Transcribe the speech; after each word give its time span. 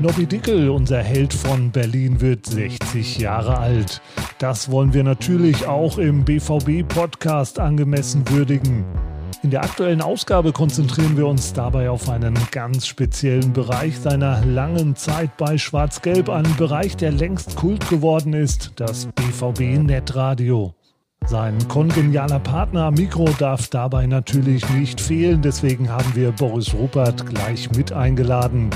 Nobby 0.00 0.26
Dickel, 0.26 0.70
unser 0.70 1.02
Held 1.02 1.34
von 1.34 1.70
Berlin, 1.70 2.20
wird 2.20 2.46
60 2.46 3.18
Jahre 3.18 3.58
alt. 3.58 4.00
Das 4.38 4.70
wollen 4.70 4.94
wir 4.94 5.04
natürlich 5.04 5.66
auch 5.66 5.98
im 5.98 6.24
BVB-Podcast 6.24 7.58
angemessen 7.58 8.28
würdigen. 8.28 8.84
In 9.42 9.50
der 9.50 9.62
aktuellen 9.62 10.02
Ausgabe 10.02 10.52
konzentrieren 10.52 11.16
wir 11.16 11.26
uns 11.26 11.52
dabei 11.52 11.90
auf 11.90 12.08
einen 12.08 12.34
ganz 12.50 12.86
speziellen 12.86 13.52
Bereich 13.52 13.98
seiner 13.98 14.44
langen 14.44 14.96
Zeit 14.96 15.36
bei 15.36 15.58
Schwarz-Gelb, 15.58 16.28
einen 16.28 16.56
Bereich, 16.56 16.96
der 16.96 17.12
längst 17.12 17.54
Kult 17.56 17.88
geworden 17.88 18.32
ist, 18.32 18.72
das 18.76 19.06
BVB-Netradio. 19.14 20.74
Sein 21.26 21.56
kongenialer 21.68 22.40
Partner 22.40 22.90
Mikro 22.90 23.28
darf 23.38 23.68
dabei 23.68 24.06
natürlich 24.06 24.68
nicht 24.70 25.00
fehlen, 25.00 25.42
deswegen 25.42 25.90
haben 25.90 26.14
wir 26.14 26.32
Boris 26.32 26.74
Rupert 26.74 27.26
gleich 27.26 27.70
mit 27.72 27.92
eingeladen. 27.92 28.70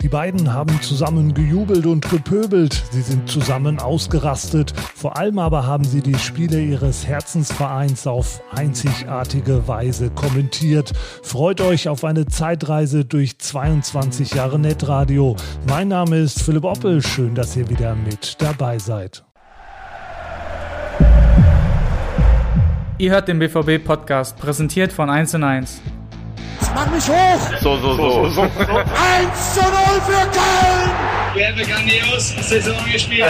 Die 0.00 0.08
beiden 0.08 0.52
haben 0.52 0.80
zusammen 0.80 1.34
gejubelt 1.34 1.84
und 1.84 2.08
gepöbelt. 2.08 2.84
Sie 2.92 3.02
sind 3.02 3.28
zusammen 3.28 3.80
ausgerastet. 3.80 4.72
Vor 4.94 5.16
allem 5.16 5.40
aber 5.40 5.66
haben 5.66 5.82
sie 5.82 6.02
die 6.02 6.18
Spiele 6.18 6.60
ihres 6.60 7.06
Herzensvereins 7.06 8.06
auf 8.06 8.40
einzigartige 8.54 9.66
Weise 9.66 10.10
kommentiert. 10.10 10.92
Freut 11.22 11.60
euch 11.60 11.88
auf 11.88 12.04
eine 12.04 12.26
Zeitreise 12.26 13.04
durch 13.04 13.40
22 13.40 14.34
Jahre 14.34 14.60
Netradio. 14.60 15.34
Mein 15.66 15.88
Name 15.88 16.18
ist 16.18 16.42
Philipp 16.44 16.64
Oppel. 16.64 17.02
Schön, 17.02 17.34
dass 17.34 17.56
ihr 17.56 17.68
wieder 17.68 17.96
mit 17.96 18.36
dabei 18.40 18.78
seid. 18.78 19.24
Ihr 22.98 23.10
hört 23.10 23.26
den 23.26 23.40
BVB-Podcast, 23.40 24.38
präsentiert 24.38 24.92
von 24.92 25.10
1 25.10 25.34
und 26.70 26.74
1. 26.74 26.74
Mach 26.74 26.90
mich 26.90 27.08
hoch! 27.08 27.60
So, 27.60 27.76
so, 27.78 27.96
so. 27.96 28.28
so, 28.28 28.42
1 28.42 28.50
zu 29.54 29.60
0 29.60 29.70
für 30.06 30.26
Köln! 30.30 30.90
Wir 31.34 31.48
haben 31.48 31.56
grandios 31.56 32.34
Saison 32.48 32.76
gespielt. 32.90 33.26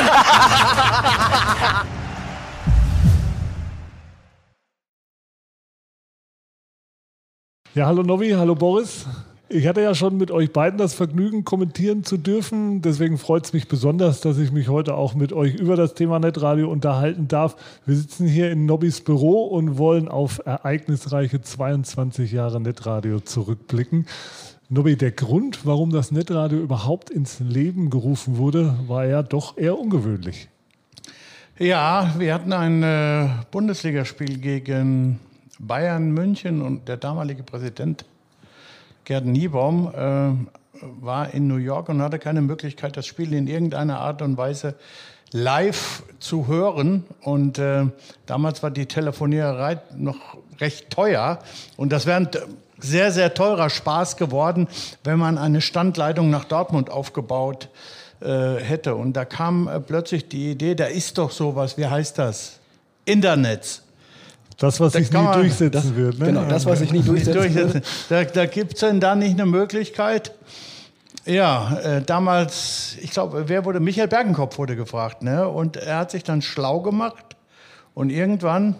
Ja, 7.74 7.86
hallo 7.86 8.02
Novi, 8.02 8.30
hallo 8.30 8.54
Boris. 8.56 9.06
Ich 9.50 9.66
hatte 9.66 9.80
ja 9.80 9.94
schon 9.94 10.18
mit 10.18 10.30
euch 10.30 10.52
beiden 10.52 10.78
das 10.78 10.92
Vergnügen, 10.92 11.42
kommentieren 11.42 12.04
zu 12.04 12.18
dürfen. 12.18 12.82
Deswegen 12.82 13.16
freut 13.16 13.46
es 13.46 13.54
mich 13.54 13.66
besonders, 13.66 14.20
dass 14.20 14.36
ich 14.36 14.52
mich 14.52 14.68
heute 14.68 14.94
auch 14.94 15.14
mit 15.14 15.32
euch 15.32 15.54
über 15.54 15.74
das 15.74 15.94
Thema 15.94 16.18
Netradio 16.18 16.70
unterhalten 16.70 17.28
darf. 17.28 17.56
Wir 17.86 17.96
sitzen 17.96 18.26
hier 18.26 18.50
in 18.50 18.66
Nobbys 18.66 19.00
Büro 19.00 19.44
und 19.44 19.78
wollen 19.78 20.08
auf 20.08 20.42
ereignisreiche 20.44 21.40
22 21.40 22.30
Jahre 22.30 22.60
Netradio 22.60 23.20
zurückblicken. 23.20 24.06
Nobby, 24.68 24.98
der 24.98 25.12
Grund, 25.12 25.64
warum 25.64 25.92
das 25.92 26.12
Netradio 26.12 26.58
überhaupt 26.58 27.08
ins 27.08 27.40
Leben 27.40 27.88
gerufen 27.88 28.36
wurde, 28.36 28.74
war 28.86 29.06
ja 29.06 29.22
doch 29.22 29.56
eher 29.56 29.78
ungewöhnlich. 29.78 30.50
Ja, 31.58 32.14
wir 32.18 32.34
hatten 32.34 32.52
ein 32.52 32.82
äh, 32.82 33.30
Bundesligaspiel 33.50 34.36
gegen 34.36 35.20
Bayern 35.58 36.10
München 36.12 36.60
und 36.60 36.86
der 36.86 36.98
damalige 36.98 37.44
Präsident 37.44 38.04
Gerd 39.08 39.24
Niebaum 39.24 39.88
äh, 39.94 40.82
war 41.00 41.32
in 41.32 41.48
New 41.48 41.56
York 41.56 41.88
und 41.88 42.02
hatte 42.02 42.18
keine 42.18 42.42
Möglichkeit, 42.42 42.94
das 42.98 43.06
Spiel 43.06 43.32
in 43.32 43.46
irgendeiner 43.46 44.00
Art 44.00 44.20
und 44.20 44.36
Weise 44.36 44.74
live 45.32 46.02
zu 46.18 46.46
hören. 46.46 47.04
Und 47.22 47.58
äh, 47.58 47.86
damals 48.26 48.62
war 48.62 48.70
die 48.70 48.84
Telefoniererei 48.84 49.80
noch 49.96 50.36
recht 50.60 50.90
teuer. 50.90 51.38
Und 51.78 51.90
das 51.90 52.04
wäre 52.04 52.18
ein 52.18 52.28
sehr, 52.80 53.10
sehr 53.10 53.32
teurer 53.32 53.70
Spaß 53.70 54.18
geworden, 54.18 54.68
wenn 55.04 55.18
man 55.18 55.38
eine 55.38 55.62
Standleitung 55.62 56.28
nach 56.28 56.44
Dortmund 56.44 56.90
aufgebaut 56.90 57.70
äh, 58.20 58.56
hätte. 58.56 58.94
Und 58.94 59.14
da 59.14 59.24
kam 59.24 59.68
äh, 59.68 59.80
plötzlich 59.80 60.28
die 60.28 60.50
Idee, 60.50 60.74
da 60.74 60.84
ist 60.84 61.16
doch 61.16 61.30
sowas, 61.30 61.78
wie 61.78 61.86
heißt 61.86 62.18
das? 62.18 62.58
Internet. 63.06 63.80
Das, 64.58 64.80
was 64.80 64.92
Da 64.92 64.98
sich 64.98 65.12
nie 65.12 65.18
man- 65.18 65.34
durchsetzen 65.38 65.70
Das, 65.72 65.94
wird. 65.94 66.18
Ne? 66.18 66.26
Genau, 66.26 66.44
das, 66.44 66.66
was 66.66 66.80
ich 66.80 66.92
nicht 66.92 67.06
durchsetzen 67.08 67.54
würde. 67.54 67.82
Da, 68.08 68.24
da 68.24 68.46
gibt 68.46 68.74
es 68.74 68.80
denn 68.80 68.98
da 69.00 69.14
nicht 69.14 69.32
eine 69.34 69.46
Möglichkeit? 69.46 70.32
Ja, 71.24 71.78
äh, 71.78 72.02
damals, 72.02 72.96
ich 73.00 73.10
glaube, 73.10 73.44
wer 73.48 73.64
wurde? 73.64 73.80
Michael 73.80 74.08
Bergenkopf 74.08 74.58
wurde 74.58 74.76
gefragt, 74.76 75.22
ne? 75.22 75.46
Und 75.46 75.76
er 75.76 75.98
hat 75.98 76.10
sich 76.10 76.24
dann 76.24 76.40
schlau 76.42 76.80
gemacht 76.80 77.36
und 77.94 78.10
irgendwann 78.10 78.76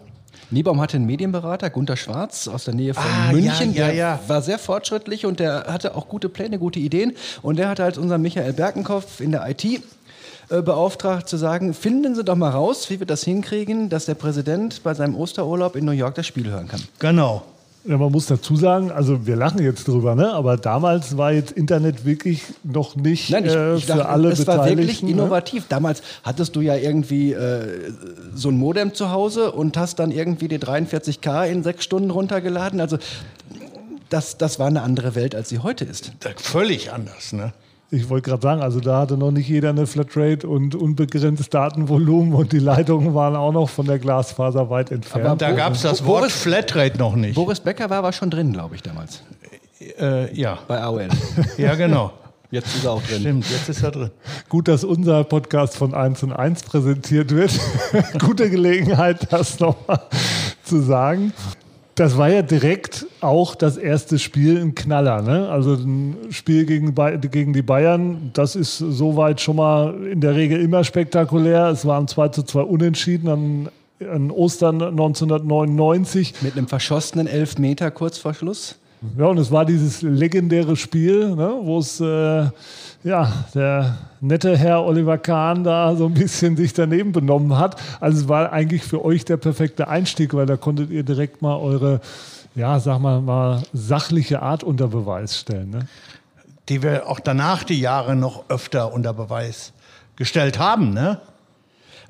Niebaum 0.51 0.81
hatte 0.81 0.97
einen 0.97 1.05
Medienberater, 1.05 1.69
Gunter 1.69 1.97
Schwarz 1.99 2.49
aus 2.49 2.65
der 2.65 2.73
Nähe 2.73 2.95
von 2.95 3.05
Ah, 3.05 3.33
München. 3.33 3.75
ja, 3.75 3.83
ja, 3.83 3.87
der 3.89 3.95
ja. 3.95 4.21
war 4.29 4.41
sehr 4.41 4.59
fortschrittlich 4.59 5.27
und 5.27 5.41
der 5.41 5.67
hatte 5.69 5.95
auch 5.95 6.09
gute 6.09 6.31
Pläne, 6.31 6.59
gute 6.59 6.79
Ideen. 6.81 7.13
Und 7.43 7.59
der 7.59 7.69
hat 7.69 7.81
halt 7.81 7.99
unseren 7.99 8.23
Michael 8.23 8.55
Berkenkopf 8.55 9.21
in 9.21 9.31
der 9.31 9.47
IT 9.47 9.83
äh, 10.51 10.63
beauftragt 10.63 11.29
zu 11.29 11.37
sagen, 11.37 11.75
finden 11.75 12.15
Sie 12.15 12.25
doch 12.25 12.37
mal 12.37 12.51
raus, 12.51 12.89
wie 12.91 12.99
wir 13.01 13.07
das 13.07 13.23
hinkriegen, 13.25 13.89
dass 13.89 14.07
der 14.07 14.15
Präsident 14.15 14.83
bei 14.83 14.95
seinem 14.95 15.15
Osterurlaub 15.15 15.77
in 15.77 15.85
New 15.85 15.93
York 15.93 16.15
das 16.15 16.27
Spiel 16.27 16.49
hören 16.51 16.69
kann. 16.69 16.83
genau. 16.99 17.43
Ja, 17.85 17.97
man 17.97 18.13
muss 18.13 18.27
dazu 18.27 18.55
sagen, 18.57 18.91
also 18.91 19.27
wir 19.27 19.35
lachen 19.37 19.63
jetzt 19.63 19.89
drüber, 19.89 20.15
ne? 20.15 20.33
aber 20.35 20.59
damals 20.59 21.17
war 21.17 21.33
jetzt 21.33 21.53
Internet 21.53 22.05
wirklich 22.05 22.43
noch 22.63 22.97
nicht 22.97 23.31
Nein, 23.31 23.47
ich, 23.47 23.55
äh, 23.55 23.77
ich 23.77 23.87
für 23.87 23.93
dachte, 23.93 24.09
alle 24.09 24.29
es 24.31 24.47
war 24.47 24.57
wirklich 24.67 25.01
Beteiligten. 25.01 25.07
ne? 25.07 25.13
innovativ. 25.13 25.65
Damals 25.69 26.03
hattest 26.23 26.55
du 26.57 26.61
ja 26.61 26.75
irgendwie 26.75 27.33
äh, 27.33 27.93
so 28.35 28.51
ein 28.51 28.59
Modem 28.59 28.93
zu 28.93 29.11
Hause 29.11 29.53
und 29.53 29.79
hast 29.79 30.01
dann 30.01 30.11
irgendwie 30.11 30.49
die 30.49 30.59
43K 30.59 31.47
in 31.47 31.63
sechs 31.63 31.85
Stunden 31.85 32.11
runtergeladen. 32.11 32.81
Also 32.81 32.99
das, 34.11 34.37
das 34.37 34.59
war 34.59 34.67
eine 34.67 34.83
andere 34.83 35.15
Welt, 35.15 35.35
als 35.35 35.49
sie 35.49 35.61
heute 35.61 35.85
ist. 35.87 36.13
Völlig 36.37 36.93
anders, 36.93 37.33
ne? 37.33 37.53
Ich 37.91 38.11
wollte 38.11 38.29
gerade 38.29 38.43
sagen, 38.43 38.61
also 38.61 38.81
da 38.81 39.01
hatte 39.01 39.17
noch 39.17 39.31
nicht 39.31 39.49
jeder 39.49 39.71
eine 39.71 39.87
Flatrate 39.87 40.47
und 40.47 40.75
unbegrenztes 40.75 41.49
Datenvolumen 41.49 42.35
und 42.35 42.53
die 42.53 42.59
Leitungen 42.59 43.15
waren 43.15 43.35
auch 43.35 43.53
noch 43.53 43.71
von 43.71 43.87
der 43.87 43.99
Glasfaser 43.99 44.69
weit 44.69 44.91
entfernt. 44.91 45.41
Da 45.41 45.53
gab 45.53 45.73
es 45.73 45.83
das 45.83 46.05
Wort 46.05 46.21
Boris- 46.21 46.35
Flatrate 46.35 46.99
noch 46.99 47.17
nicht. 47.17 47.35
Boris 47.35 47.61
Becker 47.61 47.89
war 47.89 47.99
aber 47.99 48.13
schon 48.13 48.29
drin, 48.31 48.53
glaube 48.53 48.75
ich, 48.75 48.83
damals. 48.83 49.23
Äh, 49.99 50.35
ja, 50.39 50.59
Bei 50.69 50.83
AOL. 50.83 51.09
ja, 51.57 51.75
genau. 51.77 52.13
Jetzt 52.51 52.75
ist 52.77 52.85
er 52.85 52.93
auch 52.93 53.03
drin. 53.03 53.21
Stimmt, 53.21 53.51
jetzt 53.51 53.69
ist 53.69 53.83
er 53.83 53.91
drin. 53.91 54.11
Gut, 54.49 54.69
dass 54.69 54.83
unser 54.83 55.23
Podcast 55.25 55.77
von 55.77 55.95
1 55.95 56.23
und 56.23 56.33
1 56.33 56.63
präsentiert 56.65 57.31
wird. 57.35 57.53
Gute 58.19 58.49
Gelegenheit, 58.51 59.31
das 59.31 59.61
nochmal 59.61 60.01
zu 60.65 60.81
sagen. 60.81 61.33
Das 61.99 62.17
war 62.17 62.31
ja 62.31 62.43
direkt 62.43 63.07
auch 63.21 63.57
das 63.57 63.77
erste 63.77 64.21
Spiel 64.21 64.61
ein 64.61 64.77
Knaller. 64.77 65.21
Ne? 65.21 65.49
Also 65.49 65.75
ein 65.75 66.17
Spiel 66.31 66.65
gegen, 66.65 66.95
gegen 66.95 67.53
die 67.53 67.63
Bayern, 67.63 68.31
das 68.35 68.55
ist 68.55 68.79
soweit 68.79 69.41
schon 69.41 69.57
mal 69.57 70.07
in 70.07 70.21
der 70.21 70.37
Regel 70.37 70.61
immer 70.61 70.85
spektakulär. 70.85 71.67
Es 71.67 71.85
waren 71.87 72.07
2 72.07 72.29
zu 72.29 72.45
2 72.45 72.61
unentschieden 72.61 73.29
an, 73.29 73.69
an 74.09 74.31
Ostern 74.31 74.81
1999. 74.81 76.35
Mit 76.41 76.57
einem 76.57 76.69
verschossenen 76.69 77.27
Elfmeter 77.27 77.91
kurz 77.91 78.17
vor 78.17 78.33
Schluss. 78.33 78.77
Ja, 79.19 79.27
und 79.27 79.39
es 79.39 79.51
war 79.51 79.65
dieses 79.65 80.01
legendäre 80.03 80.77
Spiel, 80.77 81.35
ne, 81.35 81.53
wo 81.63 81.81
es 81.81 82.01
äh, 82.01 82.47
ja, 83.09 83.33
der 83.55 83.97
nette 84.21 84.57
Herr 84.57 84.85
Oliver 84.85 85.17
Kahn 85.17 85.65
da 85.65 85.97
so 85.97 86.07
ein 86.07 86.15
bisschen 86.15 86.57
sich 86.57 86.75
daneben 86.75 87.13
benommen 87.13 87.57
hat. 87.57 87.81
Also 88.01 88.21
es 88.21 88.29
war 88.29 88.53
eigentlich 88.53 88.83
für 88.83 89.03
euch 89.03 89.25
der 89.25 89.39
perfekte 89.39 89.89
Einstieg, 89.89 90.35
weil 90.35 90.45
da 90.45 90.57
konntet 90.59 90.91
ihr 90.91 91.03
direkt 91.03 91.41
mal 91.41 91.57
eure, 91.57 92.01
ja, 92.55 92.79
sag 92.81 92.99
mal, 93.01 93.23
mal 93.23 93.63
sachliche 93.73 94.43
Art 94.43 94.63
unter 94.63 94.89
Beweis 94.89 95.39
stellen. 95.39 95.71
Ne? 95.71 95.89
Die 96.69 96.83
wir 96.83 97.09
auch 97.09 97.19
danach 97.19 97.65
die 97.65 97.81
Jahre 97.81 98.15
noch 98.15 98.45
öfter 98.51 98.93
unter 98.93 99.15
Beweis 99.15 99.73
gestellt 100.17 100.59
haben, 100.59 100.93
ne? 100.93 101.19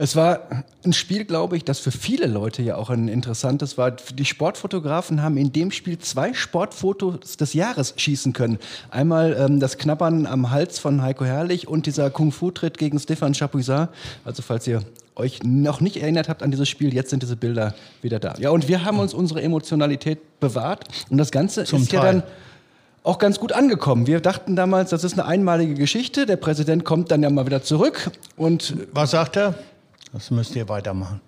Es 0.00 0.14
war 0.14 0.64
ein 0.84 0.92
Spiel, 0.92 1.24
glaube 1.24 1.56
ich, 1.56 1.64
das 1.64 1.80
für 1.80 1.90
viele 1.90 2.26
Leute 2.26 2.62
ja 2.62 2.76
auch 2.76 2.88
ein 2.88 3.08
interessantes 3.08 3.76
war. 3.76 3.90
Die 3.90 4.24
Sportfotografen 4.24 5.22
haben 5.22 5.36
in 5.36 5.52
dem 5.52 5.72
Spiel 5.72 5.98
zwei 5.98 6.32
Sportfotos 6.34 7.36
des 7.36 7.52
Jahres 7.52 7.94
schießen 7.96 8.32
können. 8.32 8.58
Einmal 8.90 9.36
ähm, 9.36 9.58
das 9.58 9.76
Knabbern 9.76 10.26
am 10.26 10.52
Hals 10.52 10.78
von 10.78 11.02
Heiko 11.02 11.24
Herrlich 11.24 11.66
und 11.66 11.86
dieser 11.86 12.10
Kung-Fu-Tritt 12.10 12.78
gegen 12.78 13.00
Stefan 13.00 13.34
Chapuisat. 13.34 13.90
Also 14.24 14.42
falls 14.42 14.68
ihr 14.68 14.82
euch 15.16 15.42
noch 15.42 15.80
nicht 15.80 15.96
erinnert 15.96 16.28
habt 16.28 16.44
an 16.44 16.52
dieses 16.52 16.68
Spiel, 16.68 16.94
jetzt 16.94 17.10
sind 17.10 17.24
diese 17.24 17.34
Bilder 17.34 17.74
wieder 18.00 18.20
da. 18.20 18.34
Ja, 18.38 18.50
und 18.50 18.68
wir 18.68 18.84
haben 18.84 19.00
uns 19.00 19.12
unsere 19.12 19.42
Emotionalität 19.42 20.38
bewahrt 20.38 20.84
und 21.10 21.18
das 21.18 21.32
Ganze 21.32 21.64
Zum 21.64 21.82
ist 21.82 21.90
ja 21.90 22.00
Teil. 22.00 22.12
dann 22.12 22.22
auch 23.02 23.18
ganz 23.18 23.40
gut 23.40 23.52
angekommen. 23.52 24.06
Wir 24.06 24.20
dachten 24.20 24.54
damals, 24.54 24.90
das 24.90 25.02
ist 25.02 25.14
eine 25.14 25.24
einmalige 25.24 25.74
Geschichte. 25.74 26.24
Der 26.24 26.36
Präsident 26.36 26.84
kommt 26.84 27.10
dann 27.10 27.22
ja 27.22 27.30
mal 27.30 27.46
wieder 27.46 27.62
zurück 27.62 28.12
und 28.36 28.76
Was 28.92 29.10
sagt 29.10 29.36
er? 29.36 29.54
Das 30.12 30.30
müsst 30.30 30.56
ihr 30.56 30.68
weitermachen. 30.68 31.20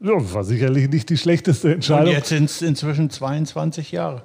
Ja, 0.00 0.12
war 0.32 0.44
sicherlich 0.44 0.88
nicht 0.88 1.08
die 1.08 1.16
schlechteste 1.16 1.68
Und 1.68 1.74
Entscheidung. 1.74 2.12
jetzt 2.12 2.28
sind 2.28 2.44
es 2.44 2.62
inzwischen 2.62 3.10
22 3.10 3.92
Jahre. 3.92 4.22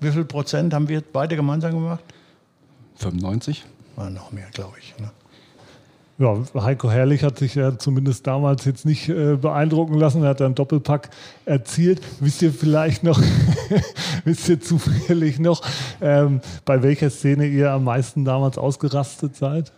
Wie 0.00 0.10
viel 0.10 0.24
Prozent 0.24 0.74
haben 0.74 0.88
wir 0.88 1.00
beide 1.00 1.36
gemeinsam 1.36 1.72
gemacht? 1.72 2.02
95. 2.96 3.64
War 3.96 4.10
noch 4.10 4.32
mehr, 4.32 4.48
glaube 4.52 4.76
ich. 4.78 4.94
Ne? 4.98 5.10
Ja, 6.18 6.36
Heiko 6.62 6.90
Herrlich 6.90 7.22
hat 7.24 7.38
sich 7.38 7.54
ja 7.54 7.78
zumindest 7.78 8.26
damals 8.26 8.66
jetzt 8.66 8.84
nicht 8.84 9.08
äh, 9.08 9.36
beeindrucken 9.36 9.94
lassen. 9.94 10.22
Er 10.22 10.30
hat 10.30 10.42
einen 10.42 10.54
Doppelpack 10.54 11.08
erzielt. 11.46 12.02
Wisst 12.20 12.42
ihr 12.42 12.52
vielleicht 12.52 13.02
noch, 13.02 13.18
wisst 14.24 14.48
ihr 14.50 14.60
zufällig 14.60 15.38
noch, 15.38 15.62
ähm, 16.02 16.42
bei 16.66 16.82
welcher 16.82 17.08
Szene 17.08 17.46
ihr 17.46 17.72
am 17.72 17.84
meisten 17.84 18.26
damals 18.26 18.58
ausgerastet 18.58 19.34
seid? 19.36 19.72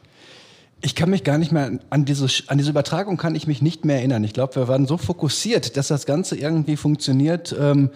Ich 0.85 0.95
kann 0.95 1.11
mich 1.11 1.23
gar 1.23 1.39
nicht 1.39 1.53
mehr 1.53 1.79
an 1.91 2.05
diese, 2.05 2.27
an 2.49 2.59
diese 2.59 2.71
Übertragung 2.71 3.17
kann 3.17 3.35
ich 3.35 3.47
mich 3.47 3.63
nicht 3.63 3.85
mehr 3.85 3.97
erinnern. 3.97 4.25
Ich 4.25 4.33
glaube, 4.33 4.57
wir 4.57 4.69
waren 4.69 4.87
so 4.87 4.99
fokussiert, 4.99 5.77
dass 5.77 5.89
das 5.89 6.07
Ganze 6.07 6.37
irgendwie 6.37 6.77
funktioniert. 6.77 7.55
Ähm, 7.59 7.91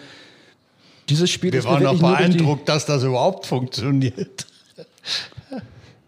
dieses 1.08 1.30
Spiel 1.30 1.52
wir 1.52 1.60
ist 1.60 1.66
waren 1.66 1.86
auch 1.86 1.98
beeindruckt, 1.98 2.68
dass 2.68 2.86
das 2.86 3.02
überhaupt 3.02 3.46
funktioniert. 3.46 4.46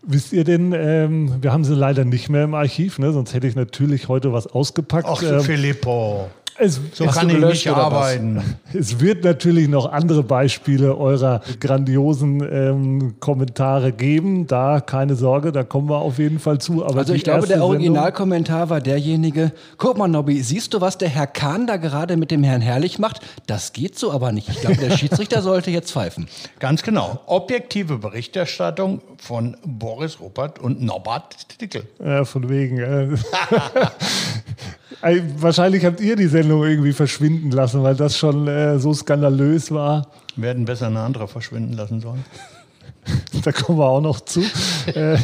Wisst 0.03 0.33
ihr 0.33 0.45
denn, 0.45 0.73
ähm, 0.73 1.43
wir 1.43 1.53
haben 1.53 1.65
sie 1.65 1.75
leider 1.75 2.05
nicht 2.05 2.31
mehr 2.31 2.45
im 2.45 2.55
Archiv, 2.55 2.99
ne? 2.99 3.13
sonst 3.13 3.35
hätte 3.35 3.47
ich 3.47 3.55
natürlich 3.55 4.09
heute 4.09 4.33
was 4.33 4.47
ausgepackt. 4.47 5.07
Ach, 5.07 5.21
Ähm, 5.23 5.41
Filippo. 5.43 6.31
Es, 6.59 6.81
So 6.93 7.07
kann 7.07 7.31
ich 7.31 7.39
nicht 7.39 7.69
arbeiten. 7.69 8.43
Es 8.75 9.01
wird 9.01 9.25
natürlich 9.25 9.67
noch 9.69 9.91
andere 9.91 10.23
Beispiele 10.23 10.97
eurer 10.97 11.41
grandiosen 11.59 12.43
ähm, 12.43 13.15
Kommentare 13.19 13.93
geben. 13.93 14.47
Da 14.47 14.81
keine 14.81 15.15
Sorge, 15.15 15.53
da 15.53 15.65
kommen 15.65 15.89
wir 15.89 15.99
auf 15.99 16.19
jeden 16.19 16.39
Fall 16.39 16.59
zu. 16.59 16.85
Aber 16.85 16.99
Also 16.99 17.15
ich 17.15 17.25
glaube, 17.25 17.47
der 17.47 17.65
Originalkommentar 17.65 18.69
war 18.69 18.81
derjenige, 18.81 19.53
guck 19.79 19.97
mal, 19.97 20.09
Nobby, 20.09 20.43
siehst 20.43 20.75
du, 20.75 20.81
was 20.81 20.99
der 20.99 21.09
Herr 21.09 21.27
Kahn 21.27 21.67
da 21.67 21.77
gerade 21.77 22.17
mit 22.17 22.31
dem 22.31 22.43
Herrn 22.43 22.61
Herrlich 22.61 22.99
macht? 22.99 23.21
Das 23.47 23.73
geht 23.73 23.99
so 23.99 24.13
aber 24.13 24.33
nicht. 24.33 24.49
Ich 24.49 24.61
glaube, 24.61 24.77
der 24.77 24.91
Schiedsrichter 24.99 25.41
sollte 25.41 25.71
jetzt 25.71 25.93
pfeifen. 25.93 26.29
Ganz 26.59 26.83
genau. 26.83 27.21
Objektive 27.27 27.99
Berichterstattung 27.99 29.01
von 29.17 29.57
Boris 29.65 30.21
Ruppert 30.21 30.59
und 30.59 30.83
Norbert 30.83 31.61
Dickel. 31.61 31.85
Ja, 32.05 32.25
von 32.25 32.49
wegen. 32.49 32.79
Äh. 32.79 33.09
Wahrscheinlich 35.37 35.85
habt 35.85 36.01
ihr 36.01 36.17
die 36.17 36.27
Sendung 36.27 36.65
irgendwie 36.65 36.93
verschwinden 36.93 37.51
lassen, 37.51 37.83
weil 37.83 37.95
das 37.95 38.17
schon 38.17 38.49
äh, 38.49 38.79
so 38.79 38.95
skandalös 38.95 39.71
war. 39.71 40.09
Wir 40.37 40.51
hätten 40.51 40.65
besser 40.65 40.87
eine 40.87 41.01
andere 41.01 41.29
verschwinden 41.29 41.75
lassen 41.75 42.01
sollen. 42.01 42.25
Da 43.43 43.53
kommen 43.53 43.79
wir 43.79 43.87
auch 43.87 44.03
noch 44.03 44.21
zu. 44.21 44.43
Äh, 44.95 45.17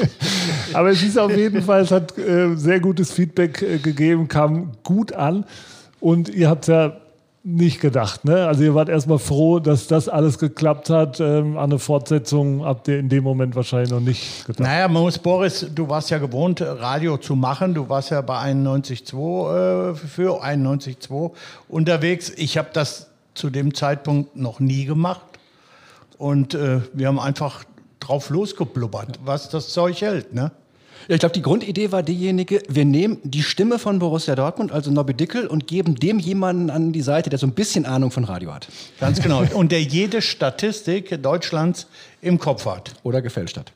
Aber 0.72 0.90
es 0.90 1.02
ist 1.02 1.18
auf 1.18 1.36
jeden 1.36 1.60
Fall, 1.60 1.82
es 1.82 1.90
hat 1.90 2.16
äh, 2.16 2.54
sehr 2.54 2.80
gutes 2.80 3.12
Feedback 3.12 3.60
äh, 3.60 3.76
gegeben, 3.78 4.28
kam 4.28 4.72
gut 4.82 5.12
an. 5.12 5.44
Und 6.00 6.30
ihr 6.30 6.48
habt 6.48 6.68
ja 6.68 7.01
nicht 7.44 7.80
gedacht, 7.80 8.24
ne? 8.24 8.46
Also 8.46 8.62
ihr 8.62 8.74
wart 8.74 8.88
erstmal 8.88 9.18
froh, 9.18 9.58
dass 9.58 9.88
das 9.88 10.08
alles 10.08 10.38
geklappt 10.38 10.90
hat. 10.90 11.18
Ähm, 11.18 11.56
an 11.56 11.64
eine 11.64 11.78
Fortsetzung 11.78 12.64
habt 12.64 12.86
ihr 12.86 12.98
in 12.98 13.08
dem 13.08 13.24
Moment 13.24 13.56
wahrscheinlich 13.56 13.90
noch 13.90 14.00
nicht 14.00 14.46
gedacht. 14.46 14.60
Naja, 14.60 14.86
man 14.86 15.02
muss, 15.02 15.18
Boris, 15.18 15.66
du 15.74 15.88
warst 15.88 16.10
ja 16.10 16.18
gewohnt, 16.18 16.60
Radio 16.60 17.16
zu 17.16 17.34
machen. 17.34 17.74
Du 17.74 17.88
warst 17.88 18.10
ja 18.10 18.20
bei 18.20 18.38
91.2 18.38 19.90
äh, 19.90 19.94
für 19.94 20.44
91.2 20.44 21.32
unterwegs. 21.68 22.30
Ich 22.36 22.58
habe 22.58 22.68
das 22.72 23.10
zu 23.34 23.50
dem 23.50 23.74
Zeitpunkt 23.74 24.36
noch 24.36 24.60
nie 24.60 24.84
gemacht. 24.84 25.22
Und 26.18 26.54
äh, 26.54 26.80
wir 26.92 27.08
haben 27.08 27.18
einfach 27.18 27.64
drauf 27.98 28.30
losgeblubbert, 28.30 29.18
was 29.24 29.48
das 29.48 29.70
Zeug 29.70 30.00
hält. 30.00 30.32
Ne? 30.32 30.52
Ja, 31.08 31.14
ich 31.14 31.20
glaube, 31.20 31.32
die 31.32 31.42
Grundidee 31.42 31.92
war 31.92 32.02
diejenige, 32.02 32.62
wir 32.68 32.84
nehmen 32.84 33.18
die 33.24 33.42
Stimme 33.42 33.78
von 33.78 33.98
Borussia 33.98 34.34
Dortmund, 34.34 34.72
also 34.72 34.90
Nobby 34.90 35.14
Dickel, 35.14 35.46
und 35.46 35.66
geben 35.66 35.96
dem 35.96 36.18
jemanden 36.18 36.70
an 36.70 36.92
die 36.92 37.02
Seite, 37.02 37.30
der 37.30 37.38
so 37.38 37.46
ein 37.46 37.52
bisschen 37.52 37.86
Ahnung 37.86 38.10
von 38.10 38.24
Radio 38.24 38.54
hat. 38.54 38.68
Ganz 39.00 39.20
genau. 39.20 39.42
Und 39.54 39.72
der 39.72 39.82
jede 39.82 40.22
Statistik 40.22 41.22
Deutschlands 41.22 41.86
im 42.20 42.38
Kopf 42.38 42.66
hat. 42.66 42.94
Oder 43.02 43.22
gefälscht 43.22 43.56
hat. 43.56 43.72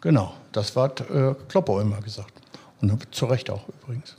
Genau, 0.00 0.32
das 0.52 0.74
hat 0.76 1.00
äh, 1.10 1.34
Kloppo 1.48 1.80
immer 1.80 2.00
gesagt. 2.00 2.32
Und 2.80 3.14
zu 3.14 3.26
Recht 3.26 3.50
auch 3.50 3.64
übrigens. 3.82 4.16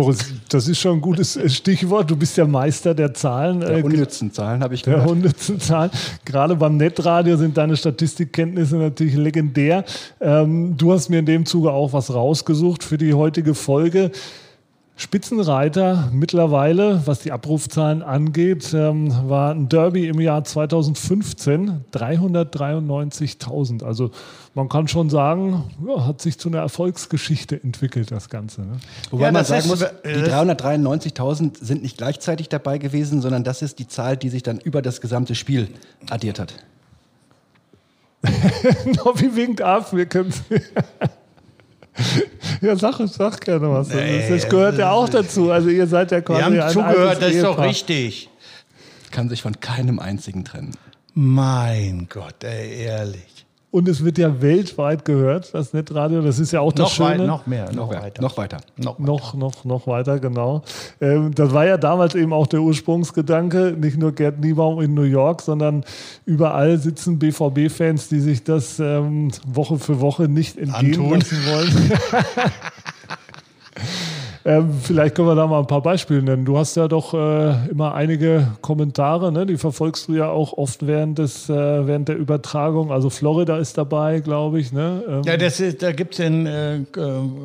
Boris, 0.00 0.18
das 0.48 0.66
ist 0.66 0.78
schon 0.78 0.98
ein 0.98 1.00
gutes 1.00 1.38
Stichwort. 1.54 2.10
Du 2.10 2.16
bist 2.16 2.36
ja 2.36 2.46
Meister 2.46 2.94
der 2.94 3.12
Zahlen. 3.12 3.60
Der 3.60 3.78
äh, 3.78 3.82
unnützen 3.82 4.32
Zahlen 4.32 4.62
habe 4.62 4.74
ich 4.74 4.82
der 4.82 4.94
gehört. 4.94 5.10
unnützen 5.10 5.60
Zahlen. 5.60 5.90
Gerade 6.24 6.56
beim 6.56 6.78
Netradio 6.78 7.36
sind 7.36 7.56
deine 7.56 7.76
Statistikkenntnisse 7.76 8.76
natürlich 8.76 9.14
legendär. 9.16 9.84
Ähm, 10.20 10.74
du 10.76 10.92
hast 10.92 11.10
mir 11.10 11.18
in 11.18 11.26
dem 11.26 11.44
Zuge 11.44 11.70
auch 11.70 11.92
was 11.92 12.14
rausgesucht 12.14 12.82
für 12.82 12.96
die 12.96 13.12
heutige 13.12 13.54
Folge. 13.54 14.10
Spitzenreiter 15.00 16.10
mittlerweile, 16.12 17.00
was 17.06 17.20
die 17.20 17.32
Abrufzahlen 17.32 18.02
angeht, 18.02 18.74
ähm, 18.74 19.10
war 19.30 19.50
ein 19.54 19.66
Derby 19.70 20.06
im 20.08 20.20
Jahr 20.20 20.44
2015, 20.44 21.86
393.000. 21.90 23.82
Also 23.82 24.10
man 24.54 24.68
kann 24.68 24.88
schon 24.88 25.08
sagen, 25.08 25.64
ja, 25.88 26.04
hat 26.06 26.20
sich 26.20 26.38
zu 26.38 26.50
einer 26.50 26.58
Erfolgsgeschichte 26.58 27.62
entwickelt, 27.62 28.10
das 28.10 28.28
Ganze. 28.28 28.60
Ne? 28.60 28.72
Wobei 29.10 29.24
Ja, 29.24 29.32
man 29.32 29.44
sagen 29.46 29.68
muss, 29.68 29.80
äh, 29.80 29.88
die 30.04 30.20
das- 30.20 30.28
393.000 30.28 31.56
sind 31.64 31.82
nicht 31.82 31.96
gleichzeitig 31.96 32.50
dabei 32.50 32.76
gewesen, 32.76 33.22
sondern 33.22 33.42
das 33.42 33.62
ist 33.62 33.78
die 33.78 33.88
Zahl, 33.88 34.18
die 34.18 34.28
sich 34.28 34.42
dann 34.42 34.58
über 34.58 34.82
das 34.82 35.00
gesamte 35.00 35.34
Spiel 35.34 35.68
addiert 36.10 36.38
hat. 36.38 36.54
Nobby 39.02 39.34
winkt 39.34 39.62
ab, 39.62 39.94
wir 39.94 40.04
können 40.04 40.34
Ja, 42.60 42.76
sag, 42.76 43.00
sag 43.08 43.40
gerne 43.40 43.70
was. 43.70 43.88
Nee, 43.88 44.28
das 44.28 44.48
gehört 44.48 44.78
ja 44.78 44.90
auch 44.90 45.08
dazu. 45.08 45.50
Also 45.50 45.68
ihr 45.70 45.86
seid 45.86 46.10
ja 46.10 46.20
quasi 46.20 46.38
Wir 46.40 46.44
haben 46.44 46.60
ein 46.60 46.72
zugehört, 46.72 47.22
das 47.22 47.32
ist 47.32 47.42
doch 47.42 47.58
richtig. 47.58 48.28
Kann 49.10 49.28
sich 49.28 49.42
von 49.42 49.58
keinem 49.60 49.98
einzigen 49.98 50.44
trennen. 50.44 50.72
Mein 51.14 52.06
Gott, 52.08 52.44
ey, 52.44 52.82
ehrlich. 52.82 53.46
Und 53.72 53.86
es 53.88 54.04
wird 54.04 54.18
ja 54.18 54.42
weltweit 54.42 55.04
gehört, 55.04 55.54
das 55.54 55.72
Netradio. 55.72 56.22
Das 56.22 56.40
ist 56.40 56.50
ja 56.50 56.60
auch 56.60 56.72
das 56.72 56.98
Noch, 56.98 57.06
weit, 57.06 57.16
Schöne. 57.18 57.26
noch 57.28 57.46
mehr, 57.46 57.66
noch, 57.72 57.90
Noch, 57.92 58.02
weiter. 58.02 58.20
noch 58.22 58.36
weiter. 58.36 58.56
noch, 58.76 58.98
Noch, 58.98 59.34
noch, 59.34 59.64
noch 59.64 59.86
weiter, 59.86 60.18
genau. 60.18 60.62
Ähm, 61.00 61.32
das 61.34 61.52
war 61.54 61.66
ja 61.66 61.76
damals 61.76 62.16
eben 62.16 62.32
auch 62.32 62.48
der 62.48 62.62
Ursprungsgedanke, 62.62 63.76
nicht 63.80 63.96
nur 63.96 64.10
Gerd 64.12 64.40
Niebaum 64.40 64.80
in 64.80 64.94
New 64.94 65.02
York, 65.04 65.40
sondern 65.42 65.84
überall 66.26 66.78
sitzen 66.78 67.20
BVB-Fans, 67.20 68.08
die 68.08 68.18
sich 68.18 68.42
das 68.42 68.80
ähm, 68.80 69.30
Woche 69.46 69.78
für 69.78 70.00
Woche 70.00 70.26
nicht 70.26 70.58
entgehen 70.58 70.94
Antun. 71.00 71.20
lassen 71.20 71.38
wollen. 71.46 71.92
ähm, 74.44 74.72
vielleicht 74.82 75.14
können 75.14 75.28
wir 75.28 75.34
da 75.34 75.46
mal 75.46 75.60
ein 75.60 75.66
paar 75.66 75.82
Beispiele 75.82 76.22
nennen. 76.22 76.44
Du 76.44 76.56
hast 76.56 76.74
ja 76.76 76.88
doch 76.88 77.12
äh, 77.12 77.68
immer 77.68 77.94
einige 77.94 78.46
Kommentare, 78.62 79.32
ne? 79.32 79.44
die 79.44 79.58
verfolgst 79.58 80.08
du 80.08 80.14
ja 80.14 80.28
auch 80.28 80.54
oft 80.54 80.86
während, 80.86 81.18
des, 81.18 81.50
äh, 81.50 81.86
während 81.86 82.08
der 82.08 82.16
Übertragung. 82.16 82.90
Also 82.90 83.10
Florida 83.10 83.58
ist 83.58 83.76
dabei, 83.76 84.20
glaube 84.20 84.60
ich. 84.60 84.72
Ne? 84.72 85.02
Ähm, 85.08 85.22
Ja, 85.24 85.36
das 85.36 85.60
ist, 85.60 85.82
da 85.82 85.92
gibt 85.92 86.14
es 86.14 86.18
den 86.18 86.46
äh, 86.46 86.76
äh, 86.76 86.84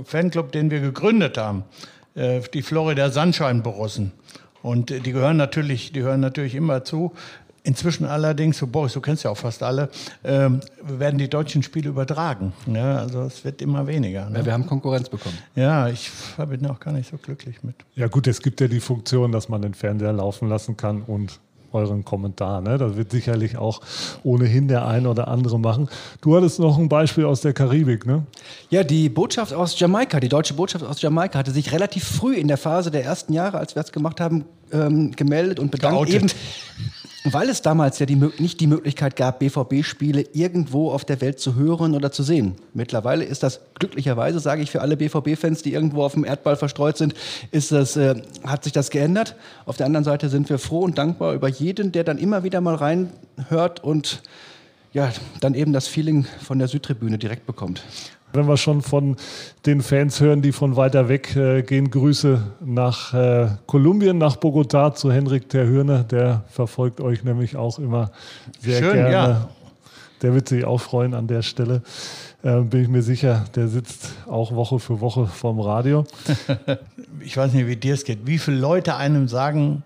Fanclub, 0.06 0.51
den 0.53 0.71
wir 0.71 0.80
gegründet 0.80 1.38
haben, 1.38 1.63
äh, 2.15 2.39
die 2.53 2.62
Florida 2.62 3.09
Sunshine 3.09 3.62
Borussen. 3.62 4.13
Und 4.62 4.89
äh, 4.89 5.00
die 5.00 5.12
gehören 5.12 5.38
natürlich, 5.38 5.91
die 5.91 6.01
hören 6.01 6.21
natürlich 6.21 6.56
immer 6.56 6.83
zu. 6.83 7.12
Inzwischen 7.65 8.06
allerdings, 8.06 8.59
so 8.59 8.67
Boris, 8.67 8.94
du 8.94 9.01
kennst 9.01 9.23
ja 9.23 9.31
auch 9.31 9.38
fast 9.38 9.63
alle, 9.63 9.89
ähm, 10.23 10.62
werden 10.83 11.17
die 11.17 11.27
deutschen 11.27 11.63
Spiele 11.63 11.89
übertragen. 11.89 12.53
Ja, 12.71 12.97
also 13.00 13.21
es 13.23 13.44
wird 13.44 13.62
immer 13.62 13.88
weniger. 13.88 14.22
Ja, 14.22 14.29
Ne? 14.29 14.45
wir 14.45 14.53
haben 14.53 14.67
Konkurrenz 14.67 15.10
bekommen. 15.10 15.38
Ja, 15.55 15.88
ich 15.89 16.12
bin 16.50 16.65
auch 16.67 16.79
gar 16.79 16.93
nicht 16.93 17.10
so 17.10 17.17
glücklich 17.17 17.63
mit. 17.63 17.75
Ja 17.95 18.07
gut, 18.07 18.27
es 18.27 18.39
gibt 18.41 18.62
ja 18.62 18.67
die 18.67 18.79
Funktion, 18.79 19.31
dass 19.31 19.50
man 19.50 19.62
den 19.63 19.74
Fernseher 19.74 20.13
laufen 20.13 20.48
lassen 20.48 20.77
kann 20.77 21.01
und 21.01 21.39
euren 21.72 22.05
Kommentar. 22.05 22.62
Ne? 22.62 22.77
Das 22.77 22.95
wird 22.95 23.12
sicherlich 23.12 23.57
auch 23.57 23.81
ohnehin 24.24 24.67
der 24.69 24.88
eine 24.88 25.10
oder 25.10 25.27
andere 25.27 25.60
machen. 25.60 25.89
Du 26.22 26.36
hattest 26.38 26.60
noch 26.60 26.77
ein 26.77 26.88
Beispiel 26.88 27.25
aus 27.25 27.41
der 27.41 27.51
Karibik, 27.53 28.05
ne? 28.05 28.24
Ja, 28.69 28.84
die 28.84 29.10
Botschaft 29.10 29.53
aus 29.53 29.77
Jamaika, 29.77 30.22
die 30.22 30.29
deutsche 30.29 30.53
Botschaft 30.53 30.86
aus 30.86 31.01
Jamaika, 31.01 31.38
hatte 31.39 31.51
sich 31.51 31.72
relativ 31.74 32.05
früh 32.05 32.36
in 32.36 32.48
der 32.48 32.57
Phase 32.57 32.91
der 32.91 33.03
ersten 33.03 33.34
Jahre, 33.34 33.57
als 33.57 33.75
wir 33.75 33.81
es 33.81 33.91
gemacht 33.91 34.22
haben, 34.22 34.45
ähm, 34.72 35.12
gemeldet 35.12 35.60
und 35.60 35.72
bedankt. 35.72 35.98
Geoutet. 35.98 36.15
Eben, 36.15 36.27
weil 37.25 37.50
es 37.50 37.62
damals 37.62 38.00
ja 38.00 38.05
die, 38.05 38.15
nicht 38.15 38.60
die 38.60 38.67
Möglichkeit 38.67 39.15
gab, 39.15 39.39
BVB-Spiele 39.39 40.25
irgendwo 40.34 40.91
auf 40.91 41.05
der 41.05 41.22
Welt 41.22 41.39
zu 41.39 41.55
hören 41.55 41.96
oder 41.96 42.12
zu 42.12 42.24
sehen. 42.24 42.55
Mittlerweile 42.74 43.24
ist 43.24 43.44
das 43.44 43.62
glücklicherweise, 43.79 44.39
sage 44.39 44.62
ich 44.62 44.72
für 44.72 44.82
alle 44.82 44.96
BVB-Fans, 44.96 45.63
die 45.63 45.74
irgendwo 45.74 46.03
auf 46.03 46.13
dem 46.13 46.24
Erdball 46.24 46.55
verstreut 46.55 46.98
sind, 46.98 47.15
ist 47.51 47.72
das, 47.72 47.98
äh, 47.98 48.15
hat 48.44 48.63
sich 48.63 48.74
das 48.74 48.91
geändert. 48.91 49.36
Auf 49.65 49.77
der 49.77 49.88
anderen 49.88 50.03
Seite 50.03 50.29
sind 50.29 50.50
wir 50.50 50.60
froh 50.60 50.82
und 50.82 50.98
dankbar 50.98 51.34
über 51.34 51.48
jeden, 51.48 51.91
der 51.91 52.03
dann 52.03 52.17
immer 52.17 52.44
wieder 52.44 52.62
mal 52.62 52.75
reinhört 52.75 53.84
und 53.84 54.22
ja, 54.94 55.12
dann 55.41 55.55
eben 55.55 55.74
das 55.74 55.88
Feeling 55.88 56.25
von 56.41 56.58
der 56.58 56.70
Südtribüne 56.70 57.17
direkt 57.17 57.46
bekommt. 57.46 57.84
Wenn 58.36 58.48
wir 58.48 58.58
schon 58.58 58.82
von 58.82 59.15
den 59.65 59.82
Fans 59.82 60.20
hören, 60.20 60.42
die 60.42 60.51
von 60.51 60.75
weiter 60.75 61.10
weg 61.10 61.36
äh, 61.36 61.62
gehen, 61.62 61.89
Grüße 61.89 62.42
nach 62.63 63.13
äh, 63.13 63.48
Kolumbien, 63.65 64.18
nach 64.18 64.38
Bogotá 64.38 64.94
zu 64.94 65.12
Henrik 65.12 65.50
der 65.50 65.68
Hürne. 65.68 66.06
Der 66.10 66.44
verfolgt 66.50 67.01
euch 67.01 67.24
nämlich 67.24 67.56
auch 67.56 67.80
immer 67.80 68.12
sehr 68.60 68.80
Schön, 68.80 68.94
gerne. 68.94 69.12
ja. 69.12 69.50
Der 70.22 70.34
wird 70.34 70.50
sich 70.50 70.65
auch 70.65 70.80
freuen 70.80 71.13
an 71.13 71.27
der 71.27 71.42
Stelle. 71.42 71.82
Äh, 72.42 72.62
bin 72.62 72.84
ich 72.84 72.88
mir 72.88 73.01
sicher, 73.01 73.46
der 73.56 73.68
sitzt 73.68 74.13
auch 74.27 74.54
Woche 74.54 74.80
für 74.80 75.01
Woche 75.01 75.27
vorm 75.27 75.60
Radio. 75.60 76.06
Ich 77.22 77.38
weiß 77.38 77.54
nicht, 77.54 77.65
wie 77.65 77.77
dir 77.77 77.94
es 77.94 78.04
geht. 78.04 78.27
Wie 78.27 78.38
viele 78.38 78.58
Leute 78.58 78.98
einem 78.98 79.27
sagen, 79.27 79.84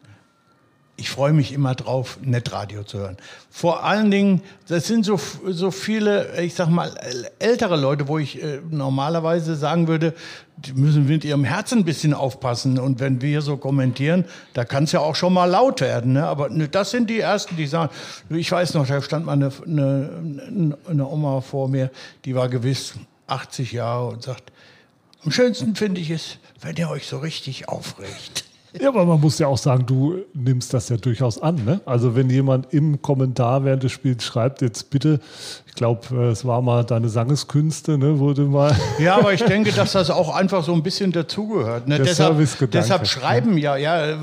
ich 1.00 1.10
freue 1.10 1.32
mich 1.32 1.54
immer 1.54 1.76
drauf, 1.76 2.20
Netradio 2.22 2.84
zu 2.84 3.00
hören. 3.00 3.18
Vor 3.50 3.84
allen 3.86 4.12
Dingen, 4.12 4.42
das 4.68 4.86
sind 4.86 5.06
so, 5.06 5.20
so 5.48 5.72
viele, 5.72 6.42
ich 6.42 6.56
sag 6.56 6.70
mal, 6.70 6.94
ältere 7.40 7.78
Leute, 7.78 8.08
wo 8.10 8.18
ich 8.18 8.44
äh, 8.44 8.60
normalerweise 8.70 9.56
sagen 9.56 9.88
würde, 9.88 10.14
die 10.58 10.74
müssen 10.74 11.08
mit 11.08 11.24
ihrem 11.24 11.46
Herzen 11.46 11.80
ein 11.80 11.86
bisschen 11.86 12.14
aufpassen. 12.14 12.78
Und 12.78 13.00
wenn 13.00 13.22
wir 13.22 13.42
so 13.42 13.56
kommentieren, 13.56 14.26
da 14.54 14.66
kann 14.66 14.84
es 14.84 14.92
ja 14.92 15.00
auch 15.00 15.16
schon 15.16 15.34
mal 15.34 15.46
laut 15.46 15.80
werden. 15.80 16.14
Ne? 16.14 16.26
Aber 16.26 16.50
ne, 16.50 16.68
das 16.68 16.92
sind 16.92 17.10
die 17.10 17.22
Ersten, 17.22 17.56
die 17.56 17.68
sagen, 17.68 17.92
ich 18.30 18.52
weiß 18.52 18.74
noch, 18.74 18.86
da 18.86 19.02
stand 19.02 19.26
mal 19.26 19.34
eine, 19.34 19.52
eine, 19.66 20.78
eine 20.88 21.08
Oma 21.08 21.40
vor 21.40 21.70
mir, 21.70 21.92
die 22.26 22.36
war 22.36 22.50
gewiss 22.50 22.96
80 23.28 23.72
Jahre 23.72 24.08
und 24.08 24.24
sagt, 24.24 24.52
am 25.24 25.32
schönsten 25.32 25.76
finde 25.76 26.02
ich 26.02 26.10
es, 26.10 26.38
wenn 26.60 26.76
ihr 26.76 26.90
euch 26.90 27.08
so 27.08 27.20
richtig 27.20 27.70
aufregt. 27.70 28.49
Ja, 28.80 28.90
aber 28.90 29.04
man 29.04 29.20
muss 29.20 29.40
ja 29.40 29.48
auch 29.48 29.58
sagen, 29.58 29.86
du 29.86 30.20
nimmst 30.34 30.74
das 30.74 30.90
ja 30.90 30.98
durchaus 30.98 31.42
an. 31.42 31.56
Ne? 31.66 31.82
Also 31.86 32.16
wenn 32.16 32.30
jemand 32.30 32.72
im 32.72 33.02
Kommentar 33.02 33.66
während 33.66 33.82
des 33.82 33.92
Spiels 33.92 34.24
schreibt, 34.24 34.62
jetzt 34.62 34.92
bitte, 34.92 35.20
ich 35.66 35.74
glaube, 35.74 36.02
äh, 36.12 36.30
es 36.30 36.46
war 36.46 36.62
mal 36.62 36.84
deine 36.84 37.10
Sangeskünste, 37.10 37.98
ne, 37.98 38.20
wurde 38.20 38.44
mal. 38.44 38.76
Ja, 39.00 39.18
aber 39.18 39.34
ich 39.34 39.44
denke, 39.44 39.72
dass 39.72 39.94
das 39.94 40.12
auch 40.12 40.36
einfach 40.36 40.64
so 40.64 40.74
ein 40.74 40.84
bisschen 40.84 41.12
dazugehört. 41.12 41.88
Ne? 41.88 41.98
Deshalb, 41.98 42.38
deshalb 42.72 43.08
schreiben 43.08 43.58
ja, 43.58 43.76
ja, 43.76 44.18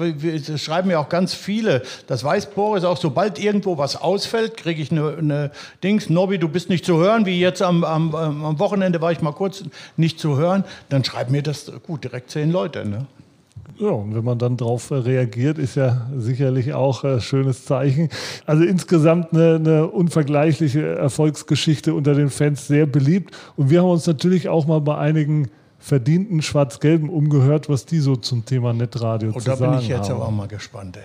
schreiben 0.57 0.91
ja 0.91 1.01
auch 1.01 1.09
ganz 1.09 1.35
viele. 1.35 1.83
Das 2.07 2.23
weiß 2.23 2.51
Boris 2.51 2.85
auch, 2.85 2.99
sobald 2.99 3.41
irgendwo 3.41 3.79
was 3.79 3.97
ausfällt, 3.97 4.57
kriege 4.57 4.81
ich 4.81 4.93
eine, 4.93 5.17
eine 5.19 5.51
Dings, 5.83 6.09
Nobby, 6.09 6.39
du 6.39 6.49
bist 6.49 6.69
nicht 6.69 6.85
zu 6.85 6.99
hören, 6.99 7.27
wie 7.27 7.41
jetzt 7.41 7.63
am, 7.63 7.83
am, 7.83 8.15
am 8.15 8.59
Wochenende 8.61 9.01
war 9.01 9.11
ich 9.11 9.21
mal 9.23 9.33
kurz 9.33 9.65
nicht 9.97 10.21
zu 10.21 10.37
hören, 10.37 10.65
dann 10.89 11.03
schreiben 11.03 11.33
mir 11.33 11.43
das 11.43 11.73
gut 11.85 12.05
direkt 12.05 12.31
zehn 12.31 12.53
Leute. 12.53 12.87
Ne? 12.87 13.07
Ja, 13.79 13.89
und 13.89 14.15
wenn 14.15 14.25
man 14.25 14.39
dann 14.39 14.57
darauf 14.57 14.91
reagiert, 14.91 15.59
ist 15.59 15.75
ja 15.75 16.07
sicherlich 16.17 16.73
auch 16.73 17.05
ein 17.05 17.21
schönes 17.21 17.65
Zeichen. 17.67 18.09
Also 18.47 18.65
insgesamt 18.65 19.35
eine, 19.35 19.57
eine, 19.57 19.87
unvergleichliche 19.89 20.97
Erfolgsgeschichte 20.97 21.93
unter 21.93 22.15
den 22.15 22.31
Fans, 22.31 22.67
sehr 22.67 22.87
beliebt. 22.87 23.37
Und 23.57 23.69
wir 23.69 23.83
haben 23.83 23.91
uns 23.91 24.07
natürlich 24.07 24.49
auch 24.49 24.67
mal 24.67 24.81
bei 24.81 24.97
einigen 24.97 25.51
verdienten 25.79 26.41
Schwarz-Gelben 26.41 27.11
umgehört, 27.11 27.69
was 27.69 27.85
die 27.85 27.99
so 27.99 28.17
zum 28.17 28.47
Thema 28.47 28.73
Netradio 28.73 29.29
und 29.29 29.41
zu 29.41 29.41
sagen 29.41 29.61
haben. 29.61 29.73
da 29.73 29.77
bin 29.77 29.81
ich 29.81 29.89
jetzt 29.89 30.09
haben. 30.09 30.17
aber 30.17 30.27
auch 30.27 30.33
mal 30.33 30.49
gespannt. 30.49 30.97
Ey. 30.97 31.03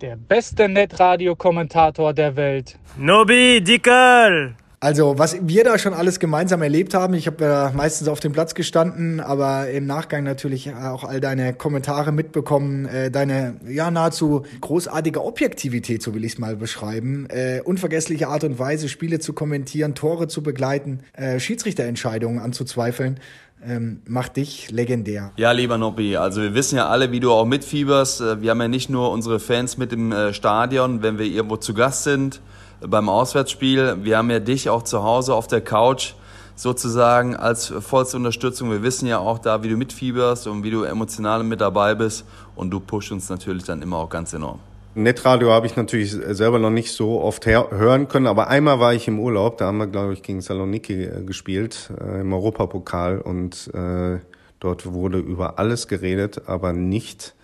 Der 0.00 0.16
beste 0.16 0.68
Netradio-Kommentator 0.68 2.12
der 2.12 2.34
Welt. 2.34 2.78
Nobi 2.96 3.60
Dickel! 3.62 4.54
Also, 4.80 5.18
was 5.18 5.36
wir 5.42 5.64
da 5.64 5.76
schon 5.76 5.92
alles 5.92 6.20
gemeinsam 6.20 6.62
erlebt 6.62 6.94
haben, 6.94 7.14
ich 7.14 7.26
habe 7.26 7.44
ja 7.44 7.72
meistens 7.74 8.06
auf 8.06 8.20
dem 8.20 8.30
Platz 8.30 8.54
gestanden, 8.54 9.18
aber 9.18 9.68
im 9.70 9.86
Nachgang 9.86 10.22
natürlich 10.22 10.72
auch 10.72 11.02
all 11.02 11.20
deine 11.20 11.52
Kommentare 11.52 12.12
mitbekommen, 12.12 12.86
äh, 12.86 13.10
deine 13.10 13.56
ja 13.68 13.90
nahezu 13.90 14.44
großartige 14.60 15.24
Objektivität, 15.24 16.00
so 16.00 16.14
will 16.14 16.24
ich 16.24 16.34
es 16.34 16.38
mal 16.38 16.54
beschreiben, 16.54 17.26
äh, 17.28 17.60
unvergessliche 17.64 18.28
Art 18.28 18.44
und 18.44 18.60
Weise, 18.60 18.88
Spiele 18.88 19.18
zu 19.18 19.32
kommentieren, 19.32 19.96
Tore 19.96 20.28
zu 20.28 20.44
begleiten, 20.44 21.00
äh, 21.14 21.40
Schiedsrichterentscheidungen 21.40 22.38
anzuzweifeln. 22.38 23.18
Ähm, 23.66 24.02
macht 24.06 24.36
dich 24.36 24.70
legendär. 24.70 25.32
Ja, 25.36 25.50
lieber 25.50 25.78
Nobby, 25.78 26.16
also 26.16 26.40
wir 26.40 26.54
wissen 26.54 26.76
ja 26.76 26.86
alle, 26.86 27.10
wie 27.10 27.18
du 27.18 27.32
auch 27.32 27.44
mitfieberst. 27.44 28.20
Äh, 28.20 28.42
wir 28.42 28.50
haben 28.50 28.60
ja 28.60 28.68
nicht 28.68 28.88
nur 28.90 29.10
unsere 29.10 29.40
Fans 29.40 29.76
mit 29.76 29.92
im 29.92 30.12
äh, 30.12 30.32
Stadion, 30.32 31.02
wenn 31.02 31.18
wir 31.18 31.26
irgendwo 31.26 31.56
zu 31.56 31.74
Gast 31.74 32.04
sind, 32.04 32.40
beim 32.80 33.08
Auswärtsspiel. 33.08 33.98
Wir 34.02 34.18
haben 34.18 34.30
ja 34.30 34.40
dich 34.40 34.70
auch 34.70 34.82
zu 34.82 35.02
Hause 35.02 35.34
auf 35.34 35.46
der 35.46 35.60
Couch 35.60 36.14
sozusagen 36.54 37.36
als 37.36 37.68
vollste 37.68 38.16
Unterstützung. 38.16 38.70
Wir 38.70 38.82
wissen 38.82 39.06
ja 39.06 39.18
auch 39.18 39.38
da, 39.38 39.62
wie 39.62 39.68
du 39.68 39.76
mitfieberst 39.76 40.46
und 40.46 40.64
wie 40.64 40.70
du 40.70 40.82
emotional 40.82 41.42
mit 41.44 41.60
dabei 41.60 41.94
bist 41.94 42.24
und 42.56 42.70
du 42.70 42.80
pusht 42.80 43.12
uns 43.12 43.28
natürlich 43.30 43.64
dann 43.64 43.80
immer 43.82 43.96
auch 43.96 44.10
ganz 44.10 44.32
enorm. 44.32 44.58
Netradio 44.94 45.52
habe 45.52 45.66
ich 45.66 45.76
natürlich 45.76 46.10
selber 46.10 46.58
noch 46.58 46.70
nicht 46.70 46.92
so 46.92 47.20
oft 47.20 47.46
hören 47.46 48.08
können, 48.08 48.26
aber 48.26 48.48
einmal 48.48 48.80
war 48.80 48.94
ich 48.94 49.06
im 49.06 49.20
Urlaub, 49.20 49.58
da 49.58 49.66
haben 49.66 49.78
wir, 49.78 49.86
glaube 49.86 50.12
ich, 50.12 50.22
gegen 50.22 50.40
Saloniki 50.40 51.04
äh, 51.04 51.22
gespielt, 51.22 51.90
äh, 52.00 52.22
im 52.22 52.32
Europapokal 52.32 53.20
und 53.20 53.70
äh, 53.74 54.18
dort 54.58 54.92
wurde 54.92 55.18
über 55.18 55.60
alles 55.60 55.86
geredet, 55.86 56.42
aber 56.46 56.72
nicht 56.72 57.34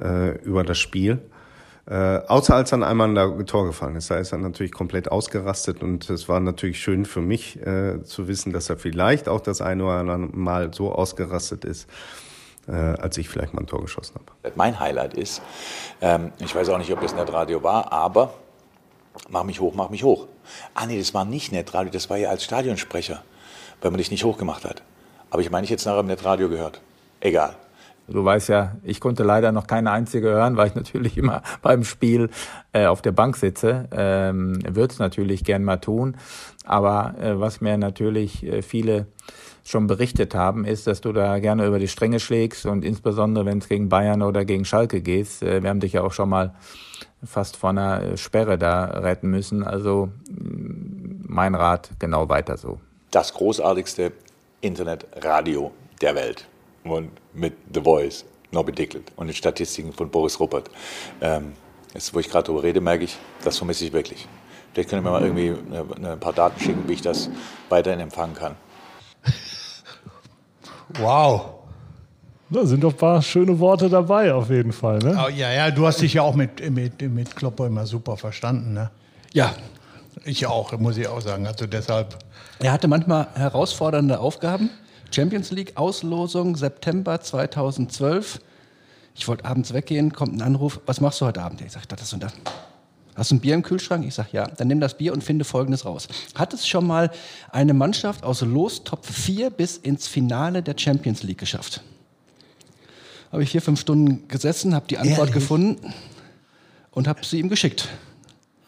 äh, 0.00 0.38
über 0.42 0.62
das 0.62 0.78
Spiel. 0.78 1.18
Äh, 1.88 2.20
außer 2.26 2.54
als 2.54 2.68
dann 2.68 2.82
einmal 2.82 3.16
ein 3.16 3.46
Tor 3.46 3.64
gefallen 3.64 3.96
ist. 3.96 4.10
Da 4.10 4.16
ist 4.16 4.32
er 4.32 4.38
natürlich 4.38 4.72
komplett 4.72 5.10
ausgerastet 5.10 5.82
und 5.82 6.10
es 6.10 6.28
war 6.28 6.38
natürlich 6.38 6.80
schön 6.80 7.06
für 7.06 7.22
mich 7.22 7.58
äh, 7.66 8.02
zu 8.02 8.28
wissen, 8.28 8.52
dass 8.52 8.68
er 8.68 8.76
vielleicht 8.76 9.26
auch 9.26 9.40
das 9.40 9.62
eine 9.62 9.84
oder 9.84 9.94
andere 9.94 10.18
Mal 10.18 10.74
so 10.74 10.92
ausgerastet 10.92 11.64
ist, 11.64 11.88
äh, 12.66 12.72
als 12.72 13.16
ich 13.16 13.30
vielleicht 13.30 13.54
mal 13.54 13.60
ein 13.60 13.66
Tor 13.66 13.80
geschossen 13.80 14.16
habe. 14.16 14.52
Mein 14.54 14.78
Highlight 14.78 15.14
ist, 15.14 15.40
ähm, 16.02 16.32
ich 16.40 16.54
weiß 16.54 16.68
auch 16.68 16.78
nicht, 16.78 16.92
ob 16.92 17.02
es 17.02 17.14
Netradio 17.14 17.62
war, 17.62 17.90
aber 17.90 18.34
mach 19.30 19.44
mich 19.44 19.58
hoch, 19.58 19.72
mach 19.74 19.88
mich 19.88 20.04
hoch. 20.04 20.26
Ah 20.74 20.84
nee, 20.84 20.98
das 20.98 21.14
war 21.14 21.24
nicht 21.24 21.52
Netradio, 21.52 21.90
das 21.90 22.10
war 22.10 22.18
ja 22.18 22.28
als 22.28 22.44
Stadionsprecher, 22.44 23.22
weil 23.80 23.90
man 23.90 23.98
dich 23.98 24.10
nicht 24.10 24.24
hochgemacht 24.24 24.66
hat. 24.66 24.82
Aber 25.30 25.40
ich 25.40 25.50
meine, 25.50 25.64
ich 25.64 25.70
jetzt 25.70 25.86
nachher 25.86 26.00
im 26.00 26.06
Netradio 26.06 26.50
gehört. 26.50 26.82
Egal. 27.20 27.56
Du 28.08 28.24
weißt 28.24 28.48
ja, 28.48 28.76
ich 28.82 29.00
konnte 29.00 29.22
leider 29.22 29.52
noch 29.52 29.66
keine 29.66 29.90
einzige 29.90 30.28
hören, 30.28 30.56
weil 30.56 30.68
ich 30.68 30.74
natürlich 30.76 31.16
immer 31.18 31.42
beim 31.62 31.84
Spiel 31.84 32.30
äh, 32.72 32.86
auf 32.86 33.02
der 33.02 33.12
Bank 33.12 33.36
sitze. 33.36 33.88
Ähm, 33.92 34.60
Würde 34.66 34.92
es 34.92 34.98
natürlich 34.98 35.44
gern 35.44 35.64
mal 35.64 35.76
tun. 35.76 36.16
Aber 36.64 37.14
äh, 37.20 37.38
was 37.38 37.60
mir 37.60 37.76
natürlich 37.76 38.44
äh, 38.44 38.62
viele 38.62 39.06
schon 39.64 39.86
berichtet 39.86 40.34
haben, 40.34 40.64
ist, 40.64 40.86
dass 40.86 41.02
du 41.02 41.12
da 41.12 41.38
gerne 41.38 41.66
über 41.66 41.78
die 41.78 41.88
Stränge 41.88 42.20
schlägst 42.20 42.64
und 42.64 42.84
insbesondere, 42.84 43.44
wenn 43.44 43.58
es 43.58 43.68
gegen 43.68 43.90
Bayern 43.90 44.22
oder 44.22 44.44
gegen 44.44 44.64
Schalke 44.64 45.02
geht. 45.02 45.42
Äh, 45.42 45.62
wir 45.62 45.70
haben 45.70 45.80
dich 45.80 45.92
ja 45.92 46.02
auch 46.02 46.12
schon 46.12 46.30
mal 46.30 46.54
fast 47.24 47.56
vor 47.56 47.70
einer 47.70 48.02
äh, 48.02 48.16
Sperre 48.16 48.58
da 48.58 48.84
retten 48.84 49.28
müssen. 49.28 49.64
Also 49.64 50.08
mm, 50.30 51.26
mein 51.26 51.54
Rat, 51.54 51.90
genau 51.98 52.28
weiter 52.28 52.56
so. 52.56 52.80
Das 53.10 53.34
großartigste 53.34 54.12
Internetradio 54.60 55.70
der 56.00 56.14
Welt 56.14 56.46
und 56.84 57.10
mit 57.34 57.54
The 57.72 57.80
Voice, 57.80 58.24
Nobby 58.50 58.72
Dicklet 58.72 59.12
und 59.16 59.26
den 59.26 59.34
Statistiken 59.34 59.92
von 59.92 60.10
Boris 60.10 60.38
Ruppert. 60.40 60.70
Ähm, 61.20 61.52
jetzt, 61.94 62.14
wo 62.14 62.20
ich 62.20 62.28
gerade 62.28 62.46
darüber 62.46 62.62
rede, 62.62 62.80
merke 62.80 63.04
ich, 63.04 63.16
das 63.44 63.58
vermisse 63.58 63.84
ich 63.84 63.92
wirklich. 63.92 64.26
Vielleicht 64.72 64.90
können 64.90 65.04
wir 65.04 65.10
mal 65.10 65.22
irgendwie 65.22 65.54
eine, 65.96 66.12
ein 66.12 66.20
paar 66.20 66.32
Daten 66.32 66.60
schicken, 66.60 66.84
wie 66.86 66.92
ich 66.94 67.02
das 67.02 67.30
weiterhin 67.68 68.00
empfangen 68.00 68.34
kann. 68.34 68.56
Wow. 70.98 71.58
Da 72.50 72.64
sind 72.64 72.82
doch 72.82 72.92
ein 72.92 72.96
paar 72.96 73.20
schöne 73.20 73.58
Worte 73.58 73.90
dabei, 73.90 74.32
auf 74.32 74.48
jeden 74.48 74.72
Fall. 74.72 75.00
Ne? 75.00 75.22
Oh, 75.22 75.28
ja, 75.28 75.52
ja, 75.52 75.70
du 75.70 75.86
hast 75.86 76.00
dich 76.00 76.14
ja 76.14 76.22
auch 76.22 76.34
mit, 76.34 76.70
mit, 76.70 77.02
mit 77.02 77.36
Klopper 77.36 77.66
immer 77.66 77.84
super 77.84 78.16
verstanden. 78.16 78.72
Ne? 78.72 78.90
Ja. 79.34 79.54
Ich 80.24 80.46
auch, 80.46 80.72
muss 80.78 80.96
ich 80.96 81.06
auch 81.06 81.20
sagen. 81.20 81.46
Also 81.46 81.66
deshalb. 81.66 82.16
Er 82.58 82.72
hatte 82.72 82.88
manchmal 82.88 83.28
herausfordernde 83.34 84.18
Aufgaben. 84.18 84.70
Champions 85.10 85.50
League 85.50 85.76
Auslosung 85.76 86.56
September 86.56 87.20
2012. 87.20 88.40
Ich 89.14 89.26
wollte 89.26 89.44
abends 89.44 89.72
weggehen, 89.72 90.12
kommt 90.12 90.34
ein 90.34 90.42
Anruf, 90.42 90.80
was 90.86 91.00
machst 91.00 91.20
du 91.20 91.26
heute 91.26 91.42
Abend? 91.42 91.60
Ich 91.60 91.72
sage, 91.72 91.86
das 91.88 92.12
und 92.12 92.22
das. 92.22 92.32
Hast 93.16 93.32
du 93.32 93.34
ein 93.34 93.40
Bier 93.40 93.54
im 93.54 93.62
Kühlschrank? 93.62 94.06
Ich 94.06 94.14
sage, 94.14 94.28
ja. 94.32 94.46
Dann 94.46 94.68
nimm 94.68 94.78
das 94.78 94.96
Bier 94.96 95.12
und 95.12 95.24
finde 95.24 95.44
Folgendes 95.44 95.84
raus. 95.84 96.06
Hat 96.36 96.54
es 96.54 96.68
schon 96.68 96.86
mal 96.86 97.10
eine 97.50 97.74
Mannschaft 97.74 98.22
aus 98.22 98.42
Los 98.42 98.84
Top 98.84 99.04
4 99.04 99.50
bis 99.50 99.76
ins 99.76 100.06
Finale 100.06 100.62
der 100.62 100.78
Champions 100.78 101.24
League 101.24 101.38
geschafft? 101.38 101.82
Habe 103.32 103.42
ich 103.42 103.50
vier, 103.50 103.60
fünf 103.60 103.80
Stunden 103.80 104.28
gesessen, 104.28 104.74
habe 104.74 104.86
die 104.88 104.98
Antwort 104.98 105.18
Ehrlich? 105.18 105.34
gefunden 105.34 105.92
und 106.92 107.08
habe 107.08 107.24
sie 107.24 107.40
ihm 107.40 107.48
geschickt. 107.48 107.88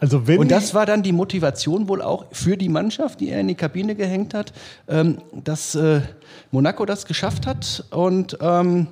Also 0.00 0.26
wenn 0.26 0.38
und 0.38 0.50
das 0.50 0.74
war 0.74 0.86
dann 0.86 1.02
die 1.02 1.12
Motivation 1.12 1.86
wohl 1.86 2.00
auch 2.00 2.26
für 2.32 2.56
die 2.56 2.70
Mannschaft, 2.70 3.20
die 3.20 3.28
er 3.28 3.40
in 3.40 3.48
die 3.48 3.54
Kabine 3.54 3.94
gehängt 3.94 4.32
hat, 4.32 4.52
ähm, 4.88 5.18
dass 5.32 5.74
äh, 5.74 6.00
Monaco 6.50 6.86
das 6.86 7.04
geschafft 7.04 7.46
hat. 7.46 7.84
Und 7.90 8.38
ähm, 8.40 8.88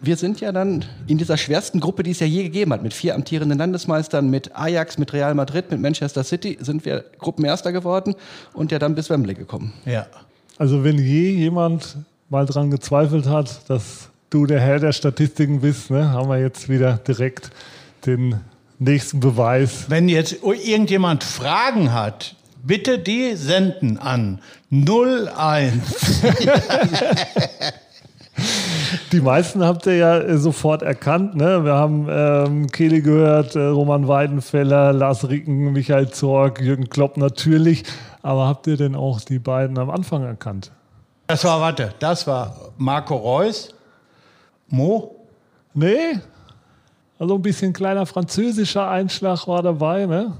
wir 0.00 0.16
sind 0.16 0.40
ja 0.40 0.52
dann 0.52 0.84
in 1.08 1.18
dieser 1.18 1.36
schwersten 1.36 1.80
Gruppe, 1.80 2.04
die 2.04 2.12
es 2.12 2.20
ja 2.20 2.26
je 2.26 2.44
gegeben 2.44 2.72
hat, 2.72 2.82
mit 2.82 2.94
vier 2.94 3.16
amtierenden 3.16 3.58
Landesmeistern, 3.58 4.30
mit 4.30 4.54
Ajax, 4.54 4.98
mit 4.98 5.12
Real 5.12 5.34
Madrid, 5.34 5.70
mit 5.70 5.80
Manchester 5.80 6.22
City, 6.22 6.58
sind 6.60 6.84
wir 6.84 7.04
Gruppenerster 7.18 7.72
geworden 7.72 8.14
und 8.54 8.70
ja 8.70 8.78
dann 8.78 8.94
bis 8.94 9.10
Wembley 9.10 9.34
gekommen. 9.34 9.72
Ja. 9.84 10.06
Also 10.58 10.84
wenn 10.84 10.98
je 10.98 11.30
jemand 11.30 11.96
mal 12.28 12.46
dran 12.46 12.70
gezweifelt 12.70 13.26
hat, 13.26 13.68
dass 13.68 14.10
du 14.30 14.46
der 14.46 14.60
Herr 14.60 14.78
der 14.78 14.92
Statistiken 14.92 15.60
bist, 15.60 15.90
ne, 15.90 16.10
haben 16.10 16.28
wir 16.28 16.38
jetzt 16.38 16.68
wieder 16.68 16.98
direkt 16.98 17.50
den 18.04 18.40
nächsten 18.78 19.20
Beweis. 19.20 19.86
Wenn 19.88 20.08
jetzt 20.08 20.42
irgendjemand 20.42 21.24
Fragen 21.24 21.92
hat, 21.92 22.36
bitte 22.62 22.98
die 22.98 23.36
senden 23.36 23.98
an 23.98 24.40
01. 24.70 25.72
Die 29.12 29.20
meisten 29.20 29.64
habt 29.64 29.86
ihr 29.86 29.96
ja 29.96 30.18
äh, 30.18 30.36
sofort 30.36 30.82
erkannt. 30.82 31.36
Ne? 31.36 31.64
Wir 31.64 31.74
haben 31.74 32.06
ähm, 32.10 32.66
Kehle 32.68 33.00
gehört, 33.00 33.56
äh, 33.56 33.60
Roman 33.60 34.08
Weidenfeller, 34.08 34.92
Lars 34.92 35.28
Ricken, 35.28 35.72
Michael 35.72 36.10
Zorg, 36.10 36.60
Jürgen 36.60 36.88
Klopp 36.88 37.16
natürlich. 37.16 37.84
Aber 38.22 38.46
habt 38.46 38.66
ihr 38.66 38.76
denn 38.76 38.94
auch 38.94 39.20
die 39.20 39.38
beiden 39.38 39.78
am 39.78 39.90
Anfang 39.90 40.24
erkannt? 40.24 40.70
Das 41.28 41.44
war, 41.44 41.60
warte, 41.60 41.94
das 41.98 42.26
war 42.26 42.72
Marco 42.76 43.16
Reus, 43.16 43.74
Mo? 44.68 45.26
Nee, 45.74 46.18
Also 47.18 47.34
ein 47.34 47.42
bisschen 47.42 47.72
kleiner 47.72 48.04
französischer 48.06 48.88
Einschlag 48.88 49.46
war 49.48 49.62
dabei, 49.62 50.06
ne? 50.06 50.32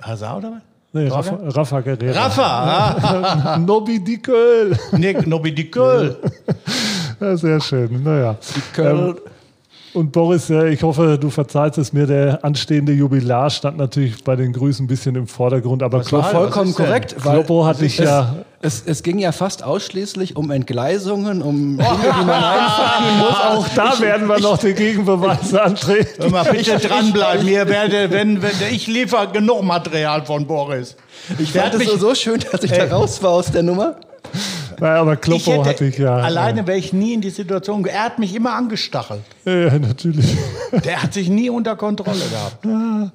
Hazard 0.00 0.38
oder 0.38 0.52
was? 0.52 0.62
Nee, 0.92 1.08
Rafa, 1.08 1.38
Rafa 1.42 1.80
Guerrero. 1.80 2.16
Rafa! 2.16 3.58
Nobby 3.66 3.98
Dickel. 4.02 4.78
Nee, 4.92 5.12
Nobby 5.26 5.54
Dickel. 5.54 6.16
Ja, 7.20 7.36
sehr 7.36 7.60
schön. 7.60 8.02
Naja. 8.02 8.36
Ähm, 8.76 9.14
und 9.94 10.12
Boris, 10.12 10.48
ja, 10.48 10.64
ich 10.64 10.82
hoffe, 10.82 11.16
du 11.18 11.30
verzeihst 11.30 11.78
es 11.78 11.92
mir. 11.92 12.06
Der 12.06 12.44
anstehende 12.44 12.92
Jubilar 12.92 13.48
stand 13.50 13.78
natürlich 13.78 14.22
bei 14.24 14.36
den 14.36 14.52
Grüßen 14.52 14.84
ein 14.84 14.88
bisschen 14.88 15.14
im 15.14 15.26
Vordergrund, 15.26 15.82
aber 15.82 15.98
Das 15.98 16.12
war 16.12 16.24
vollkommen 16.24 16.74
korrekt. 16.74 17.14
weil 17.18 17.34
Kloppo 17.38 17.64
hatte 17.64 17.86
ich 17.86 17.98
es, 17.98 18.04
ja. 18.04 18.34
Es, 18.60 18.82
es 18.86 19.02
ging 19.02 19.18
ja 19.18 19.30
fast 19.32 19.62
ausschließlich 19.62 20.36
um 20.36 20.50
Entgleisungen, 20.50 21.42
um 21.42 21.76
Dinge, 21.78 21.88
die 22.20 22.24
man 22.26 22.42
einfangen 22.44 23.18
muss. 23.18 23.40
Auch 23.40 23.68
da 23.74 24.00
werden 24.00 24.26
wir 24.28 24.40
noch 24.40 24.58
den 24.58 24.74
Gegenbeweis 24.74 25.54
antreten. 25.54 26.22
Hör 26.22 26.30
mal, 26.30 26.44
bitte 26.44 26.78
dranbleiben. 26.78 27.46
Ihr 27.46 27.68
werdet, 27.68 28.10
wenn, 28.10 28.42
wenn, 28.42 28.50
ich 28.72 28.86
liefere 28.86 29.28
genug 29.28 29.62
Material 29.62 30.24
von 30.26 30.46
Boris. 30.46 30.96
Ich 31.38 31.52
Der 31.52 31.70
fand 31.70 31.74
es 31.82 32.00
so 32.00 32.14
schön, 32.14 32.40
dass 32.50 32.62
ich 32.64 32.72
Ey. 32.72 32.88
da 32.88 32.96
raus 32.96 33.22
war 33.22 33.30
aus 33.30 33.46
der 33.52 33.62
Nummer. 33.62 33.96
Naja, 34.80 35.00
aber 35.00 35.16
Kloppo 35.16 35.52
hätte, 35.52 35.70
hatte 35.70 35.84
ich 35.86 35.98
ja. 35.98 36.16
alleine 36.16 36.66
wäre 36.66 36.78
ich 36.78 36.92
nie 36.92 37.14
in 37.14 37.20
die 37.20 37.30
Situation. 37.30 37.84
Er 37.86 38.04
hat 38.04 38.18
mich 38.18 38.34
immer 38.34 38.54
angestachelt. 38.54 39.22
Ja, 39.44 39.54
ja, 39.54 39.78
natürlich. 39.78 40.36
Der 40.84 41.02
hat 41.02 41.14
sich 41.14 41.28
nie 41.28 41.50
unter 41.50 41.76
Kontrolle 41.76 42.24
gehabt. 42.30 42.66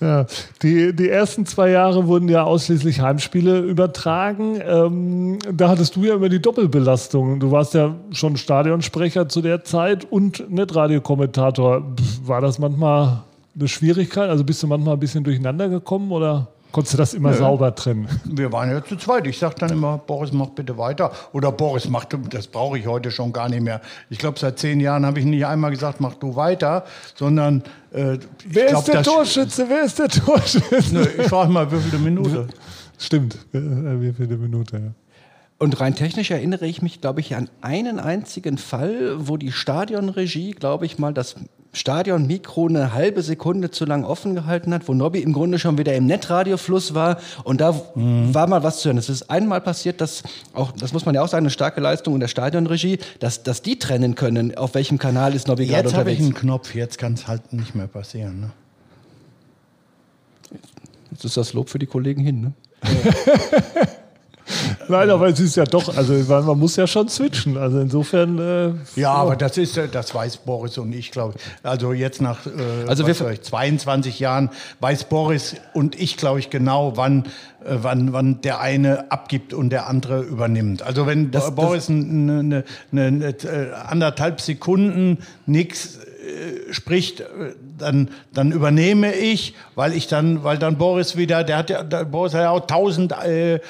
Ja, 0.00 0.24
die, 0.62 0.96
die 0.96 1.10
ersten 1.10 1.44
zwei 1.44 1.68
Jahre 1.70 2.06
wurden 2.06 2.28
ja 2.30 2.44
ausschließlich 2.44 3.02
Heimspiele 3.02 3.58
übertragen. 3.58 4.58
Ähm, 4.66 5.38
da 5.52 5.68
hattest 5.68 5.94
du 5.96 6.04
ja 6.04 6.14
immer 6.14 6.30
die 6.30 6.40
Doppelbelastung. 6.40 7.38
Du 7.38 7.50
warst 7.50 7.74
ja 7.74 7.94
schon 8.10 8.38
Stadionsprecher 8.38 9.28
zu 9.28 9.42
der 9.42 9.62
Zeit 9.62 10.10
und 10.10 10.50
Netradiokommentator. 10.50 11.82
War 12.24 12.40
das 12.40 12.58
manchmal 12.58 13.24
eine 13.54 13.68
Schwierigkeit? 13.68 14.30
Also 14.30 14.42
bist 14.42 14.62
du 14.62 14.68
manchmal 14.68 14.94
ein 14.94 15.00
bisschen 15.00 15.22
durcheinander 15.22 15.68
gekommen 15.68 16.12
oder 16.12 16.48
konntest 16.72 16.94
du 16.94 16.98
das 16.98 17.14
immer 17.14 17.30
Nö. 17.30 17.36
sauber 17.36 17.74
trennen? 17.74 18.08
Wir 18.24 18.52
waren 18.52 18.70
ja 18.70 18.84
zu 18.84 18.96
zweit. 18.96 19.26
Ich 19.26 19.38
sage 19.38 19.54
dann 19.58 19.70
immer, 19.70 19.98
Boris, 19.98 20.32
mach 20.32 20.48
bitte 20.50 20.76
weiter. 20.78 21.12
Oder 21.32 21.52
Boris, 21.52 21.88
mach 21.88 22.04
du, 22.04 22.18
das 22.18 22.46
brauche 22.46 22.78
ich 22.78 22.86
heute 22.86 23.10
schon 23.10 23.32
gar 23.32 23.48
nicht 23.48 23.62
mehr. 23.62 23.80
Ich 24.08 24.18
glaube, 24.18 24.38
seit 24.38 24.58
zehn 24.58 24.80
Jahren 24.80 25.04
habe 25.06 25.18
ich 25.20 25.24
nicht 25.24 25.44
einmal 25.46 25.70
gesagt, 25.70 26.00
mach 26.00 26.14
du 26.14 26.36
weiter, 26.36 26.84
sondern 27.14 27.62
äh, 27.92 28.14
ich 28.14 28.20
Wer 28.46 28.66
glaub, 28.68 28.80
ist 28.80 28.88
der 28.88 28.94
das- 28.96 29.06
Torschütze? 29.06 29.66
Wer 29.68 29.84
ist 29.84 29.98
der 29.98 30.08
Torschütze? 30.08 30.94
Nö, 30.94 31.06
ich 31.18 31.28
frage 31.28 31.50
mal, 31.50 31.70
wie 31.72 31.78
viele 31.80 31.98
Minute. 31.98 32.48
Stimmt, 32.98 33.34
äh, 33.52 33.58
wie 33.60 34.12
viele 34.12 34.36
Minute, 34.36 34.76
ja. 34.76 34.92
Und 35.58 35.78
rein 35.78 35.94
technisch 35.94 36.30
erinnere 36.30 36.66
ich 36.66 36.80
mich, 36.80 37.02
glaube 37.02 37.20
ich, 37.20 37.34
an 37.36 37.50
einen 37.60 38.00
einzigen 38.00 38.56
Fall, 38.56 39.16
wo 39.28 39.36
die 39.36 39.52
Stadionregie, 39.52 40.52
glaube 40.52 40.86
ich, 40.86 40.98
mal 40.98 41.12
das 41.12 41.36
Stadionmikro 41.72 42.66
eine 42.66 42.94
halbe 42.94 43.22
Sekunde 43.22 43.70
zu 43.70 43.84
lang 43.84 44.04
offen 44.04 44.34
gehalten 44.34 44.74
hat, 44.74 44.88
wo 44.88 44.94
Nobby 44.94 45.20
im 45.20 45.32
Grunde 45.32 45.58
schon 45.58 45.78
wieder 45.78 45.94
im 45.94 46.06
Netradiofluss 46.06 46.94
war 46.94 47.18
und 47.44 47.60
da 47.60 47.80
war 47.94 48.46
mal 48.48 48.62
was 48.62 48.80
zu 48.80 48.88
hören. 48.88 48.98
Es 48.98 49.08
ist 49.08 49.30
einmal 49.30 49.60
passiert, 49.60 50.00
dass 50.00 50.22
auch, 50.52 50.72
das 50.72 50.92
muss 50.92 51.06
man 51.06 51.14
ja 51.14 51.22
auch 51.22 51.28
sagen, 51.28 51.44
eine 51.44 51.50
starke 51.50 51.80
Leistung 51.80 52.14
in 52.14 52.20
der 52.20 52.28
Stadionregie, 52.28 52.98
dass, 53.20 53.42
dass 53.44 53.62
die 53.62 53.78
trennen 53.78 54.16
können, 54.16 54.56
auf 54.56 54.74
welchem 54.74 54.98
Kanal 54.98 55.34
ist 55.34 55.46
Nobby 55.46 55.66
gerade 55.66 55.88
Jetzt 55.88 55.96
habe 55.96 56.10
ich 56.10 56.18
unterwegs. 56.18 56.38
einen 56.40 56.48
Knopf, 56.48 56.74
jetzt 56.74 56.98
kann 56.98 57.14
es 57.14 57.28
halt 57.28 57.52
nicht 57.52 57.74
mehr 57.74 57.86
passieren. 57.86 58.40
Ne? 58.40 58.50
Jetzt 61.12 61.24
ist 61.24 61.36
das 61.36 61.52
Lob 61.52 61.68
für 61.68 61.78
die 61.78 61.86
Kollegen 61.86 62.22
hin. 62.22 62.40
Ne? 62.40 62.52
Nein, 64.88 65.10
aber 65.10 65.28
es 65.28 65.40
ist 65.40 65.56
ja 65.56 65.64
doch, 65.64 65.96
also 65.96 66.12
man 66.14 66.58
muss 66.58 66.76
ja 66.76 66.86
schon 66.86 67.08
switchen. 67.08 67.56
Also 67.56 67.80
insofern. 67.80 68.38
Äh, 68.38 69.00
Ja, 69.00 69.12
aber 69.12 69.36
das 69.36 69.56
ist, 69.58 69.76
äh, 69.76 69.88
das 69.88 70.14
weiß 70.14 70.38
Boris 70.38 70.78
und 70.78 70.92
ich, 70.92 71.10
glaube 71.10 71.34
ich. 71.36 71.42
Also 71.68 71.92
jetzt 71.92 72.20
nach 72.20 72.46
äh, 72.46 72.50
Also 72.88 73.06
wir- 73.06 73.30
ich, 73.30 73.42
22 73.42 74.18
Jahren 74.20 74.50
weiß 74.80 75.04
Boris 75.04 75.56
und 75.74 76.00
ich, 76.00 76.16
glaube 76.16 76.38
ich, 76.40 76.50
genau, 76.50 76.96
wann, 76.96 77.24
äh, 77.64 77.76
wann, 77.82 78.12
wann 78.12 78.40
der 78.40 78.60
eine 78.60 79.10
abgibt 79.10 79.52
und 79.54 79.70
der 79.70 79.86
andere 79.88 80.20
übernimmt. 80.22 80.82
Also 80.82 81.06
wenn 81.06 81.30
Das- 81.30 81.54
Boris 81.54 81.88
eine, 81.88 82.38
eine, 82.40 82.64
eine, 82.92 83.06
eine, 83.06 83.26
äh, 83.28 83.72
anderthalb 83.86 84.40
Sekunden 84.40 85.18
nichts 85.46 85.98
äh, 86.30 86.72
spricht, 86.72 87.20
äh, 87.20 87.24
dann, 87.78 88.08
dann 88.32 88.52
übernehme 88.52 89.12
ich, 89.12 89.54
weil 89.74 89.92
ich 89.92 90.06
dann, 90.06 90.44
weil 90.44 90.58
dann 90.58 90.78
Boris 90.78 91.16
wieder, 91.16 91.44
der 91.44 91.58
hat 91.58 91.70
ja, 91.70 91.82
der 91.82 92.04
Boris 92.04 92.34
hat 92.34 92.42
ja 92.42 92.50
auch 92.50 92.66
tausend 92.66 93.12
äh, 93.12 93.54
äh, 93.54 93.60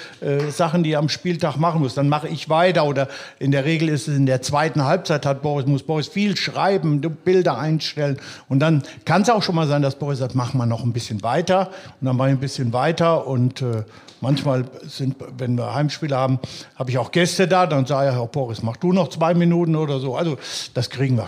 Sachen, 0.51 0.83
die 0.83 0.93
er 0.93 0.99
am 0.99 1.09
Spieltag 1.09 1.57
machen 1.57 1.81
muss. 1.81 1.95
Dann 1.95 2.09
mache 2.09 2.29
ich 2.29 2.49
weiter 2.49 2.85
oder 2.85 3.09
in 3.39 3.51
der 3.51 3.65
Regel 3.65 3.89
ist 3.89 4.09
es 4.09 4.17
in 4.17 4.27
der 4.27 4.43
zweiten 4.43 4.85
Halbzeit 4.85 5.27
hat 5.27 5.43
Boris, 5.43 5.67
muss 5.67 5.83
Boris 5.83 6.09
viel 6.09 6.37
schreiben, 6.37 7.01
Bilder 7.01 7.59
einstellen 7.59 8.19
und 8.49 8.61
dann 8.61 8.83
kann 9.05 9.23
es 9.23 9.31
auch 9.31 9.43
schon 9.43 9.55
mal 9.55 9.67
sein, 9.67 9.83
dass 9.83 9.97
Boris 9.97 10.19
sagt, 10.19 10.35
mach 10.35 10.55
mal 10.55 10.67
noch 10.67 10.85
ein 10.85 10.93
bisschen 10.93 11.23
weiter 11.23 11.71
und 12.01 12.07
dann 12.07 12.17
mache 12.17 12.29
ich 12.29 12.35
ein 12.35 12.41
bisschen 12.41 12.73
weiter 12.73 13.27
und 13.27 13.63
äh, 13.63 13.85
Manchmal 14.21 14.67
sind, 14.83 15.17
wenn 15.39 15.57
wir 15.57 15.75
Heimspiele 15.75 16.15
haben, 16.15 16.41
habe 16.77 16.91
ich 16.91 16.99
auch 16.99 17.11
Gäste 17.11 17.49
da, 17.49 17.67
dann 17.67 17.87
sage 17.87 18.11
ich, 18.11 18.15
Herr 18.15 18.27
Boris, 18.27 18.63
mach 18.63 18.77
du 18.77 18.93
noch 18.93 19.09
zwei 19.09 19.33
Minuten 19.33 19.77
oder 19.77 19.99
so. 19.99 20.15
Also 20.15 20.37
das 20.75 20.91
kriegen 20.91 21.17
wir 21.17 21.27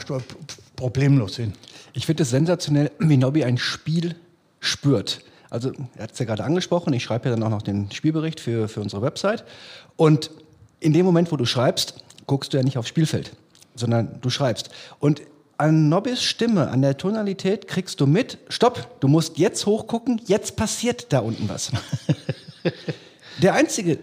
problemlos 0.76 1.36
hin. 1.36 1.52
Ich 1.92 2.06
finde 2.06 2.22
es 2.22 2.30
sensationell, 2.30 2.90
wie 2.98 3.16
Nobby 3.16 3.44
ein 3.44 3.58
Spiel 3.58 4.16
spürt. 4.60 5.20
Also, 5.50 5.72
er 5.96 6.04
hat 6.04 6.12
es 6.12 6.18
ja 6.18 6.24
gerade 6.24 6.44
angesprochen, 6.44 6.94
ich 6.94 7.02
schreibe 7.02 7.28
ja 7.28 7.34
dann 7.34 7.42
auch 7.42 7.50
noch 7.50 7.62
den 7.62 7.90
Spielbericht 7.90 8.40
für, 8.40 8.68
für 8.68 8.80
unsere 8.80 9.02
Website. 9.02 9.44
Und 9.96 10.30
in 10.80 10.92
dem 10.92 11.04
Moment, 11.04 11.30
wo 11.30 11.36
du 11.36 11.44
schreibst, 11.44 12.02
guckst 12.26 12.52
du 12.52 12.56
ja 12.56 12.62
nicht 12.62 12.78
aufs 12.78 12.88
Spielfeld, 12.88 13.32
sondern 13.74 14.18
du 14.20 14.30
schreibst. 14.30 14.70
Und 14.98 15.22
an 15.58 15.88
Nobbys 15.88 16.22
Stimme, 16.22 16.68
an 16.70 16.82
der 16.82 16.96
Tonalität 16.96 17.68
kriegst 17.68 18.00
du 18.00 18.06
mit, 18.06 18.38
stopp, 18.48 19.00
du 19.00 19.08
musst 19.08 19.38
jetzt 19.38 19.66
hochgucken, 19.66 20.20
jetzt 20.26 20.56
passiert 20.56 21.12
da 21.12 21.20
unten 21.20 21.48
was. 21.48 21.70
der 23.42 23.54
einzige, 23.54 23.98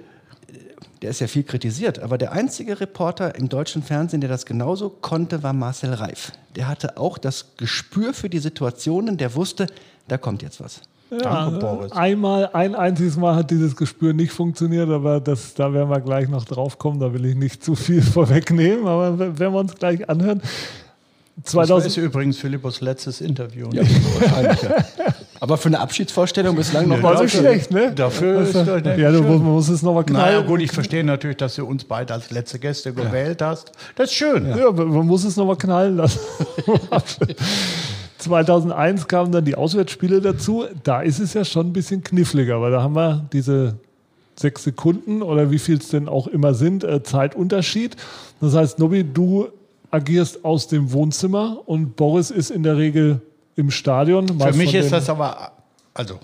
der 1.02 1.12
ist 1.12 1.22
ja 1.22 1.28
viel 1.28 1.44
kritisiert, 1.44 2.00
aber 2.00 2.18
der 2.18 2.34
einzige 2.34 2.80
Reporter 2.80 3.36
im 3.36 3.48
deutschen 3.48 3.84
Fernsehen, 3.84 4.22
der 4.22 4.30
das 4.30 4.46
genauso 4.46 4.90
konnte, 4.90 5.44
war 5.44 5.54
Marcel 5.54 5.94
Reif. 5.94 6.34
Der 6.56 6.68
hatte 6.68 6.98
auch 6.98 7.18
das 7.18 7.56
Gespür 7.58 8.14
für 8.14 8.30
die 8.30 8.40
Situationen, 8.40 9.18
der 9.18 9.36
wusste, 9.36 9.68
da 10.08 10.18
kommt 10.18 10.42
jetzt 10.42 10.60
was. 10.60 10.82
Ja, 11.12 11.88
einmal, 11.92 12.50
ein 12.54 12.76
einziges 12.76 13.18
Mal 13.18 13.36
hat 13.36 13.50
dieses 13.50 13.76
Gespür 13.76 14.14
nicht 14.14 14.32
funktioniert, 14.32 14.90
aber 14.90 15.20
das, 15.20 15.56
da 15.56 15.74
werden 15.74 15.90
wir 15.90 16.02
gleich 16.02 16.30
noch 16.30 16.46
drauf 16.46 16.78
kommen. 16.78 17.00
Da 17.00 17.12
will 17.12 17.26
ich 17.26 17.36
nicht 17.36 17.64
zu 17.64 17.74
viel 17.74 18.02
vorwegnehmen, 18.04 18.86
aber 18.86 19.18
wenn 19.18 19.52
wir 19.52 19.60
uns 19.60 19.74
gleich 19.76 20.08
anhören. 20.08 20.42
Das 21.38 21.54
2000 21.54 21.88
ist 21.88 21.98
übrigens 21.98 22.38
Philippos 22.38 22.82
letztes 22.82 23.22
Interview. 23.22 23.70
Ja, 23.72 23.82
wahrscheinlich, 24.20 24.62
ja. 24.62 24.76
Aber 25.40 25.58
für 25.58 25.68
eine 25.70 25.80
Abschiedsvorstellung 25.80 26.56
bislang 26.56 26.88
noch 26.88 27.00
mal 27.00 27.22
nicht 27.22 27.36
schlecht, 27.36 27.72
ne? 27.72 27.94
Dafür 27.94 28.42
ist 28.42 28.56
Also, 28.56 28.80
das 28.80 29.00
ja, 29.00 29.12
du 29.12 29.22
man 29.22 29.42
muss 29.42 29.70
es 29.70 29.82
nochmal 29.82 30.04
knallen. 30.04 30.36
Naja, 30.36 30.46
gut, 30.46 30.62
ich 30.62 30.72
verstehe 30.72 31.04
natürlich, 31.04 31.38
dass 31.38 31.56
du 31.56 31.66
uns 31.66 31.84
beide 31.86 32.14
als 32.14 32.30
letzte 32.32 32.60
Gäste 32.60 32.94
gewählt 32.94 33.42
hast. 33.42 33.72
Das 33.96 34.10
ist 34.10 34.16
schön. 34.16 34.48
Ja, 34.50 34.72
man 34.72 35.08
muss 35.08 35.24
es 35.24 35.38
nochmal 35.38 35.56
knallen 35.56 35.98
lassen. 35.98 36.20
2001 38.18 39.08
kamen 39.08 39.32
dann 39.32 39.46
die 39.46 39.56
Auswärtsspiele 39.56 40.20
dazu. 40.20 40.66
Da 40.84 41.02
ist 41.02 41.20
es 41.20 41.34
ja 41.34 41.46
schon 41.46 41.68
ein 41.68 41.74
bisschen 41.74 42.04
kniffliger, 42.04 42.60
weil 42.62 42.72
da 42.72 42.82
haben 42.82 42.96
wir 42.96 43.26
diese 43.32 43.76
sechs 44.36 44.64
Sekunden 44.64 45.22
oder 45.22 45.52
wie 45.52 45.60
viel 45.60 45.78
es 45.78 45.90
denn 45.90 46.08
auch 46.08 46.28
immer 46.28 46.54
sind, 46.54 46.84
äh, 46.84 47.02
Zeitunterschied. 47.04 47.96
Das 48.42 48.56
heißt, 48.56 48.80
Nobby, 48.80 49.04
du 49.06 49.48
agierst 49.92 50.46
aus 50.46 50.68
dem 50.68 50.92
Wohnzimmer 50.92 51.60
und 51.66 51.96
Boris 51.96 52.32
ist 52.32 52.52
in 52.52 52.64
der 52.64 52.78
Regel 52.78 53.22
im 53.60 53.72
Stadion. 53.72 54.40
Für 54.40 54.54
mich 54.54 54.74
ist 54.74 54.92
das 54.92 55.10
aber, 55.10 55.52
also 55.94 56.18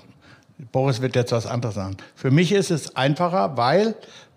Boris 0.72 1.02
wird 1.02 1.16
jetzt 1.16 1.34
was 1.34 1.46
anderes 1.46 1.76
sagen. 1.76 1.98
Für 2.16 2.32
mich 2.32 2.54
ist 2.54 2.72
es 2.72 2.96
einfacher, 2.96 3.58
weil 3.58 3.96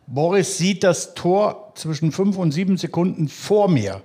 Boris 0.09 0.59
sieht 0.59 0.83
das 0.83 1.15
Tor 1.15 1.73
zwischen 1.77 2.11
fünf 2.11 2.37
und 2.37 2.51
sieben 2.51 2.77
Sekunden 2.77 3.29
vor 3.29 3.69
mir. 3.69 4.03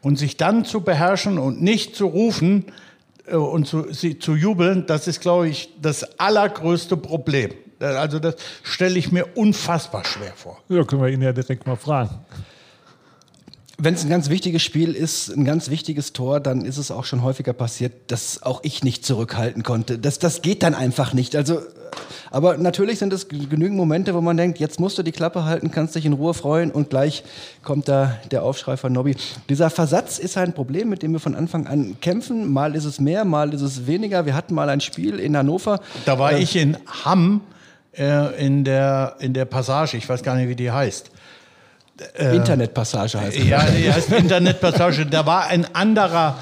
Und 0.00 0.18
sich 0.18 0.36
dann 0.36 0.64
zu 0.64 0.80
beherrschen 0.80 1.38
und 1.38 1.62
nicht 1.62 1.94
zu 1.94 2.06
rufen 2.06 2.64
äh, 3.26 3.36
und 3.36 3.68
zu, 3.68 3.92
sie, 3.92 4.18
zu 4.18 4.34
jubeln, 4.34 4.86
das 4.86 5.06
ist, 5.06 5.20
glaube 5.20 5.48
ich, 5.48 5.68
das 5.80 6.18
allergrößte 6.18 6.96
Problem. 6.96 7.50
Also 7.78 8.18
das 8.18 8.36
stelle 8.62 8.98
ich 8.98 9.12
mir 9.12 9.26
unfassbar 9.36 10.04
schwer 10.04 10.32
vor. 10.34 10.58
Ja, 10.68 10.84
können 10.84 11.02
wir 11.02 11.08
ihn 11.08 11.22
ja 11.22 11.32
direkt 11.32 11.66
mal 11.66 11.76
fragen. 11.76 12.18
Wenn 13.78 13.94
es 13.94 14.04
ein 14.04 14.10
ganz 14.10 14.28
wichtiges 14.28 14.62
Spiel 14.62 14.92
ist, 14.92 15.30
ein 15.30 15.44
ganz 15.44 15.70
wichtiges 15.70 16.12
Tor, 16.12 16.40
dann 16.40 16.64
ist 16.64 16.76
es 16.76 16.90
auch 16.90 17.04
schon 17.04 17.22
häufiger 17.22 17.52
passiert, 17.52 17.92
dass 18.08 18.42
auch 18.42 18.60
ich 18.62 18.84
nicht 18.84 19.04
zurückhalten 19.04 19.62
konnte. 19.62 19.98
Das, 19.98 20.18
das 20.18 20.42
geht 20.42 20.62
dann 20.62 20.74
einfach 20.74 21.14
nicht. 21.14 21.34
Also, 21.34 21.58
äh, 21.58 21.62
aber 22.30 22.56
natürlich 22.56 22.98
sind 22.98 23.12
es 23.12 23.28
genügend 23.28 23.76
Momente, 23.76 24.14
wo 24.14 24.20
man 24.20 24.36
denkt, 24.36 24.58
jetzt 24.58 24.78
musst 24.78 24.98
du 24.98 25.02
die 25.02 25.12
Klappe 25.12 25.44
halten, 25.44 25.70
kannst 25.70 25.94
dich 25.94 26.06
in 26.06 26.12
Ruhe 26.12 26.34
freuen 26.34 26.70
und 26.70 26.90
gleich 26.90 27.24
kommt 27.62 27.88
da 27.88 28.18
der 28.30 28.42
Aufschrei 28.42 28.76
von 28.76 28.92
Nobby. 28.92 29.16
Dieser 29.48 29.68
Versatz 29.70 30.18
ist 30.18 30.36
ein 30.36 30.54
Problem, 30.54 30.88
mit 30.88 31.02
dem 31.02 31.12
wir 31.12 31.20
von 31.20 31.34
Anfang 31.34 31.66
an 31.66 31.96
kämpfen. 32.00 32.52
Mal 32.52 32.74
ist 32.74 32.84
es 32.84 33.00
mehr, 33.00 33.24
mal 33.24 33.52
ist 33.52 33.62
es 33.62 33.86
weniger. 33.86 34.26
Wir 34.26 34.34
hatten 34.34 34.54
mal 34.54 34.68
ein 34.68 34.80
Spiel 34.80 35.18
in 35.18 35.36
Hannover. 35.36 35.80
Da 36.04 36.18
war 36.18 36.32
Äh, 36.32 36.42
ich 36.42 36.56
in 36.56 36.76
Hamm 37.04 37.40
äh, 37.96 38.44
in, 38.44 38.64
der, 38.64 39.16
in 39.18 39.34
der 39.34 39.44
Passage, 39.44 39.96
ich 39.96 40.08
weiß 40.08 40.22
gar 40.22 40.34
nicht, 40.36 40.48
wie 40.48 40.56
die 40.56 40.70
heißt. 40.70 41.10
Internetpassage 42.18 43.20
heißt 43.20 43.38
es. 43.38 43.46
Ja, 43.46 43.64
die 43.64 43.92
heißt 43.92 44.10
Internetpassage. 44.12 45.06
Da 45.06 45.26
war 45.26 45.46
ein 45.46 45.74
anderer 45.74 46.38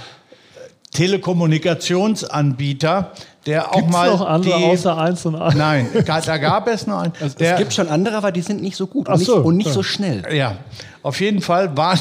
Telekommunikationsanbieter, 0.92 3.12
der 3.46 3.70
auch 3.70 3.76
Gibt's 3.76 3.92
mal 3.92 4.10
noch 4.10 4.26
andere 4.26 4.58
die, 4.58 4.64
außer 4.64 4.98
1 4.98 5.26
und 5.26 5.36
1? 5.36 5.54
Nein, 5.54 5.88
da 6.04 6.38
gab 6.38 6.66
es 6.66 6.86
noch 6.86 7.02
einen. 7.02 7.12
Also, 7.20 7.36
es 7.38 7.56
gibt 7.56 7.72
schon 7.72 7.88
andere, 7.88 8.16
aber 8.16 8.32
die 8.32 8.42
sind 8.42 8.60
nicht 8.60 8.76
so 8.76 8.86
gut 8.86 9.08
und 9.08 9.18
nicht, 9.18 9.26
so, 9.26 9.36
und 9.36 9.56
nicht 9.56 9.68
ja. 9.68 9.72
so 9.72 9.82
schnell. 9.82 10.24
Ja, 10.34 10.56
auf 11.02 11.20
jeden 11.20 11.42
Fall 11.42 11.76
war, 11.76 11.98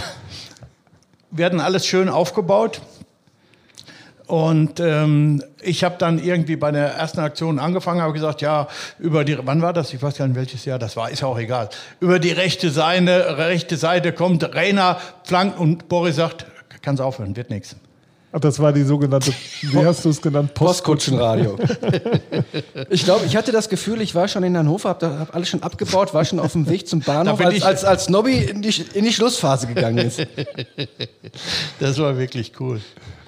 werden 1.32 1.60
alles 1.60 1.86
schön 1.86 2.10
aufgebaut. 2.10 2.82
Und 4.30 4.80
ähm, 4.80 5.42
ich 5.60 5.84
habe 5.84 5.96
dann 5.98 6.20
irgendwie 6.24 6.56
bei 6.56 6.70
der 6.72 6.90
ersten 6.94 7.20
Aktion 7.20 7.58
angefangen, 7.58 8.00
habe 8.00 8.14
gesagt, 8.14 8.42
ja, 8.42 8.68
über 9.00 9.26
die, 9.26 9.36
wann 9.42 9.64
war 9.64 9.74
das? 9.74 9.92
Ich 9.92 10.04
weiß 10.04 10.18
gar 10.18 10.28
nicht, 10.28 10.36
welches 10.38 10.66
Jahr 10.66 10.78
das 10.78 10.96
war, 10.96 11.10
ist 11.10 11.22
ja 11.22 11.28
auch 11.28 11.40
egal. 11.40 11.70
Über 12.00 12.20
die 12.20 12.30
rechte 12.32 12.70
Seite, 12.70 13.40
rechte 13.40 13.76
Seite 13.76 14.14
kommt 14.14 14.44
Rainer, 14.54 14.98
flankt 15.24 15.58
und 15.60 15.88
Boris 15.90 16.18
sagt, 16.18 16.46
kann's 16.84 17.02
aufhören, 17.02 17.36
wird 17.36 17.50
nichts. 17.50 17.76
Ach, 18.32 18.40
Das 18.40 18.60
war 18.60 18.72
die 18.72 18.84
sogenannte, 18.84 19.34
wie 19.64 19.84
hast 19.84 20.06
du 20.06 20.10
es 20.10 20.22
genannt? 20.22 20.54
Postkutschenradio. 20.54 21.58
ich 22.92 23.04
glaube, 23.04 23.26
ich 23.26 23.36
hatte 23.36 23.52
das 23.52 23.68
Gefühl, 23.68 24.00
ich 24.00 24.14
war 24.14 24.28
schon 24.28 24.44
in 24.44 24.56
Hannover, 24.56 24.90
habe 24.90 25.18
hab 25.22 25.34
alles 25.34 25.50
schon 25.50 25.64
abgebaut, 25.64 26.14
war 26.14 26.24
schon 26.24 26.40
auf 26.40 26.52
dem 26.52 26.70
Weg 26.70 26.88
zum 26.88 27.00
Bahnhof, 27.00 27.44
als, 27.44 27.56
ich- 27.56 27.66
als, 27.66 27.84
als 27.84 28.10
Nobby 28.10 28.38
in 28.44 28.62
die, 28.62 28.76
in 28.94 29.06
die 29.06 29.12
Schlussphase 29.14 29.66
gegangen 29.66 29.98
ist. 29.98 30.20
Das 31.80 31.98
war 31.98 32.16
wirklich 32.20 32.52
cool. 32.60 32.80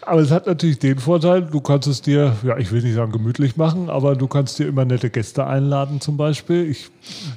Aber 0.04 0.22
es 0.22 0.32
hat 0.32 0.48
natürlich 0.48 0.80
den 0.80 0.98
Vorteil, 0.98 1.44
du 1.44 1.62
kannst 1.62 1.88
es 1.88 2.02
dir, 2.02 2.36
ja, 2.44 2.58
ich 2.58 2.72
will 2.72 2.82
nicht 2.82 2.96
sagen 2.96 3.12
gemütlich 3.12 3.56
machen, 3.56 3.90
aber 3.90 4.16
du 4.16 4.28
kannst 4.28 4.58
dir 4.58 4.68
immer 4.68 4.84
nette 4.84 5.12
Gäste 5.12 5.46
einladen 5.46 6.02
zum 6.02 6.18
Beispiel. 6.18 6.72
Ich, 6.72 6.90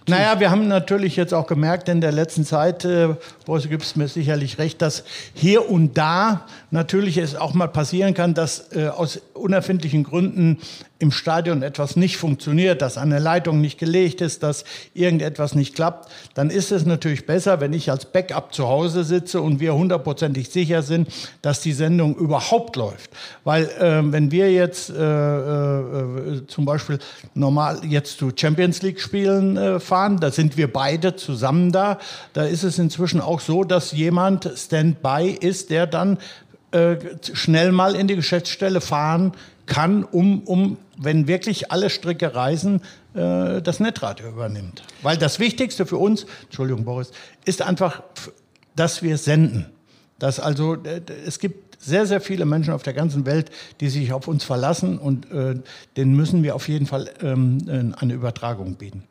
Naja, 0.08 0.40
wir 0.40 0.50
haben 0.50 0.66
natürlich 0.66 1.16
jetzt 1.16 1.34
auch 1.34 1.46
gemerkt 1.46 1.90
in 1.90 2.00
der 2.00 2.12
letzten 2.12 2.44
Zeit, 2.44 2.86
äh, 2.86 3.16
Boris, 3.44 3.64
du 3.64 3.68
gibst 3.68 3.96
mir 3.98 4.08
sicherlich 4.08 4.58
recht, 4.58 4.80
dass 4.80 5.04
hier 5.34 5.68
und 5.68 5.98
da 5.98 6.46
natürlich 6.70 7.18
es 7.18 7.36
auch 7.36 7.52
mal 7.52 7.68
passieren 7.68 8.14
kann, 8.14 8.32
dass 8.32 8.74
äh, 8.74 8.88
aus 8.88 9.20
unerfindlichen 9.34 10.04
Gründen 10.04 10.58
im 11.04 11.10
Stadion 11.10 11.62
etwas 11.62 11.96
nicht 11.96 12.16
funktioniert, 12.16 12.80
dass 12.80 12.96
eine 12.96 13.18
Leitung 13.18 13.60
nicht 13.60 13.78
gelegt 13.78 14.20
ist, 14.22 14.42
dass 14.42 14.64
irgendetwas 14.94 15.54
nicht 15.54 15.74
klappt. 15.74 16.10
Dann 16.34 16.50
ist 16.50 16.72
es 16.72 16.86
natürlich 16.86 17.26
besser, 17.26 17.60
wenn 17.60 17.74
ich 17.74 17.90
als 17.90 18.06
Backup 18.06 18.54
zu 18.54 18.68
Hause 18.68 19.04
sitze 19.04 19.42
und 19.42 19.60
wir 19.60 19.74
hundertprozentig 19.74 20.48
sicher 20.48 20.82
sind, 20.82 21.08
dass 21.42 21.60
die 21.60 21.72
Sendung 21.72 22.16
überhaupt 22.16 22.53
läuft. 22.76 23.10
Weil 23.44 23.70
ähm, 23.78 24.12
wenn 24.12 24.30
wir 24.30 24.52
jetzt 24.52 24.90
äh, 24.90 24.94
äh, 24.94 25.78
äh, 26.36 26.46
zum 26.46 26.64
Beispiel 26.64 26.98
normal 27.34 27.80
jetzt 27.84 28.18
zu 28.18 28.32
Champions 28.34 28.82
League 28.82 29.00
Spielen 29.00 29.56
äh, 29.56 29.80
fahren, 29.80 30.18
da 30.20 30.30
sind 30.30 30.56
wir 30.56 30.72
beide 30.72 31.16
zusammen 31.16 31.72
da. 31.72 31.98
Da 32.32 32.44
ist 32.44 32.62
es 32.62 32.78
inzwischen 32.78 33.20
auch 33.20 33.40
so, 33.40 33.64
dass 33.64 33.92
jemand 33.92 34.50
Standby 34.56 35.36
ist, 35.40 35.70
der 35.70 35.86
dann 35.86 36.18
äh, 36.70 36.96
schnell 37.32 37.72
mal 37.72 37.94
in 37.94 38.08
die 38.08 38.16
Geschäftsstelle 38.16 38.80
fahren 38.80 39.32
kann, 39.66 40.04
um, 40.04 40.42
um 40.42 40.76
wenn 40.96 41.26
wirklich 41.26 41.72
alle 41.72 41.90
Stricke 41.90 42.34
reißen, 42.34 42.80
äh, 43.14 43.62
das 43.62 43.80
Netradio 43.80 44.28
übernimmt. 44.28 44.82
Weil 45.02 45.16
das 45.16 45.38
Wichtigste 45.38 45.86
für 45.86 45.96
uns, 45.96 46.26
Entschuldigung 46.44 46.84
Boris, 46.84 47.10
ist 47.44 47.62
einfach, 47.62 48.02
dass 48.76 49.02
wir 49.02 49.18
senden. 49.18 49.66
Dass 50.18 50.40
also, 50.40 50.74
äh, 50.84 51.00
es 51.26 51.38
gibt 51.38 51.63
sehr, 51.84 52.06
sehr 52.06 52.20
viele 52.20 52.44
Menschen 52.44 52.72
auf 52.72 52.82
der 52.82 52.92
ganzen 52.92 53.26
Welt, 53.26 53.50
die 53.80 53.88
sich 53.88 54.12
auf 54.12 54.28
uns 54.28 54.44
verlassen 54.44 54.98
und 54.98 55.30
äh, 55.30 55.56
denen 55.96 56.14
müssen 56.14 56.42
wir 56.42 56.54
auf 56.54 56.68
jeden 56.68 56.86
Fall 56.86 57.10
ähm, 57.22 57.94
eine 57.98 58.14
Übertragung 58.14 58.74
bieten. 58.74 59.04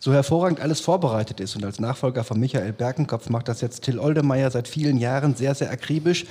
So 0.00 0.12
hervorragend 0.12 0.60
alles 0.60 0.80
vorbereitet 0.80 1.40
ist 1.40 1.56
und 1.56 1.64
als 1.64 1.80
Nachfolger 1.80 2.24
von 2.24 2.38
Michael 2.38 2.72
Berkenkopf 2.72 3.28
macht 3.30 3.48
das 3.48 3.60
jetzt 3.60 3.82
Till 3.82 3.98
Oldemeyer 3.98 4.50
seit 4.50 4.68
vielen 4.68 4.98
Jahren 4.98 5.34
sehr, 5.34 5.54
sehr 5.54 5.70
akribisch. 5.70 6.26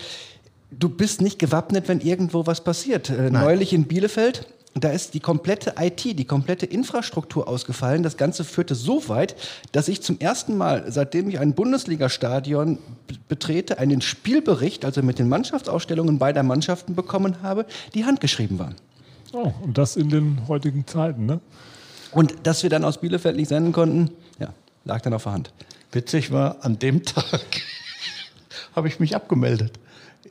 Du 0.72 0.90
bist 0.90 1.22
nicht 1.22 1.40
gewappnet, 1.40 1.88
wenn 1.88 2.00
irgendwo 2.00 2.46
was 2.46 2.64
passiert. 2.64 3.10
Äh, 3.10 3.30
neulich 3.30 3.74
in 3.74 3.86
Bielefeld, 3.86 4.48
da 4.74 4.90
ist 4.90 5.14
die 5.14 5.20
komplette 5.20 5.76
IT, 5.78 6.04
die 6.04 6.26
komplette 6.26 6.66
Infrastruktur 6.66 7.48
ausgefallen. 7.48 8.04
Das 8.04 8.16
Ganze 8.16 8.46
führte 8.46 8.74
so 8.74 9.10
weit, 9.10 9.36
dass 9.74 9.90
ich 9.90 10.02
zum 10.02 10.20
ersten 10.20 10.56
Mal, 10.56 10.86
seitdem 10.90 11.30
ich 11.30 11.40
ein 11.40 11.54
Bundesligastadion 11.54 12.78
betrete, 13.28 13.80
einen 13.80 14.02
Spielbericht, 14.02 14.86
also 14.86 15.02
mit 15.02 15.20
den 15.20 15.28
Mannschaftsausstellungen 15.28 16.20
beider 16.20 16.44
Mannschaften 16.44 16.96
bekommen 16.96 17.42
habe, 17.42 17.66
die 17.94 18.06
handgeschrieben 18.06 18.60
waren. 18.60 18.76
oh, 19.34 19.52
und 19.62 19.78
das 19.78 19.98
in 19.98 20.10
den 20.10 20.48
heutigen 20.48 20.88
Zeiten, 20.88 21.26
ne? 21.26 21.42
Und 22.14 22.36
dass 22.44 22.64
wir 22.64 22.70
dann 22.70 22.84
aus 22.84 23.00
Bielefeld 23.00 23.38
nicht 23.38 23.48
senden 23.48 23.72
konnten, 23.72 24.12
ja, 24.38 24.54
lag 24.84 25.02
dann 25.02 25.14
auf 25.14 25.24
der 25.24 25.32
Hand. 25.32 25.54
Witzig 25.92 26.32
war, 26.32 26.58
an 26.62 26.80
dem 26.80 27.04
Tag 27.04 27.42
habe 28.76 28.88
ich 28.88 29.00
mich 29.00 29.16
abgemeldet. 29.16 29.80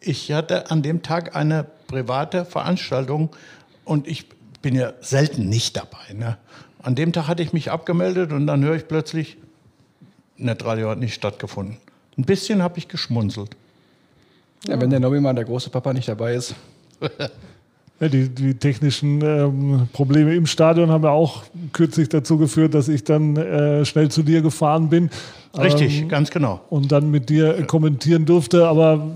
Ich 0.01 0.33
hatte 0.33 0.71
an 0.71 0.83
dem 0.83 1.03
Tag 1.03 1.37
eine 1.37 1.67
private 1.87 2.45
Veranstaltung 2.47 3.31
und 3.85 4.07
ich 4.07 4.27
bin 4.63 4.75
ja 4.75 4.93
selten 5.01 5.49
nicht 5.49 5.77
dabei. 5.77 6.13
Ne? 6.15 6.37
An 6.83 6.95
dem 6.95 7.13
Tag 7.13 7.29
hatte 7.29 7.43
ich 7.43 7.53
mich 7.53 7.71
abgemeldet 7.71 8.33
und 8.33 8.47
dann 8.47 8.65
höre 8.65 8.77
ich 8.77 8.89
plötzlich, 8.89 9.37
Netradio 10.37 10.91
hat 10.91 10.99
nicht 10.99 11.15
stattgefunden. 11.15 11.77
Ein 12.17 12.25
bisschen 12.25 12.63
habe 12.63 12.79
ich 12.79 12.89
geschmunzelt. 12.89 13.57
Ja, 14.67 14.81
wenn 14.81 14.91
der 14.91 15.01
Nobbymann, 15.01 15.37
der 15.37 15.45
große 15.45 15.71
Papa, 15.71 15.93
nicht 15.93 16.09
dabei 16.09 16.35
ist. 16.35 16.55
Ja, 18.01 18.09
die, 18.09 18.31
die 18.31 18.55
technischen 18.55 19.21
ähm, 19.23 19.89
Probleme 19.93 20.35
im 20.35 20.47
Stadion 20.47 20.91
haben 20.91 21.05
ja 21.05 21.11
auch 21.11 21.45
kürzlich 21.73 22.09
dazu 22.09 22.39
geführt, 22.39 22.73
dass 22.73 22.89
ich 22.89 23.05
dann 23.05 23.37
äh, 23.37 23.85
schnell 23.85 24.11
zu 24.11 24.23
dir 24.23 24.41
gefahren 24.41 24.89
bin. 24.89 25.11
Richtig, 25.57 26.01
ähm, 26.01 26.09
ganz 26.09 26.31
genau. 26.31 26.61
Und 26.71 26.93
dann 26.93 27.11
mit 27.11 27.29
dir 27.29 27.67
kommentieren 27.67 28.25
durfte, 28.25 28.67
aber 28.67 29.07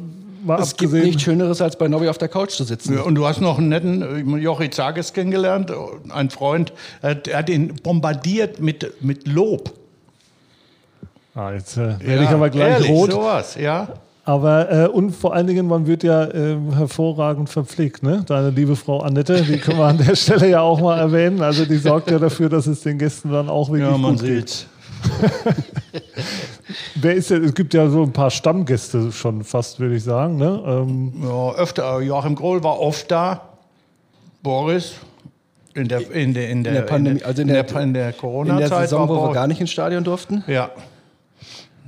war 0.46 0.60
Es 0.60 0.76
gibt 0.76 0.90
abgesehen. 0.90 1.06
nichts 1.06 1.22
Schöneres, 1.22 1.60
als 1.60 1.76
bei 1.76 1.88
Nobby 1.88 2.08
auf 2.08 2.18
der 2.18 2.28
Couch 2.28 2.50
zu 2.50 2.64
sitzen. 2.64 2.94
Ja, 2.94 3.02
und 3.02 3.14
du 3.14 3.26
hast 3.26 3.40
noch 3.40 3.58
einen 3.58 3.68
netten 3.68 4.02
äh, 4.02 4.38
Jochi 4.38 4.70
Zages 4.70 5.12
kennengelernt, 5.12 5.72
ein 6.10 6.30
Freund, 6.30 6.72
äh, 7.02 7.16
der 7.16 7.38
hat 7.38 7.50
ihn 7.50 7.74
bombardiert 7.82 8.60
mit, 8.60 9.02
mit 9.02 9.26
Lob. 9.26 9.72
Ah, 11.34 11.52
jetzt 11.52 11.76
äh, 11.76 11.98
werde 12.00 12.24
ich 12.24 12.30
aber 12.30 12.50
gleich 12.50 12.74
ehrlich, 12.74 12.90
rot. 12.90 13.12
Sowas, 13.12 13.56
ja. 13.56 13.88
Aber 14.26 14.70
äh, 14.70 14.86
und 14.88 15.10
vor 15.10 15.34
allen 15.34 15.46
Dingen, 15.46 15.66
man 15.66 15.86
wird 15.86 16.02
ja 16.02 16.24
äh, 16.24 16.56
hervorragend 16.74 17.50
verpflegt, 17.50 18.02
ne? 18.02 18.24
Deine 18.26 18.50
liebe 18.50 18.74
Frau 18.74 19.00
Annette, 19.00 19.42
die 19.42 19.58
können 19.58 19.78
wir 19.78 19.84
an 19.86 19.98
der 19.98 20.16
Stelle 20.16 20.48
ja 20.48 20.60
auch 20.62 20.80
mal 20.80 20.98
erwähnen. 20.98 21.42
Also 21.42 21.66
die 21.66 21.76
sorgt 21.76 22.10
ja 22.10 22.18
dafür, 22.18 22.48
dass 22.48 22.66
es 22.66 22.80
den 22.80 22.98
Gästen 22.98 23.30
dann 23.30 23.50
auch 23.50 23.68
wirklich 23.68 23.90
Ja, 23.90 23.98
man 23.98 24.12
gut 24.16 24.24
geht. 24.24 24.66
Wer 27.04 27.14
ist 27.16 27.28
denn, 27.28 27.44
es 27.44 27.54
gibt 27.54 27.74
ja 27.74 27.86
so 27.90 28.02
ein 28.02 28.12
paar 28.14 28.30
Stammgäste 28.30 29.12
schon 29.12 29.44
fast, 29.44 29.78
würde 29.78 29.96
ich 29.96 30.02
sagen. 30.02 30.36
Ne? 30.36 30.62
Ähm, 30.66 31.12
Ja, 31.22 31.52
öfter. 31.52 32.00
Joachim 32.00 32.34
Grohl 32.34 32.64
war 32.64 32.80
oft 32.80 33.10
da. 33.10 33.42
Boris. 34.42 34.94
In 35.74 35.86
der, 35.86 36.10
in 36.10 36.32
der, 36.32 36.48
in 36.48 36.64
der, 36.64 36.72
in 36.72 36.78
der 36.78 36.82
Pandemie, 36.82 37.22
also 37.22 37.42
in 37.42 37.48
der, 37.48 37.60
in 37.60 37.66
der, 37.66 37.74
der 37.74 37.82
in 37.82 37.92
der 37.92 38.12
Corona-Zeit. 38.14 38.88
Saison, 38.88 39.06
war 39.06 39.16
wo 39.16 39.28
wir 39.28 39.34
gar 39.34 39.46
nicht 39.46 39.60
ins 39.60 39.70
Stadion 39.70 40.02
durften. 40.02 40.44
Ja. 40.46 40.70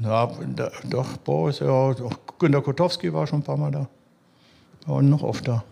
ja 0.03 0.31
da, 0.55 0.71
doch, 0.91 1.17
Boris, 1.17 1.61
ja. 1.61 1.95
Doch, 1.95 2.19
Günter 2.39 2.61
Kotowski 2.61 3.11
war 3.11 3.27
schon 3.27 3.39
ein 3.39 3.43
paar 3.43 3.57
Mal 3.57 3.71
da. 3.71 3.89
Und 4.87 5.09
noch 5.09 5.23
oft 5.23 5.49
da. 5.49 5.65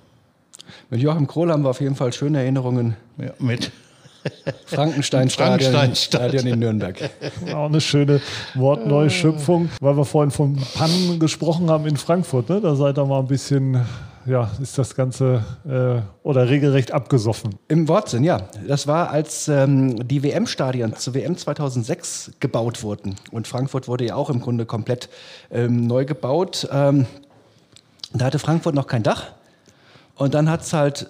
Mit 0.89 1.03
Joachim 1.03 1.27
Krohl 1.27 1.53
haben 1.53 1.65
wir 1.65 1.69
auf 1.69 1.83
jeden 1.83 1.97
Fall 1.97 2.15
schöne 2.15 2.39
Erinnerungen. 2.39 2.97
Ja, 3.19 3.33
mit. 3.39 3.71
Frankenstein-Stadion. 4.67 5.95
Stadion 5.95 6.47
in 6.47 6.59
Nürnberg. 6.59 7.11
auch 7.53 7.67
eine 7.67 7.81
schöne 7.81 8.21
Wortneuschöpfung, 8.55 9.71
weil 9.81 9.97
wir 9.97 10.05
vorhin 10.05 10.31
von 10.31 10.57
Pannen 10.75 11.19
gesprochen 11.19 11.71
haben 11.71 11.87
in 11.87 11.97
Frankfurt. 11.97 12.49
Ne? 12.49 12.61
Da 12.61 12.75
seid 12.75 12.99
ihr 12.99 13.05
mal 13.05 13.21
ein 13.21 13.27
bisschen, 13.27 13.81
ja, 14.27 14.51
ist 14.61 14.79
das 14.79 14.95
Ganze 14.95 15.45
äh, 15.67 16.27
oder 16.27 16.49
regelrecht 16.49 16.93
abgesoffen. 16.93 17.57
Im 17.69 17.89
Wortsinn, 17.89 18.25
ja. 18.25 18.49
Das 18.67 18.87
war, 18.87 19.11
als 19.11 19.49
ähm, 19.49 20.09
die 20.09 20.23
WM-Stadien 20.23 20.97
zur 20.97 21.15
WM 21.15 21.37
2006 21.37 22.33
gebaut 22.41 22.83
wurden. 22.83 23.17
Und 23.31 23.47
Frankfurt 23.47 23.89
wurde 23.89 24.07
ja 24.07 24.15
auch 24.15 24.31
im 24.31 24.41
Grunde 24.41 24.67
komplett 24.67 25.09
ähm, 25.51 25.87
neu 25.87 26.05
gebaut. 26.05 26.69
Ähm, 26.73 27.07
da 28.13 28.27
hatte 28.27 28.39
Frankfurt 28.39 28.75
noch 28.75 28.87
kein 28.87 29.03
Dach. 29.03 29.33
Und 30.17 30.35
dann 30.35 30.49
hat 30.49 30.63
es 30.63 30.73
halt 30.73 31.09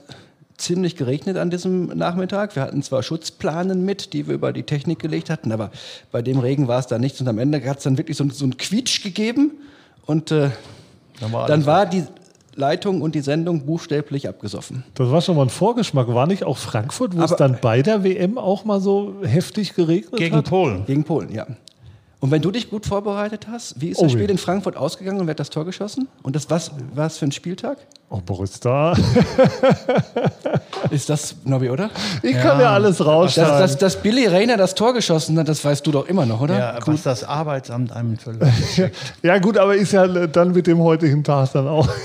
ziemlich 0.56 0.96
geregnet 0.96 1.36
an 1.36 1.50
diesem 1.50 1.86
Nachmittag. 1.86 2.54
Wir 2.56 2.62
hatten 2.62 2.82
zwar 2.82 3.02
Schutzplanen 3.02 3.84
mit, 3.84 4.12
die 4.12 4.26
wir 4.28 4.34
über 4.34 4.52
die 4.52 4.62
Technik 4.62 4.98
gelegt 5.00 5.30
hatten, 5.30 5.50
aber 5.52 5.70
bei 6.12 6.22
dem 6.22 6.38
Regen 6.38 6.68
war 6.68 6.78
es 6.78 6.86
da 6.86 6.98
nichts. 6.98 7.20
Und 7.20 7.28
am 7.28 7.38
Ende 7.38 7.62
hat 7.64 7.78
es 7.78 7.84
dann 7.84 7.98
wirklich 7.98 8.16
so, 8.16 8.28
so 8.30 8.44
einen 8.44 8.56
Quietsch 8.56 9.02
gegeben. 9.02 9.52
Und 10.06 10.30
äh, 10.30 10.50
Dann 11.20 11.32
war, 11.32 11.46
dann 11.48 11.66
war 11.66 11.86
die 11.86 12.04
Leitung 12.56 13.02
und 13.02 13.16
die 13.16 13.20
Sendung 13.20 13.66
buchstäblich 13.66 14.28
abgesoffen. 14.28 14.84
Das 14.94 15.10
war 15.10 15.20
schon 15.20 15.34
mal 15.36 15.42
ein 15.42 15.48
Vorgeschmack. 15.50 16.06
War 16.14 16.26
nicht 16.28 16.44
auch 16.44 16.56
Frankfurt, 16.58 17.16
wo 17.16 17.22
es 17.22 17.32
Aber- 17.32 17.36
dann 17.38 17.58
bei 17.60 17.82
der 17.82 18.04
WM 18.04 18.38
auch 18.38 18.64
mal 18.64 18.80
so 18.80 19.14
heftig 19.24 19.74
geregnet 19.74 20.16
gegen 20.20 20.36
hat? 20.36 20.48
Polen. 20.48 20.84
Gegen 20.86 21.02
Polen, 21.02 21.32
ja. 21.32 21.46
Und 22.24 22.30
wenn 22.30 22.40
du 22.40 22.50
dich 22.50 22.70
gut 22.70 22.86
vorbereitet 22.86 23.48
hast, 23.52 23.78
wie 23.82 23.90
ist 23.90 23.98
Oh, 23.98 24.04
das 24.04 24.12
Spiel 24.12 24.24
ja. 24.24 24.30
in 24.30 24.38
Frankfurt 24.38 24.78
ausgegangen 24.78 25.20
und 25.20 25.26
wer 25.26 25.32
hat 25.32 25.40
das 25.40 25.50
Tor 25.50 25.66
geschossen? 25.66 26.08
Und 26.22 26.34
das 26.34 26.48
was 26.48 26.70
war 26.94 27.06
es 27.06 27.18
für 27.18 27.26
ein 27.26 27.32
Spieltag? 27.32 27.76
Oh, 28.08 28.16
Boris, 28.24 28.58
da. 28.60 28.94
Ist 30.90 31.10
das 31.10 31.36
Nobby, 31.44 31.68
oder? 31.68 31.90
Ich 32.22 32.32
kann 32.32 32.58
ja 32.60 32.72
alles 32.72 32.96
Dass, 32.96 33.06
rausschneiden. 33.06 33.58
dass, 33.58 33.76
dass 33.76 33.96
Billy 34.00 34.26
Rayner 34.26 34.56
das 34.56 34.74
Tor 34.74 34.94
geschossen 34.94 35.38
hat, 35.38 35.48
das 35.48 35.62
weißt 35.62 35.86
du 35.86 35.92
doch 35.92 36.06
immer 36.06 36.24
noch, 36.24 36.40
oder? 36.40 36.58
Ja, 36.58 36.78
was 36.86 37.02
das 37.02 37.24
Arbeitsamt 37.24 37.92
einem 37.92 38.16
für. 38.16 38.34
Ja 39.22 39.36
gut, 39.36 39.58
aber 39.58 39.74
ist 39.74 39.92
ja 39.92 40.06
dann 40.06 40.52
mit 40.52 40.66
dem 40.66 40.78
heutigen 40.78 41.22
Tag 41.24 41.52
dann 41.52 41.68
auch. 41.68 41.86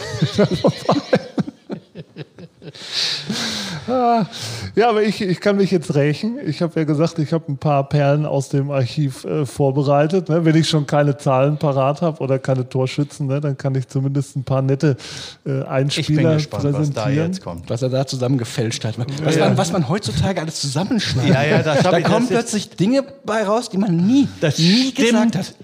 ja, 4.75 4.89
aber 4.89 5.03
ich, 5.03 5.21
ich 5.21 5.39
kann 5.39 5.57
mich 5.57 5.71
jetzt 5.71 5.95
rächen. 5.95 6.37
Ich 6.45 6.61
habe 6.61 6.79
ja 6.79 6.85
gesagt, 6.85 7.19
ich 7.19 7.33
habe 7.33 7.51
ein 7.51 7.57
paar 7.57 7.87
Perlen 7.89 8.25
aus 8.25 8.49
dem 8.49 8.71
Archiv 8.71 9.25
äh, 9.25 9.45
vorbereitet. 9.45 10.29
Ne? 10.29 10.45
Wenn 10.45 10.55
ich 10.55 10.69
schon 10.69 10.85
keine 10.85 11.17
Zahlen 11.17 11.57
parat 11.57 12.01
habe 12.01 12.21
oder 12.21 12.39
keine 12.39 12.67
Torschützen, 12.67 13.27
ne? 13.27 13.41
dann 13.41 13.57
kann 13.57 13.75
ich 13.75 13.87
zumindest 13.87 14.35
ein 14.35 14.43
paar 14.43 14.61
nette 14.61 14.97
äh, 15.45 15.63
Einspieler 15.63 16.19
ich 16.19 16.25
bin 16.25 16.33
gespannt, 16.33 16.63
präsentieren. 16.63 16.95
Was 16.95 17.03
da 17.03 17.09
jetzt 17.09 17.41
kommt. 17.43 17.69
Was 17.69 17.81
er 17.81 17.89
da 17.89 18.05
zusammengefälscht 18.05 18.85
hat. 18.85 18.95
Was, 19.23 19.35
ja. 19.35 19.47
man, 19.47 19.57
was 19.57 19.71
man 19.71 19.89
heutzutage 19.89 20.41
alles 20.41 20.61
zusammenschneidet. 20.61 21.33
Ja, 21.33 21.43
ja, 21.43 21.63
das 21.63 21.83
da 21.83 21.99
kommen 22.01 22.27
plötzlich 22.27 22.69
Dinge 22.69 23.03
bei 23.25 23.43
raus, 23.43 23.69
die 23.69 23.77
man 23.77 23.95
nie, 23.95 24.27
das 24.41 24.57
nie 24.57 24.91
stimmt, 24.91 24.97
gesagt 24.97 25.35
hat. 25.35 25.55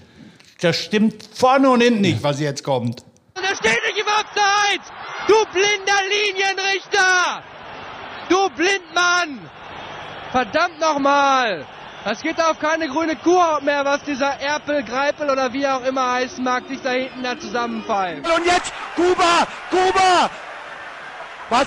Das 0.60 0.76
stimmt 0.76 1.14
vorne 1.34 1.70
und 1.70 1.82
hinten 1.82 2.00
nicht, 2.00 2.22
was 2.22 2.40
jetzt 2.40 2.64
kommt. 2.64 3.04
Da 3.34 3.54
steht 3.54 3.72
nicht 3.72 4.00
im 4.00 4.08
Abseits! 4.08 4.90
Du 5.28 5.34
blinder 5.52 6.00
Linienrichter! 6.08 7.55
Du 8.28 8.48
Blindmann! 8.50 9.50
Verdammt 10.32 10.80
nochmal! 10.80 11.64
Das 12.04 12.22
geht 12.22 12.40
auf 12.40 12.60
keine 12.60 12.88
grüne 12.88 13.16
Kuhhaut 13.16 13.62
mehr, 13.62 13.84
was 13.84 14.02
dieser 14.04 14.40
Erpel, 14.40 14.84
Greipel 14.84 15.28
oder 15.28 15.52
wie 15.52 15.66
auch 15.66 15.82
immer 15.82 16.12
heißen 16.12 16.42
mag, 16.44 16.68
sich 16.68 16.80
da 16.80 16.90
hinten 16.90 17.22
da 17.22 17.38
zusammenfallen. 17.38 18.18
Und 18.18 18.46
jetzt 18.46 18.72
Kuba! 18.94 19.46
Kuba! 19.70 20.30
Was? 21.50 21.66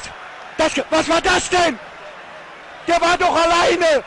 Das, 0.58 0.72
was 0.90 1.10
war 1.10 1.22
das 1.22 1.50
denn? 1.50 1.78
Der 2.88 3.02
war 3.02 3.18
doch 3.18 3.36
alleine! 3.36 4.04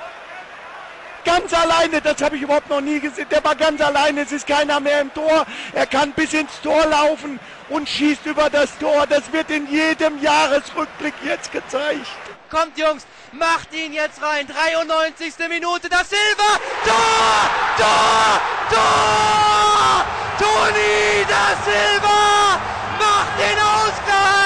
Ganz 1.25 1.53
alleine, 1.55 2.01
das 2.01 2.21
habe 2.21 2.37
ich 2.37 2.43
überhaupt 2.43 2.69
noch 2.69 2.81
nie 2.81 2.99
gesehen. 2.99 3.29
Der 3.31 3.45
war 3.45 3.55
ganz 3.55 3.81
alleine, 3.81 4.23
es 4.23 4.33
ist 4.33 4.47
keiner 4.47 4.81
mehr 4.81 5.01
im 5.01 5.15
Tor. 5.15 5.47
Er 5.73 5.87
kann 5.87 6.13
bis 6.13 6.33
ins 6.33 6.61
Tor 6.63 6.85
laufen 6.87 7.39
und 7.69 7.89
schießt 7.89 8.27
über 8.27 8.51
das 8.51 8.77
Tor. 8.79 9.07
Das 9.07 9.33
wird 9.33 9.51
in 9.51 9.71
jedem 9.71 10.21
Jahresrückblick 10.21 11.15
jetzt 11.25 11.53
gezeigt. 11.53 12.07
Kommt 12.51 12.77
Jungs, 12.77 13.07
macht 13.33 13.73
ihn 13.73 13.93
jetzt 13.93 14.21
rein. 14.23 14.47
93. 14.47 15.35
Minute, 15.49 15.89
das 15.89 16.11
Silber. 16.11 16.61
Tor! 16.85 17.51
Tor! 17.79 18.41
Tor! 18.71 20.05
Toni 20.39 21.25
da 21.29 21.57
Silva 21.65 22.61
macht 22.99 23.39
den 23.39 23.59
Ausgleich! 23.59 24.42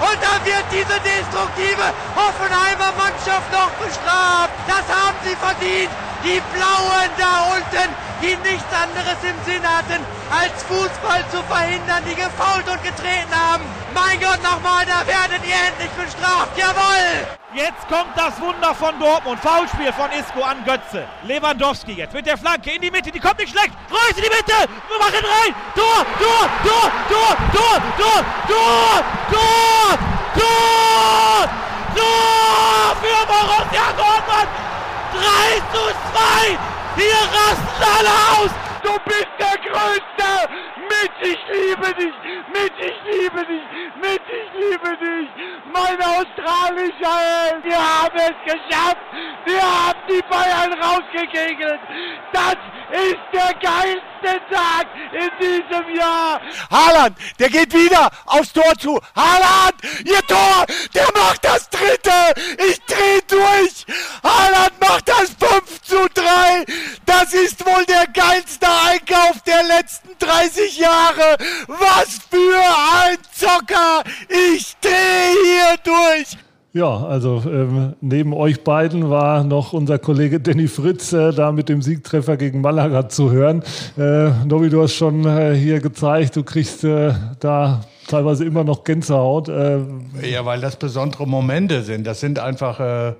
Und 0.00 0.18
dann 0.18 0.40
wird 0.44 0.66
diese 0.72 0.98
destruktive 1.00 1.86
Hoffenheimer 2.16 2.92
Mannschaft 2.98 3.48
noch 3.52 3.70
bestraft. 3.78 4.54
Das 4.66 4.84
haben 4.90 5.18
sie 5.22 5.36
verdient. 5.36 5.90
Die 6.24 6.40
Blauen 6.56 7.10
da 7.18 7.52
unten, 7.54 7.88
die 8.22 8.34
nichts 8.48 8.72
anderes 8.72 9.18
im 9.22 9.36
Sinn 9.44 9.62
hatten, 9.62 10.00
als 10.30 10.62
Fußball 10.64 11.22
zu 11.30 11.42
verhindern, 11.44 12.02
die 12.08 12.16
gefault 12.16 12.66
und 12.66 12.82
getreten 12.82 13.34
haben. 13.34 13.64
Mein 13.92 14.18
Gott, 14.20 14.42
nochmal, 14.42 14.84
da 14.86 15.06
werdet 15.06 15.46
ihr 15.46 15.54
endlich 15.54 15.90
bestraft. 15.92 16.56
Jawohl! 16.56 17.43
Jetzt 17.54 17.86
kommt 17.88 18.10
das 18.16 18.40
Wunder 18.40 18.74
von 18.74 18.98
Dortmund. 18.98 19.38
Foulspiel 19.38 19.92
von 19.92 20.10
Isco 20.10 20.42
an 20.42 20.64
Götze. 20.64 21.06
Lewandowski 21.22 21.92
jetzt 21.92 22.12
mit 22.12 22.26
der 22.26 22.36
Flanke 22.36 22.72
in 22.72 22.82
die 22.82 22.90
Mitte. 22.90 23.12
Die 23.12 23.20
kommt 23.20 23.38
nicht 23.38 23.50
schlecht. 23.50 23.70
Reus 23.88 24.16
in 24.16 24.24
die 24.24 24.28
Mitte. 24.28 24.68
Wir 24.88 24.98
machen 24.98 25.24
rein. 25.24 25.54
Tor, 25.76 26.04
Tor, 26.18 26.50
Tor, 26.64 26.90
Tor, 27.08 27.36
Tor, 27.52 27.76
Tor, 27.96 28.24
Tor, 28.48 29.04
Tor, 29.30 29.98
Tor, 30.34 31.48
Tor 31.94 32.96
für 33.00 33.22
Borussia 33.24 33.86
Dortmund. 33.96 34.48
3 35.14 35.60
zu 35.72 35.84
2. 36.10 36.58
Hier 36.96 37.22
rasten 37.38 37.84
alle 37.98 38.14
aus. 38.34 38.50
Du 38.82 38.92
bist 39.04 39.30
der 39.38 39.56
Größte. 39.70 40.50
Mit, 40.94 41.12
ich 41.22 41.38
liebe 41.52 41.94
dich. 41.94 42.14
Mit, 42.52 42.72
ich 42.78 42.98
liebe 43.10 43.44
dich. 43.46 43.62
Mit, 44.00 44.22
ich 44.38 44.48
liebe 44.60 44.96
dich. 44.96 45.28
Mein 45.72 46.00
australischer 46.00 47.16
Held. 47.18 47.64
Wir 47.64 47.78
haben 47.78 48.16
es 48.16 48.52
geschafft. 48.52 49.04
Wir 49.44 49.62
haben 49.62 49.98
die 50.08 50.22
Bayern 50.30 50.72
rausgekegelt. 50.80 51.80
Das 52.32 52.56
ist 52.92 53.24
der 53.32 53.54
geilste 53.60 54.40
Tag 54.52 54.86
in 55.12 55.30
diesem 55.40 55.96
Jahr. 55.96 56.40
Haaland, 56.70 57.16
der 57.38 57.50
geht 57.50 57.72
wieder 57.72 58.10
aufs 58.26 58.52
Tor 58.52 58.72
zu. 58.78 59.00
Haaland, 59.16 59.74
ihr 60.04 60.22
Tor, 60.26 60.66
der 60.94 61.06
macht 61.14 61.44
das 61.44 61.68
dritte. 61.70 62.12
Ich 62.68 62.80
dreh 62.86 63.20
durch. 63.28 63.86
Haaland 64.22 64.80
macht 64.80 65.08
das 65.08 65.34
5 65.38 65.82
zu 65.82 66.08
3. 66.14 66.64
Das 67.04 67.34
ist 67.34 67.64
wohl 67.66 67.84
der 67.86 68.06
geilste 68.08 68.63
Einkauf 69.14 69.42
der 69.42 69.62
letzten 69.62 70.08
30 70.18 70.78
Jahre. 70.78 71.36
Was 71.68 72.18
für 72.30 73.08
ein 73.08 73.16
Zocker. 73.32 74.02
Ich 74.28 74.74
dreh 74.80 74.90
hier 75.44 75.76
durch. 75.84 76.36
Ja, 76.72 77.04
also 77.06 77.42
ähm, 77.46 77.94
neben 78.00 78.32
euch 78.32 78.64
beiden 78.64 79.08
war 79.08 79.44
noch 79.44 79.72
unser 79.72 80.00
Kollege 80.00 80.40
Danny 80.40 80.66
Fritz 80.66 81.12
äh, 81.12 81.32
da 81.32 81.52
mit 81.52 81.68
dem 81.68 81.82
Siegtreffer 81.82 82.36
gegen 82.36 82.60
Malaga 82.60 83.08
zu 83.08 83.30
hören. 83.30 83.62
Äh, 83.96 84.30
Nobi, 84.44 84.70
du 84.70 84.82
hast 84.82 84.94
schon 84.94 85.24
äh, 85.24 85.54
hier 85.54 85.78
gezeigt, 85.78 86.34
du 86.34 86.42
kriegst 86.42 86.82
äh, 86.82 87.12
da 87.38 87.84
teilweise 88.08 88.44
immer 88.44 88.64
noch 88.64 88.82
Gänsehaut. 88.82 89.48
Äh. 89.48 89.78
ja, 90.22 90.44
weil 90.44 90.60
das 90.60 90.74
besondere 90.74 91.28
Momente 91.28 91.82
sind. 91.82 92.04
Das 92.04 92.18
sind 92.18 92.40
einfach 92.40 92.80
äh, 92.80 93.12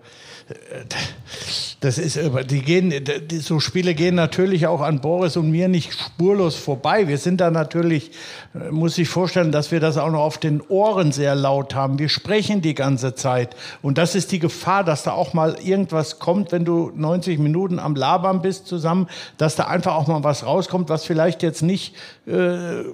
das 1.80 1.98
ist, 1.98 2.18
die 2.50 2.60
gehen, 2.60 2.92
die, 3.28 3.38
so 3.38 3.60
Spiele 3.60 3.94
gehen 3.94 4.14
natürlich 4.14 4.66
auch 4.66 4.80
an 4.80 5.00
Boris 5.00 5.36
und 5.36 5.50
mir 5.50 5.68
nicht 5.68 5.92
spurlos 5.92 6.56
vorbei. 6.56 7.08
Wir 7.08 7.18
sind 7.18 7.40
da 7.40 7.50
natürlich, 7.50 8.10
äh, 8.54 8.70
muss 8.70 8.98
ich 8.98 9.08
vorstellen, 9.08 9.52
dass 9.52 9.70
wir 9.70 9.80
das 9.80 9.96
auch 9.96 10.10
noch 10.10 10.20
auf 10.20 10.38
den 10.38 10.60
Ohren 10.68 11.12
sehr 11.12 11.34
laut 11.34 11.74
haben. 11.74 11.98
Wir 11.98 12.08
sprechen 12.08 12.60
die 12.60 12.74
ganze 12.74 13.14
Zeit. 13.14 13.56
Und 13.82 13.98
das 13.98 14.14
ist 14.14 14.32
die 14.32 14.38
Gefahr, 14.38 14.84
dass 14.84 15.02
da 15.02 15.12
auch 15.12 15.34
mal 15.34 15.56
irgendwas 15.62 16.18
kommt, 16.18 16.52
wenn 16.52 16.64
du 16.64 16.90
90 16.94 17.38
Minuten 17.38 17.78
am 17.78 17.94
Labern 17.94 18.42
bist 18.42 18.66
zusammen, 18.66 19.08
dass 19.38 19.56
da 19.56 19.64
einfach 19.64 19.94
auch 19.94 20.06
mal 20.06 20.24
was 20.24 20.44
rauskommt, 20.44 20.88
was 20.88 21.04
vielleicht 21.04 21.42
jetzt 21.42 21.62
nicht, 21.62 21.94
äh, 22.26 22.84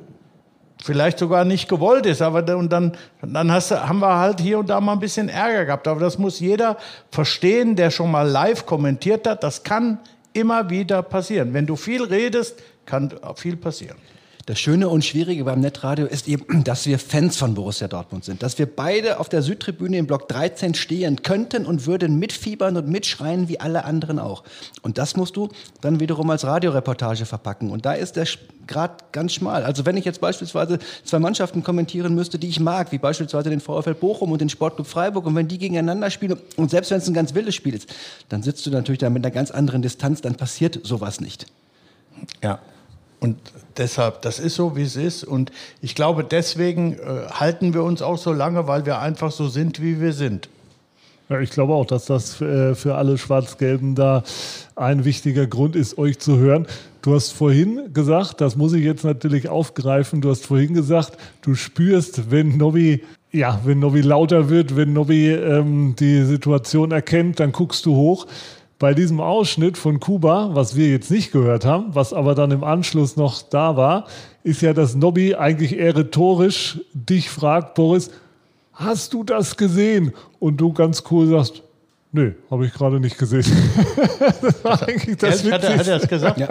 vielleicht 0.82 1.18
sogar 1.18 1.44
nicht 1.44 1.68
gewollt 1.68 2.06
ist. 2.06 2.22
Aber 2.22 2.56
und 2.56 2.72
dann, 2.72 2.96
dann 3.22 3.50
hast 3.50 3.70
du, 3.70 3.88
haben 3.88 4.00
wir 4.00 4.16
halt 4.16 4.40
hier 4.40 4.58
und 4.58 4.68
da 4.68 4.80
mal 4.80 4.92
ein 4.92 5.00
bisschen 5.00 5.28
Ärger 5.28 5.64
gehabt. 5.66 5.88
Aber 5.88 6.00
das 6.00 6.18
muss 6.18 6.40
jeder 6.40 6.76
verstehen, 7.10 7.76
der 7.76 7.90
schon 7.90 8.10
mal 8.10 8.28
live 8.28 8.66
kommentiert 8.66 9.26
hat. 9.26 9.42
Das 9.42 9.62
kann 9.62 9.98
immer 10.32 10.70
wieder 10.70 11.02
passieren. 11.02 11.52
Wenn 11.52 11.66
du 11.66 11.76
viel 11.76 12.04
redest, 12.04 12.58
kann 12.86 13.12
viel 13.36 13.56
passieren. 13.56 13.96
Das 14.50 14.58
Schöne 14.58 14.88
und 14.88 15.04
Schwierige 15.04 15.44
beim 15.44 15.60
Netradio 15.60 16.06
ist 16.06 16.26
eben, 16.26 16.64
dass 16.64 16.84
wir 16.84 16.98
Fans 16.98 17.36
von 17.36 17.54
Borussia 17.54 17.86
Dortmund 17.86 18.24
sind. 18.24 18.42
Dass 18.42 18.58
wir 18.58 18.66
beide 18.66 19.20
auf 19.20 19.28
der 19.28 19.42
Südtribüne 19.42 19.96
im 19.96 20.08
Block 20.08 20.26
13 20.26 20.74
stehen 20.74 21.22
könnten 21.22 21.66
und 21.66 21.86
würden 21.86 22.18
mitfiebern 22.18 22.76
und 22.76 22.88
mitschreien 22.88 23.48
wie 23.48 23.60
alle 23.60 23.84
anderen 23.84 24.18
auch. 24.18 24.42
Und 24.82 24.98
das 24.98 25.14
musst 25.14 25.36
du 25.36 25.50
dann 25.82 26.00
wiederum 26.00 26.28
als 26.30 26.44
Radioreportage 26.44 27.26
verpacken. 27.26 27.70
Und 27.70 27.86
da 27.86 27.92
ist 27.92 28.16
der 28.16 28.26
Grad 28.66 29.12
ganz 29.12 29.34
schmal. 29.34 29.62
Also 29.62 29.86
wenn 29.86 29.96
ich 29.96 30.04
jetzt 30.04 30.20
beispielsweise 30.20 30.80
zwei 31.04 31.20
Mannschaften 31.20 31.62
kommentieren 31.62 32.16
müsste, 32.16 32.36
die 32.36 32.48
ich 32.48 32.58
mag, 32.58 32.90
wie 32.90 32.98
beispielsweise 32.98 33.50
den 33.50 33.60
VfL 33.60 33.94
Bochum 33.94 34.32
und 34.32 34.40
den 34.40 34.48
Sportclub 34.48 34.88
Freiburg, 34.88 35.26
und 35.26 35.36
wenn 35.36 35.46
die 35.46 35.58
gegeneinander 35.58 36.10
spielen, 36.10 36.40
und 36.56 36.72
selbst 36.72 36.90
wenn 36.90 36.98
es 36.98 37.06
ein 37.06 37.14
ganz 37.14 37.34
wildes 37.34 37.54
Spiel 37.54 37.74
ist, 37.74 37.88
dann 38.28 38.42
sitzt 38.42 38.66
du 38.66 38.70
natürlich 38.70 38.98
da 38.98 39.10
mit 39.10 39.24
einer 39.24 39.32
ganz 39.32 39.52
anderen 39.52 39.80
Distanz, 39.80 40.22
dann 40.22 40.34
passiert 40.34 40.80
sowas 40.82 41.20
nicht. 41.20 41.46
Ja, 42.42 42.58
und 43.20 43.36
deshalb, 43.76 44.22
das 44.22 44.38
ist 44.38 44.54
so, 44.54 44.76
wie 44.76 44.82
es 44.82 44.96
ist. 44.96 45.24
Und 45.24 45.52
ich 45.82 45.94
glaube, 45.94 46.24
deswegen 46.24 46.94
äh, 46.94 47.28
halten 47.30 47.74
wir 47.74 47.84
uns 47.84 48.00
auch 48.00 48.18
so 48.18 48.32
lange, 48.32 48.66
weil 48.66 48.86
wir 48.86 48.98
einfach 48.98 49.30
so 49.30 49.48
sind, 49.48 49.82
wie 49.82 50.00
wir 50.00 50.14
sind. 50.14 50.48
Ja, 51.28 51.38
ich 51.38 51.50
glaube 51.50 51.74
auch, 51.74 51.86
dass 51.86 52.06
das 52.06 52.40
äh, 52.40 52.74
für 52.74 52.96
alle 52.96 53.18
Schwarz-Gelben 53.18 53.94
da 53.94 54.24
ein 54.74 55.04
wichtiger 55.04 55.46
Grund 55.46 55.76
ist, 55.76 55.98
euch 55.98 56.18
zu 56.18 56.38
hören. 56.38 56.66
Du 57.02 57.14
hast 57.14 57.30
vorhin 57.30 57.92
gesagt, 57.92 58.40
das 58.40 58.56
muss 58.56 58.72
ich 58.72 58.84
jetzt 58.84 59.04
natürlich 59.04 59.48
aufgreifen, 59.48 60.22
du 60.22 60.30
hast 60.30 60.46
vorhin 60.46 60.74
gesagt, 60.74 61.16
du 61.42 61.54
spürst, 61.54 62.30
wenn 62.30 62.56
Nobby, 62.56 63.04
ja, 63.30 63.60
wenn 63.64 63.78
Nobby 63.78 64.00
lauter 64.00 64.48
wird, 64.48 64.76
wenn 64.76 64.92
Nobby 64.92 65.30
ähm, 65.30 65.94
die 65.98 66.24
Situation 66.24 66.90
erkennt, 66.90 67.38
dann 67.38 67.52
guckst 67.52 67.86
du 67.86 67.94
hoch 67.94 68.26
bei 68.80 68.94
diesem 68.94 69.20
Ausschnitt 69.20 69.76
von 69.76 70.00
Kuba, 70.00 70.50
was 70.54 70.74
wir 70.74 70.88
jetzt 70.88 71.10
nicht 71.10 71.32
gehört 71.32 71.66
haben, 71.66 71.94
was 71.94 72.14
aber 72.14 72.34
dann 72.34 72.50
im 72.50 72.64
Anschluss 72.64 73.14
noch 73.14 73.42
da 73.42 73.76
war, 73.76 74.06
ist 74.42 74.62
ja, 74.62 74.72
dass 74.72 74.94
Nobby 74.94 75.34
eigentlich 75.34 75.76
eher 75.76 75.94
rhetorisch 75.94 76.80
dich 76.94 77.28
fragt, 77.28 77.74
Boris, 77.74 78.10
hast 78.72 79.12
du 79.12 79.22
das 79.22 79.58
gesehen? 79.58 80.14
Und 80.38 80.56
du 80.56 80.72
ganz 80.72 81.04
cool 81.10 81.28
sagst, 81.28 81.62
Nö, 82.12 82.32
habe 82.50 82.66
ich 82.66 82.72
gerade 82.72 82.98
nicht 82.98 83.18
gesehen. 83.18 83.44
das 84.42 84.64
war 84.64 84.82
eigentlich 84.82 85.16
das 85.16 85.44
hat, 85.44 85.62
er, 85.62 85.78
hat 85.78 85.86
er 85.86 85.98
das 86.00 86.08
gesagt? 86.08 86.40
Ja. 86.40 86.48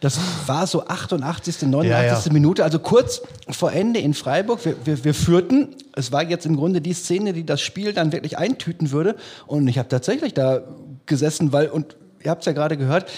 Das 0.00 0.18
war 0.46 0.66
so 0.66 0.86
88., 0.86 1.62
89. 1.62 1.88
Ja, 1.88 2.02
ja. 2.02 2.20
Minute, 2.30 2.62
also 2.62 2.78
kurz 2.78 3.22
vor 3.48 3.72
Ende 3.72 4.00
in 4.00 4.12
Freiburg. 4.12 4.62
Wir, 4.66 4.76
wir, 4.84 5.04
wir, 5.04 5.14
führten. 5.14 5.68
Es 5.94 6.12
war 6.12 6.24
jetzt 6.24 6.44
im 6.44 6.56
Grunde 6.56 6.82
die 6.82 6.92
Szene, 6.92 7.32
die 7.32 7.46
das 7.46 7.62
Spiel 7.62 7.94
dann 7.94 8.12
wirklich 8.12 8.36
eintüten 8.36 8.90
würde. 8.90 9.16
Und 9.46 9.66
ich 9.66 9.78
habe 9.78 9.88
tatsächlich 9.88 10.34
da 10.34 10.60
gesessen, 11.08 11.52
weil, 11.52 11.68
und 11.68 11.96
ihr 12.22 12.30
habt 12.30 12.42
es 12.42 12.46
ja 12.46 12.52
gerade 12.52 12.76
gehört, 12.76 13.10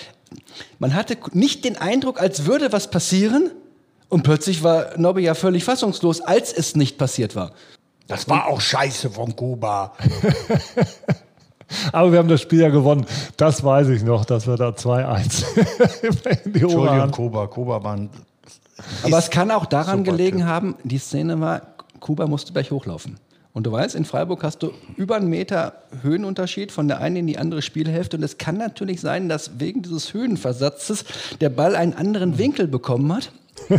man 0.79 0.94
hatte 0.94 1.16
nicht 1.33 1.64
den 1.64 1.76
Eindruck, 1.76 2.20
als 2.20 2.46
würde 2.46 2.72
was 2.72 2.90
passieren. 2.90 3.50
Und 4.09 4.22
plötzlich 4.22 4.62
war 4.62 4.98
Nobby 4.98 5.22
ja 5.22 5.35
völlig 5.35 5.64
fassungslos, 5.64 6.20
als 6.20 6.53
es 6.53 6.74
nicht 6.74 6.98
passiert 6.98 7.37
war. 7.37 7.53
Das 8.09 8.29
war 8.29 8.46
auch 8.48 8.61
scheiße 8.61 9.11
von 9.11 9.37
Kuba. 9.37 9.92
Aber 11.92 12.11
wir 12.11 12.18
haben 12.18 12.29
das 12.29 12.40
Spiel 12.40 12.61
ja 12.61 12.68
gewonnen. 12.68 13.07
Das 13.37 13.62
weiß 13.62 13.88
ich 13.90 14.03
noch, 14.03 14.24
dass 14.24 14.48
wir 14.48 14.57
da 14.57 14.70
2-1 14.70 16.42
in 16.44 16.53
die 16.53 16.64
Ohren 16.64 16.72
Entschuldigung, 16.72 17.11
Kuba. 17.12 17.46
Kuba 17.46 17.85
war 17.85 17.96
ein 17.96 18.11
Aber 19.05 19.18
es 19.18 19.31
kann 19.31 19.53
auch 19.53 19.66
daran 19.66 20.03
gelegen 20.03 20.38
Typ. 20.38 20.46
haben, 20.46 20.74
die 20.83 20.98
Szene 20.98 21.40
war, 21.40 21.62
Kuba 22.00 22.26
musste 22.26 22.53
gleich 22.53 22.72
hochlaufen. 22.72 23.20
Und 23.61 23.64
du 23.64 23.73
weißt, 23.73 23.94
in 23.94 24.07
Freiburg 24.07 24.42
hast 24.42 24.62
du 24.62 24.73
über 24.96 25.16
einen 25.16 25.29
Meter 25.29 25.83
Höhenunterschied 26.01 26.73
von 26.73 26.88
der 26.88 27.03
einen 27.03 27.16
in 27.16 27.27
die 27.27 27.37
andere 27.37 27.61
Spielhälfte. 27.61 28.16
Und 28.16 28.23
es 28.23 28.38
kann 28.38 28.57
natürlich 28.57 29.03
sein, 29.03 29.29
dass 29.29 29.61
wegen 29.61 29.83
dieses 29.83 30.14
Höhenversatzes 30.14 31.05
der 31.42 31.51
Ball 31.51 31.77
einen 31.77 31.92
anderen 31.92 32.38
Winkel 32.38 32.66
bekommen 32.68 33.14
hat. 33.14 33.31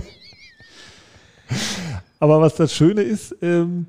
Aber 2.19 2.39
was 2.39 2.53
das 2.53 2.75
Schöne 2.75 3.01
ist, 3.01 3.35
ähm, 3.41 3.87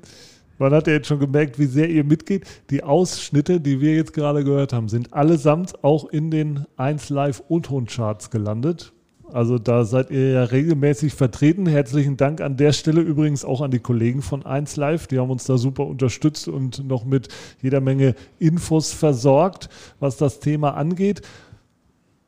man 0.57 0.73
hat 0.73 0.87
ja 0.87 0.93
jetzt 0.93 1.09
schon 1.09 1.19
gemerkt, 1.19 1.59
wie 1.59 1.67
sehr 1.67 1.87
ihr 1.87 2.03
mitgeht. 2.03 2.47
Die 2.71 2.81
Ausschnitte, 2.81 3.61
die 3.61 3.79
wir 3.79 3.93
jetzt 3.93 4.13
gerade 4.13 4.43
gehört 4.43 4.73
haben, 4.73 4.89
sind 4.89 5.13
allesamt 5.13 5.83
auch 5.83 6.05
in 6.09 6.31
den 6.31 6.65
1 6.75 7.09
Live 7.09 7.43
O-Ton-Charts 7.49 8.31
gelandet. 8.31 8.93
Also 9.33 9.57
da 9.57 9.83
seid 9.83 10.11
ihr 10.11 10.29
ja 10.29 10.43
regelmäßig 10.43 11.15
vertreten. 11.15 11.65
Herzlichen 11.65 12.17
Dank 12.17 12.39
an 12.39 12.55
der 12.55 12.71
Stelle 12.71 13.01
übrigens 13.01 13.43
auch 13.43 13.61
an 13.61 13.71
die 13.71 13.79
Kollegen 13.79 14.21
von 14.21 14.45
1 14.45 14.75
Live. 14.75 15.07
Die 15.07 15.17
haben 15.17 15.31
uns 15.31 15.45
da 15.45 15.57
super 15.57 15.87
unterstützt 15.87 16.47
und 16.47 16.87
noch 16.87 17.03
mit 17.03 17.29
jeder 17.59 17.81
Menge 17.81 18.13
Infos 18.37 18.93
versorgt, 18.93 19.69
was 19.99 20.17
das 20.17 20.39
Thema 20.39 20.75
angeht. 20.75 21.23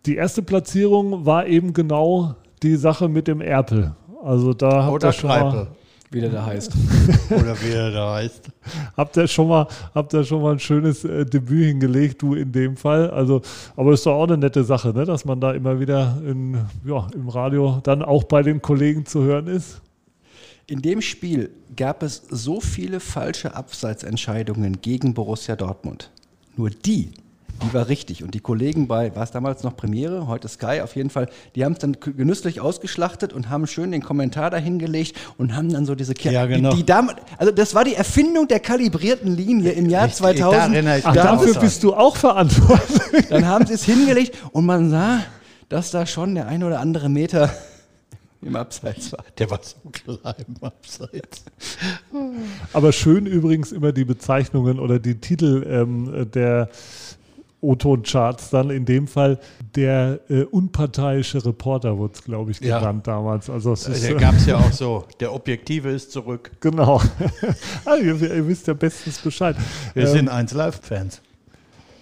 Die 0.07 0.15
erste 0.15 0.41
Platzierung 0.41 1.27
war 1.27 1.45
eben 1.45 1.73
genau 1.73 2.33
die 2.63 2.75
Sache 2.75 3.07
mit 3.07 3.27
dem 3.27 3.39
Erpel. 3.39 3.95
Also 4.23 4.55
da 4.55 4.85
habt 4.85 5.03
ihr 5.03 5.11
schon 5.11 5.29
mal. 5.29 5.67
Wie 6.11 6.21
der 6.21 6.29
da 6.29 6.45
heißt. 6.45 6.71
Oder 7.29 7.59
wie 7.61 7.71
er 7.71 7.91
da 7.91 8.15
heißt. 8.15 8.49
habt 8.95 9.17
ihr 9.17 9.27
schon 9.27 9.47
mal, 9.47 9.67
habt 9.93 10.13
ihr 10.13 10.23
schon 10.23 10.41
mal 10.41 10.53
ein 10.53 10.59
schönes 10.59 11.03
äh, 11.03 11.25
Debüt 11.25 11.65
hingelegt, 11.65 12.21
du 12.21 12.35
in 12.35 12.51
dem 12.51 12.77
Fall. 12.77 13.09
Also, 13.09 13.41
aber 13.75 13.93
ist 13.93 14.05
doch 14.05 14.13
auch 14.13 14.27
eine 14.27 14.37
nette 14.37 14.63
Sache, 14.63 14.93
ne? 14.93 15.05
dass 15.05 15.25
man 15.25 15.41
da 15.41 15.51
immer 15.53 15.79
wieder 15.79 16.17
in, 16.25 16.57
ja, 16.85 17.07
im 17.13 17.27
Radio 17.29 17.79
dann 17.83 18.01
auch 18.01 18.23
bei 18.23 18.43
den 18.43 18.61
Kollegen 18.61 19.05
zu 19.05 19.23
hören 19.23 19.47
ist. 19.47 19.81
In 20.67 20.81
dem 20.81 21.01
Spiel 21.01 21.51
gab 21.75 22.01
es 22.01 22.23
so 22.29 22.59
viele 22.59 22.99
falsche 22.99 23.55
Abseitsentscheidungen 23.55 24.81
gegen 24.81 25.13
Borussia 25.13 25.55
Dortmund. 25.55 26.09
Nur 26.55 26.69
die, 26.69 27.11
die 27.63 27.73
war 27.73 27.87
richtig. 27.87 28.23
Und 28.23 28.33
die 28.33 28.39
Kollegen 28.39 28.87
bei, 28.87 29.15
war 29.15 29.23
es 29.23 29.31
damals 29.31 29.63
noch 29.63 29.75
Premiere, 29.77 30.27
heute 30.27 30.47
Sky 30.47 30.81
auf 30.81 30.95
jeden 30.95 31.09
Fall, 31.09 31.29
die 31.55 31.63
haben 31.63 31.73
es 31.73 31.79
dann 31.79 31.97
genüsslich 31.99 32.59
ausgeschlachtet 32.61 33.33
und 33.33 33.49
haben 33.49 33.65
schön 33.67 33.91
den 33.91 34.01
Kommentar 34.01 34.49
dahingelegt 34.49 35.15
und 35.37 35.55
haben 35.55 35.71
dann 35.71 35.85
so 35.85 35.95
diese 35.95 36.13
Ke- 36.13 36.31
Ja, 36.31 36.45
genau. 36.45 36.73
Die, 36.73 36.83
die 36.83 36.93
also 36.93 37.51
das 37.53 37.73
war 37.73 37.83
die 37.83 37.95
Erfindung 37.95 38.47
der 38.47 38.59
kalibrierten 38.59 39.35
Linie 39.35 39.71
im 39.71 39.89
Jahr 39.89 40.07
da 40.07 40.13
2000. 40.13 40.73
erinnere 40.75 40.99
ich 40.99 41.05
Ach, 41.05 41.13
dafür 41.13 41.53
bist 41.55 41.83
du 41.83 41.93
auch 41.93 42.15
verantwortlich. 42.17 43.27
dann 43.29 43.45
haben 43.45 43.65
sie 43.65 43.73
es 43.73 43.83
hingelegt 43.85 44.37
und 44.51 44.65
man 44.65 44.89
sah, 44.89 45.21
dass 45.69 45.91
da 45.91 46.05
schon 46.05 46.35
der 46.35 46.47
ein 46.47 46.63
oder 46.63 46.79
andere 46.79 47.09
Meter 47.09 47.51
im 48.41 48.55
Abseits 48.55 49.11
war. 49.11 49.23
Der 49.39 49.49
war 49.49 49.59
so 49.63 49.77
klein 49.91 50.35
im 50.47 50.63
Abseits. 50.63 51.45
Aber 52.73 52.91
schön 52.91 53.25
übrigens 53.25 53.71
immer 53.71 53.91
die 53.91 54.05
Bezeichnungen 54.05 54.79
oder 54.79 54.99
die 54.99 55.15
Titel 55.15 55.65
ähm, 55.67 56.29
der 56.31 56.69
O-Ton-Charts 57.65 58.49
dann 58.51 58.69
in 58.69 58.86
dem 58.86 59.08
Fall 59.08 59.39
der 59.75 60.19
äh, 60.30 60.43
unparteiische 60.43 61.45
Reporter 61.45 61.97
wurde 61.97 62.13
es, 62.15 62.23
glaube 62.23 62.51
ich, 62.51 62.60
Ja. 62.62 62.80
genannt 62.80 63.08
damals. 63.08 63.49
Also 63.49 63.73
es 63.73 63.88
ist, 63.88 64.04
Der 64.04 64.12
äh, 64.15 64.19
gab 64.19 64.36
es 64.36 64.45
ja 64.45 64.58
auch 64.58 64.71
so. 64.71 65.06
Der 65.19 65.34
Objektive 65.34 65.89
ist 65.89 66.12
zurück. 66.12 66.51
Genau. 66.60 67.01
ah, 67.86 67.95
ihr, 67.95 68.21
ihr 68.21 68.47
wisst 68.47 68.67
ja 68.67 68.73
bestens 68.73 69.17
Bescheid. 69.19 69.56
Wir 69.93 70.04
Ähm, 70.08 70.10
sind 70.12 70.30
1 70.30 70.54
Live-Fans. 70.54 71.21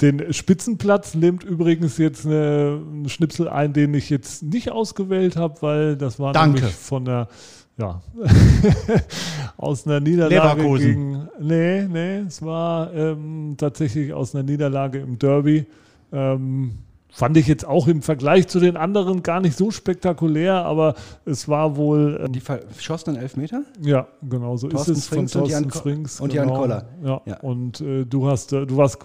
Den 0.02 0.34
Spitzenplatz 0.34 1.14
nimmt 1.14 1.44
übrigens 1.44 1.98
jetzt 1.98 2.26
eine, 2.26 2.80
ein 2.92 3.08
Schnipsel 3.10 3.48
ein, 3.48 3.72
den 3.74 3.94
ich 3.94 4.10
jetzt 4.10 4.44
nicht 4.44 4.72
ausgewählt 4.72 5.36
habe, 5.38 5.62
weil 5.62 5.96
das 5.96 6.20
war 6.20 6.34
Danke. 6.34 6.58
nämlich 6.60 6.76
von 6.76 7.06
der, 7.06 7.30
ja, 7.78 8.02
aus 9.58 9.88
einer 9.88 10.00
Niederlage 10.00 10.62
Leverkusen. 10.62 10.88
gegen, 10.88 11.30
nee, 11.40 11.84
nee, 11.88 12.18
es 12.28 12.42
war 12.42 12.94
ähm, 12.94 13.56
tatsächlich 13.58 14.14
aus 14.14 14.36
einer 14.36 14.44
Niederlage 14.44 15.00
im 15.00 15.18
Derby. 15.18 15.66
Ähm, 16.12 16.80
fand 17.14 17.38
ich 17.38 17.48
jetzt 17.48 17.66
auch 17.66 17.88
im 17.88 18.02
Vergleich 18.02 18.48
zu 18.48 18.60
den 18.60 18.76
anderen 18.76 19.22
gar 19.22 19.40
nicht 19.40 19.56
so 19.56 19.70
spektakulär, 19.70 20.66
aber 20.66 20.96
es 21.26 21.48
war 21.48 21.78
wohl, 21.78 22.20
ähm, 22.26 22.34
Die 22.34 22.40
verschossenen 22.40 23.22
Elfmeter? 23.22 23.62
ja, 23.82 24.08
genau 24.28 24.58
so 24.58 24.68
Thorsten 24.68 24.94
ist 24.94 24.98
es 24.98 25.08
Frings 25.08 25.34
von 25.34 25.44
und 25.44 25.50
Jan 25.50 25.64
Thorsten 25.64 25.82
Frings. 25.82 26.20
und 26.20 26.34
Jan 26.34 26.48
genau. 26.48 26.60
Koller. 26.60 26.86
Ja. 27.04 27.22
Ja. 27.26 27.40
Und 27.42 27.82
äh, 27.82 28.06
du 28.06 28.28
hast, 28.28 28.52
äh, 28.54 28.66
du 28.66 28.78
warst 28.78 28.98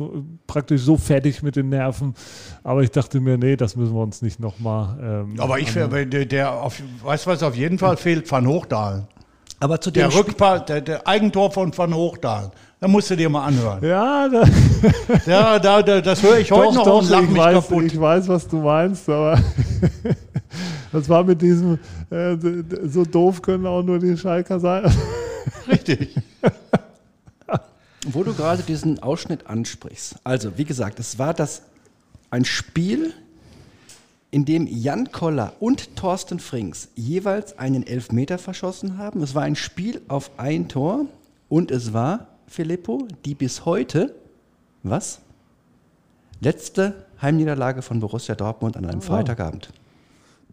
praktisch 0.47 0.81
so 0.83 0.97
fertig 0.97 1.43
mit 1.43 1.57
den 1.57 1.69
Nerven, 1.69 2.15
aber 2.65 2.83
ich 2.83 2.91
dachte 2.91 3.21
mir, 3.21 3.37
nee, 3.37 3.57
das 3.57 3.77
müssen 3.77 3.95
wir 3.95 4.03
uns 4.03 4.23
nicht 4.23 4.41
nochmal. 4.41 4.99
Ähm, 5.29 5.35
Aber 5.39 5.59
ich 5.59 5.73
der, 5.73 6.07
der 6.07 6.53
auf, 6.53 6.81
weißt 7.03 7.27
du 7.27 7.31
was, 7.31 7.43
auf 7.43 7.55
jeden 7.55 7.79
Fall 7.79 7.99
fehlt 7.99 8.31
Van 8.31 8.47
Hochdahlen. 8.47 9.07
Aber 9.61 9.81
zu 9.81 9.91
dem 9.91 10.09
Der 10.09 10.15
Rückpass, 10.19 10.65
der, 10.67 10.81
der 10.81 11.07
Eigentor 11.07 11.51
von 11.51 11.77
Van 11.77 11.93
Hochdahlen. 11.95 12.51
Da 12.81 12.87
musst 12.87 13.11
du 13.11 13.17
dir 13.17 13.29
mal 13.29 13.45
anhören. 13.47 13.85
Ja, 13.85 14.29
da, 14.29 14.45
Ja, 15.27 15.59
da, 15.59 15.83
da, 15.83 16.01
das 16.01 16.23
höre 16.23 16.39
ich 16.39 16.51
heute 16.53 16.67
doch, 16.67 16.75
noch 16.75 16.85
doch, 16.85 17.03
und 17.03 17.11
lache 17.11 17.25
ich 17.25 17.31
mich 17.31 17.39
weiß, 17.39 17.55
kaputt. 17.55 17.85
ich 17.85 18.01
weiß, 18.01 18.29
was 18.29 18.47
du 18.47 18.59
meinst, 18.59 19.09
aber 19.09 19.41
das 20.93 21.09
war 21.09 21.25
mit 21.25 21.43
diesem, 21.43 21.79
äh, 22.11 22.37
so 22.85 23.05
doof 23.05 23.43
können 23.43 23.67
auch 23.67 23.83
nur 23.83 23.99
die 23.99 24.17
Schalker 24.17 24.61
sein. 24.61 24.93
Richtig. 25.69 26.15
Wo 28.07 28.23
du 28.23 28.33
gerade 28.33 28.63
diesen 28.63 29.03
Ausschnitt 29.03 29.49
ansprichst. 29.49 30.17
Also, 30.23 30.57
wie 30.57 30.65
gesagt, 30.65 31.01
es 31.01 31.19
war 31.19 31.35
das 31.35 31.63
ein 32.31 32.45
Spiel, 32.45 33.13
in 34.31 34.45
dem 34.45 34.67
Jan 34.67 35.11
Koller 35.11 35.55
und 35.59 35.97
Thorsten 35.97 36.39
Frings 36.39 36.89
jeweils 36.95 37.59
einen 37.59 37.87
Elfmeter 37.87 38.39
verschossen 38.39 38.99
haben. 38.99 39.23
Es 39.23 39.35
war 39.35 39.43
ein 39.43 39.57
Spiel 39.57 40.01
auf 40.09 40.31
ein 40.37 40.69
Tor 40.69 41.07
und 41.49 41.71
es 41.71 41.93
war, 41.93 42.27
Filippo, 42.49 43.07
die 43.25 43.35
bis 43.35 43.65
heute, 43.65 44.15
was? 44.83 45.21
Letzte 46.41 46.95
Heimniederlage 47.21 47.83
von 47.83 48.01
Borussia 48.01 48.35
Dortmund 48.35 48.77
an 48.77 48.87
einem 48.87 49.03
Freitagabend. 49.03 49.71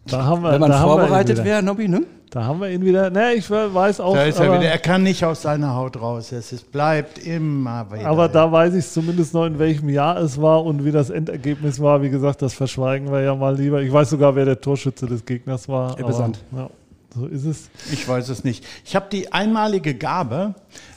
Da 0.08 0.24
haben 0.24 0.44
wir, 0.44 0.52
Wenn 0.52 0.62
man 0.62 0.70
da 0.72 0.82
vorbereitet 0.82 1.38
wieder. 1.38 1.46
wäre, 1.46 1.64
Nobby, 1.64 1.88
ne? 1.88 2.04
Da 2.30 2.44
haben 2.44 2.60
wir 2.60 2.70
ihn 2.70 2.84
wieder. 2.84 3.10
Ne, 3.10 3.34
ich 3.36 3.50
weiß 3.50 4.02
auch. 4.02 4.14
Da 4.14 4.24
ist 4.26 4.40
er 4.40 4.52
wieder. 4.52 4.70
Er 4.70 4.78
kann 4.78 5.04
nicht 5.04 5.24
aus 5.24 5.44
seiner 5.44 5.74
Haut 5.76 6.00
raus. 6.00 6.32
Es 6.32 6.52
ist, 6.52 6.72
bleibt 6.72 7.18
immer 7.20 7.90
wieder. 7.92 8.08
Aber 8.08 8.28
da 8.28 8.52
weiß 8.52 8.74
ich 8.74 8.88
zumindest 8.88 9.34
noch, 9.34 9.46
in 9.46 9.58
welchem 9.58 9.90
Jahr 9.90 10.18
es 10.18 10.40
war 10.42 10.64
und 10.66 10.84
wie 10.84 10.92
das 10.92 11.10
Endergebnis 11.10 11.80
war. 11.80 12.02
Wie 12.02 12.10
gesagt, 12.10 12.42
das 12.42 12.54
verschweigen 12.54 13.12
wir 13.12 13.22
ja 13.22 13.34
mal 13.36 13.56
lieber. 13.56 13.82
Ich 13.82 13.92
weiß 13.92 14.10
sogar, 14.10 14.36
wer 14.36 14.46
der 14.46 14.60
Torschütze 14.60 15.06
des 15.08 15.26
Gegners 15.26 15.70
war. 15.70 15.92
Aber, 15.98 16.32
Ja, 16.56 16.70
so 17.16 17.26
ist 17.28 17.46
es. 17.46 17.70
Ich 17.92 18.08
weiß 18.08 18.30
es 18.30 18.44
nicht. 18.44 18.66
Ich 18.84 18.96
habe 18.96 19.08
die 19.12 19.32
einmalige 19.32 19.96
Gabe, 19.96 20.54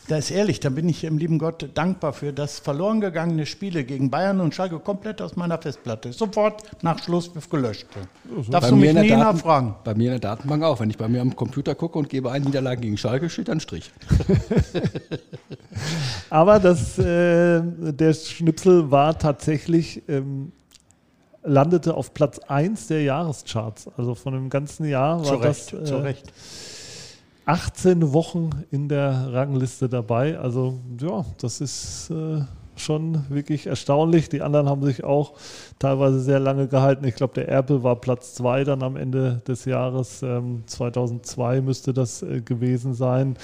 da 0.08 0.16
ist 0.16 0.30
ehrlich, 0.30 0.58
da 0.58 0.70
bin 0.70 0.88
ich 0.88 1.02
dem 1.02 1.18
lieben 1.18 1.38
Gott 1.38 1.68
dankbar 1.74 2.12
für, 2.12 2.32
dass 2.32 2.58
verloren 2.58 3.00
gegangene 3.00 3.46
Spiele 3.46 3.84
gegen 3.84 4.10
Bayern 4.10 4.40
und 4.40 4.54
Schalke 4.54 4.78
komplett 4.78 5.20
aus 5.22 5.36
meiner 5.36 5.58
Festplatte 5.60 6.12
sofort 6.12 6.62
nach 6.82 7.02
Schlusspfiff 7.02 7.48
gelöscht 7.48 7.86
sind. 7.94 8.52
Darfst 8.52 8.70
du 8.70 8.76
mich 8.76 8.92
nie 8.94 9.08
Daten- 9.08 9.20
nachfragen? 9.20 9.74
Bei 9.84 9.94
mir 9.94 10.06
in 10.14 10.20
der 10.20 10.30
Datenbank 10.30 10.62
auch. 10.64 10.80
Wenn 10.80 10.90
ich 10.90 10.96
bei 10.98 11.08
mir 11.08 11.20
am 11.20 11.36
Computer 11.36 11.74
gucke 11.74 11.98
und 11.98 12.08
gebe 12.08 12.30
ein 12.32 12.42
Niederlagen 12.42 12.80
gegen 12.80 12.96
Schalke, 12.96 13.28
steht 13.30 13.48
dann 13.48 13.60
Strich. 13.60 13.90
Aber 16.30 16.58
das, 16.58 16.98
äh, 16.98 17.60
der 17.62 18.14
Schnipsel 18.14 18.90
war 18.90 19.18
tatsächlich, 19.18 20.02
ähm, 20.08 20.52
landete 21.42 21.94
auf 21.94 22.14
Platz 22.14 22.38
1 22.38 22.88
der 22.88 23.02
Jahrescharts. 23.02 23.88
Also 23.96 24.14
von 24.14 24.34
dem 24.34 24.50
ganzen 24.50 24.86
Jahr 24.86 25.18
war 25.18 25.24
Zu 25.24 25.34
Recht, 25.36 25.72
das 25.72 25.90
äh, 25.90 25.94
Recht. 25.94 26.32
18 27.46 28.12
Wochen 28.12 28.50
in 28.70 28.88
der 28.88 29.32
Rangliste 29.32 29.88
dabei. 29.88 30.38
Also 30.38 30.78
ja, 31.00 31.24
das 31.40 31.60
ist 31.60 32.10
äh, 32.10 32.42
schon 32.76 33.24
wirklich 33.28 33.66
erstaunlich. 33.66 34.28
Die 34.28 34.42
anderen 34.42 34.68
haben 34.68 34.84
sich 34.84 35.04
auch 35.04 35.32
teilweise 35.78 36.20
sehr 36.20 36.40
lange 36.40 36.68
gehalten. 36.68 37.06
Ich 37.06 37.14
glaube, 37.14 37.34
der 37.34 37.48
Erpel 37.48 37.82
war 37.82 37.96
Platz 37.96 38.34
2 38.34 38.64
dann 38.64 38.82
am 38.82 38.96
Ende 38.96 39.42
des 39.46 39.64
Jahres. 39.64 40.22
Ähm, 40.22 40.62
2002 40.66 41.60
müsste 41.60 41.92
das 41.92 42.22
äh, 42.22 42.40
gewesen 42.40 42.94
sein. 42.94 43.36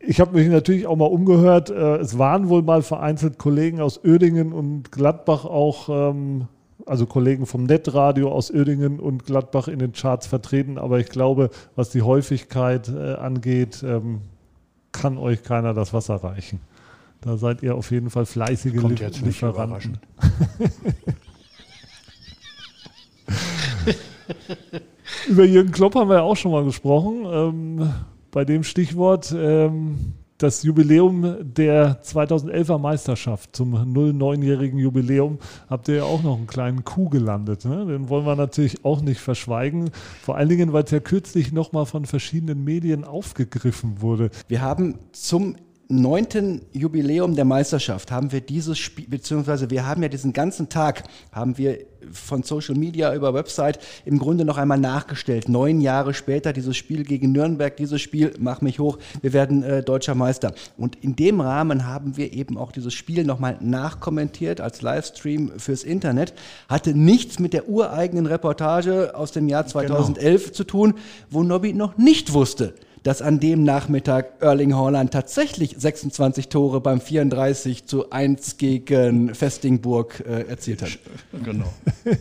Ich 0.00 0.18
habe 0.18 0.36
mich 0.36 0.48
natürlich 0.48 0.86
auch 0.86 0.96
mal 0.96 1.06
umgehört. 1.06 1.70
Äh, 1.70 1.96
es 1.98 2.18
waren 2.18 2.48
wohl 2.48 2.62
mal 2.62 2.82
vereinzelt 2.82 3.38
Kollegen 3.38 3.80
aus 3.80 4.02
Oerdingen 4.04 4.52
und 4.52 4.90
Gladbach 4.90 5.44
auch, 5.44 5.88
ähm, 5.88 6.48
also 6.90 7.06
Kollegen 7.06 7.46
vom 7.46 7.62
Netradio 7.64 8.32
aus 8.32 8.50
Oerdingen 8.50 8.98
und 8.98 9.24
Gladbach 9.24 9.68
in 9.68 9.78
den 9.78 9.92
Charts 9.92 10.26
vertreten. 10.26 10.76
Aber 10.76 10.98
ich 10.98 11.08
glaube, 11.08 11.50
was 11.76 11.90
die 11.90 12.02
Häufigkeit 12.02 12.88
äh, 12.88 13.14
angeht, 13.14 13.84
ähm, 13.84 14.22
kann 14.90 15.16
euch 15.16 15.44
keiner 15.44 15.72
das 15.72 15.92
Wasser 15.92 16.16
reichen. 16.16 16.58
Da 17.20 17.36
seid 17.36 17.62
ihr 17.62 17.76
auf 17.76 17.92
jeden 17.92 18.10
Fall 18.10 18.26
fleißige 18.26 18.76
Kommt 18.80 18.98
jetzt 18.98 19.22
nicht 19.22 19.40
Lieferanten. 19.40 19.98
Über 25.28 25.44
Jürgen 25.44 25.70
Klopp 25.70 25.94
haben 25.94 26.08
wir 26.08 26.16
ja 26.16 26.22
auch 26.22 26.36
schon 26.36 26.50
mal 26.50 26.64
gesprochen. 26.64 27.24
Ähm, 27.24 27.92
bei 28.32 28.44
dem 28.44 28.64
Stichwort, 28.64 29.32
ähm, 29.36 30.14
das 30.42 30.62
Jubiläum 30.62 31.36
der 31.40 32.02
2011er 32.02 32.78
Meisterschaft 32.78 33.54
zum 33.54 33.74
09-jährigen 33.74 34.78
Jubiläum 34.78 35.38
habt 35.68 35.88
ihr 35.88 35.96
ja 35.96 36.04
auch 36.04 36.22
noch 36.22 36.38
einen 36.38 36.46
kleinen 36.46 36.82
Coup 36.82 37.10
gelandet. 37.10 37.66
Ne? 37.66 37.84
Den 37.84 38.08
wollen 38.08 38.24
wir 38.24 38.36
natürlich 38.36 38.82
auch 38.82 39.02
nicht 39.02 39.20
verschweigen. 39.20 39.90
Vor 40.22 40.36
allen 40.36 40.48
Dingen, 40.48 40.72
weil 40.72 40.84
es 40.84 40.92
ja 40.92 41.00
kürzlich 41.00 41.52
nochmal 41.52 41.84
von 41.84 42.06
verschiedenen 42.06 42.64
Medien 42.64 43.04
aufgegriffen 43.04 44.00
wurde. 44.00 44.30
Wir 44.48 44.62
haben 44.62 44.98
zum 45.12 45.56
neunten 45.90 46.62
Jubiläum 46.72 47.34
der 47.34 47.44
Meisterschaft 47.44 48.10
haben 48.10 48.32
wir 48.32 48.40
dieses 48.40 48.78
Spiel, 48.78 49.06
beziehungsweise 49.08 49.70
wir 49.70 49.86
haben 49.86 50.02
ja 50.02 50.08
diesen 50.08 50.32
ganzen 50.32 50.68
Tag, 50.68 51.04
haben 51.32 51.58
wir 51.58 51.78
von 52.12 52.42
Social 52.42 52.74
Media 52.74 53.14
über 53.14 53.34
Website 53.34 53.78
im 54.04 54.18
Grunde 54.18 54.44
noch 54.44 54.56
einmal 54.56 54.78
nachgestellt. 54.78 55.48
Neun 55.48 55.80
Jahre 55.80 56.14
später 56.14 56.52
dieses 56.52 56.76
Spiel 56.76 57.04
gegen 57.04 57.32
Nürnberg, 57.32 57.76
dieses 57.76 58.00
Spiel, 58.00 58.32
mach 58.38 58.60
mich 58.60 58.78
hoch, 58.78 58.98
wir 59.20 59.32
werden 59.32 59.62
äh, 59.62 59.82
deutscher 59.82 60.14
Meister. 60.14 60.54
Und 60.76 60.96
in 61.02 61.16
dem 61.16 61.40
Rahmen 61.40 61.86
haben 61.86 62.16
wir 62.16 62.32
eben 62.32 62.56
auch 62.56 62.72
dieses 62.72 62.94
Spiel 62.94 63.24
nochmal 63.24 63.58
nachkommentiert 63.60 64.60
als 64.60 64.82
Livestream 64.82 65.52
fürs 65.58 65.84
Internet. 65.84 66.32
Hatte 66.68 66.94
nichts 66.94 67.38
mit 67.38 67.52
der 67.52 67.68
ureigenen 67.68 68.26
Reportage 68.26 69.14
aus 69.14 69.32
dem 69.32 69.48
Jahr 69.48 69.66
2011 69.66 70.42
genau. 70.42 70.54
zu 70.54 70.64
tun, 70.64 70.94
wo 71.30 71.42
Nobby 71.42 71.72
noch 71.72 71.98
nicht 71.98 72.32
wusste, 72.32 72.74
dass 73.02 73.22
an 73.22 73.40
dem 73.40 73.64
Nachmittag 73.64 74.42
Erling 74.42 74.74
Haaland 74.74 75.12
tatsächlich 75.12 75.74
26 75.78 76.48
Tore 76.48 76.80
beim 76.80 77.00
34 77.00 77.86
zu 77.86 78.10
1 78.10 78.56
gegen 78.58 79.34
Festingburg 79.34 80.22
äh, 80.26 80.42
erzielt 80.42 80.82
hat. 80.82 80.98
Genau. 81.44 81.72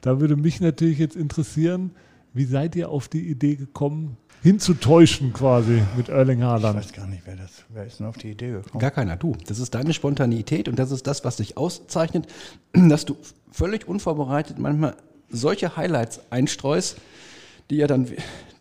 da 0.00 0.20
würde 0.20 0.36
mich 0.36 0.60
natürlich 0.60 0.98
jetzt 0.98 1.16
interessieren, 1.16 1.90
wie 2.32 2.44
seid 2.44 2.76
ihr 2.76 2.88
auf 2.88 3.08
die 3.08 3.28
Idee 3.28 3.56
gekommen, 3.56 4.16
hinzutäuschen 4.42 5.32
quasi 5.32 5.82
mit 5.96 6.08
Erling 6.08 6.42
Haaland? 6.42 6.78
Ich 6.78 6.86
weiß 6.86 6.92
gar 6.92 7.06
nicht, 7.06 7.22
wer, 7.24 7.36
das, 7.36 7.64
wer 7.70 7.86
ist 7.86 7.98
denn 7.98 8.06
auf 8.06 8.16
die 8.16 8.30
Idee 8.30 8.52
gekommen? 8.52 8.80
Gar 8.80 8.92
keiner, 8.92 9.16
du. 9.16 9.34
Das 9.46 9.58
ist 9.58 9.74
deine 9.74 9.92
Spontanität 9.92 10.68
und 10.68 10.78
das 10.78 10.90
ist 10.90 11.06
das, 11.06 11.24
was 11.24 11.36
dich 11.36 11.56
auszeichnet, 11.56 12.26
dass 12.72 13.04
du 13.04 13.16
völlig 13.50 13.88
unvorbereitet 13.88 14.58
manchmal 14.58 14.96
solche 15.28 15.76
Highlights 15.76 16.20
einstreust, 16.30 16.98
die 17.70 17.76
ja 17.76 17.86
dann 17.86 18.06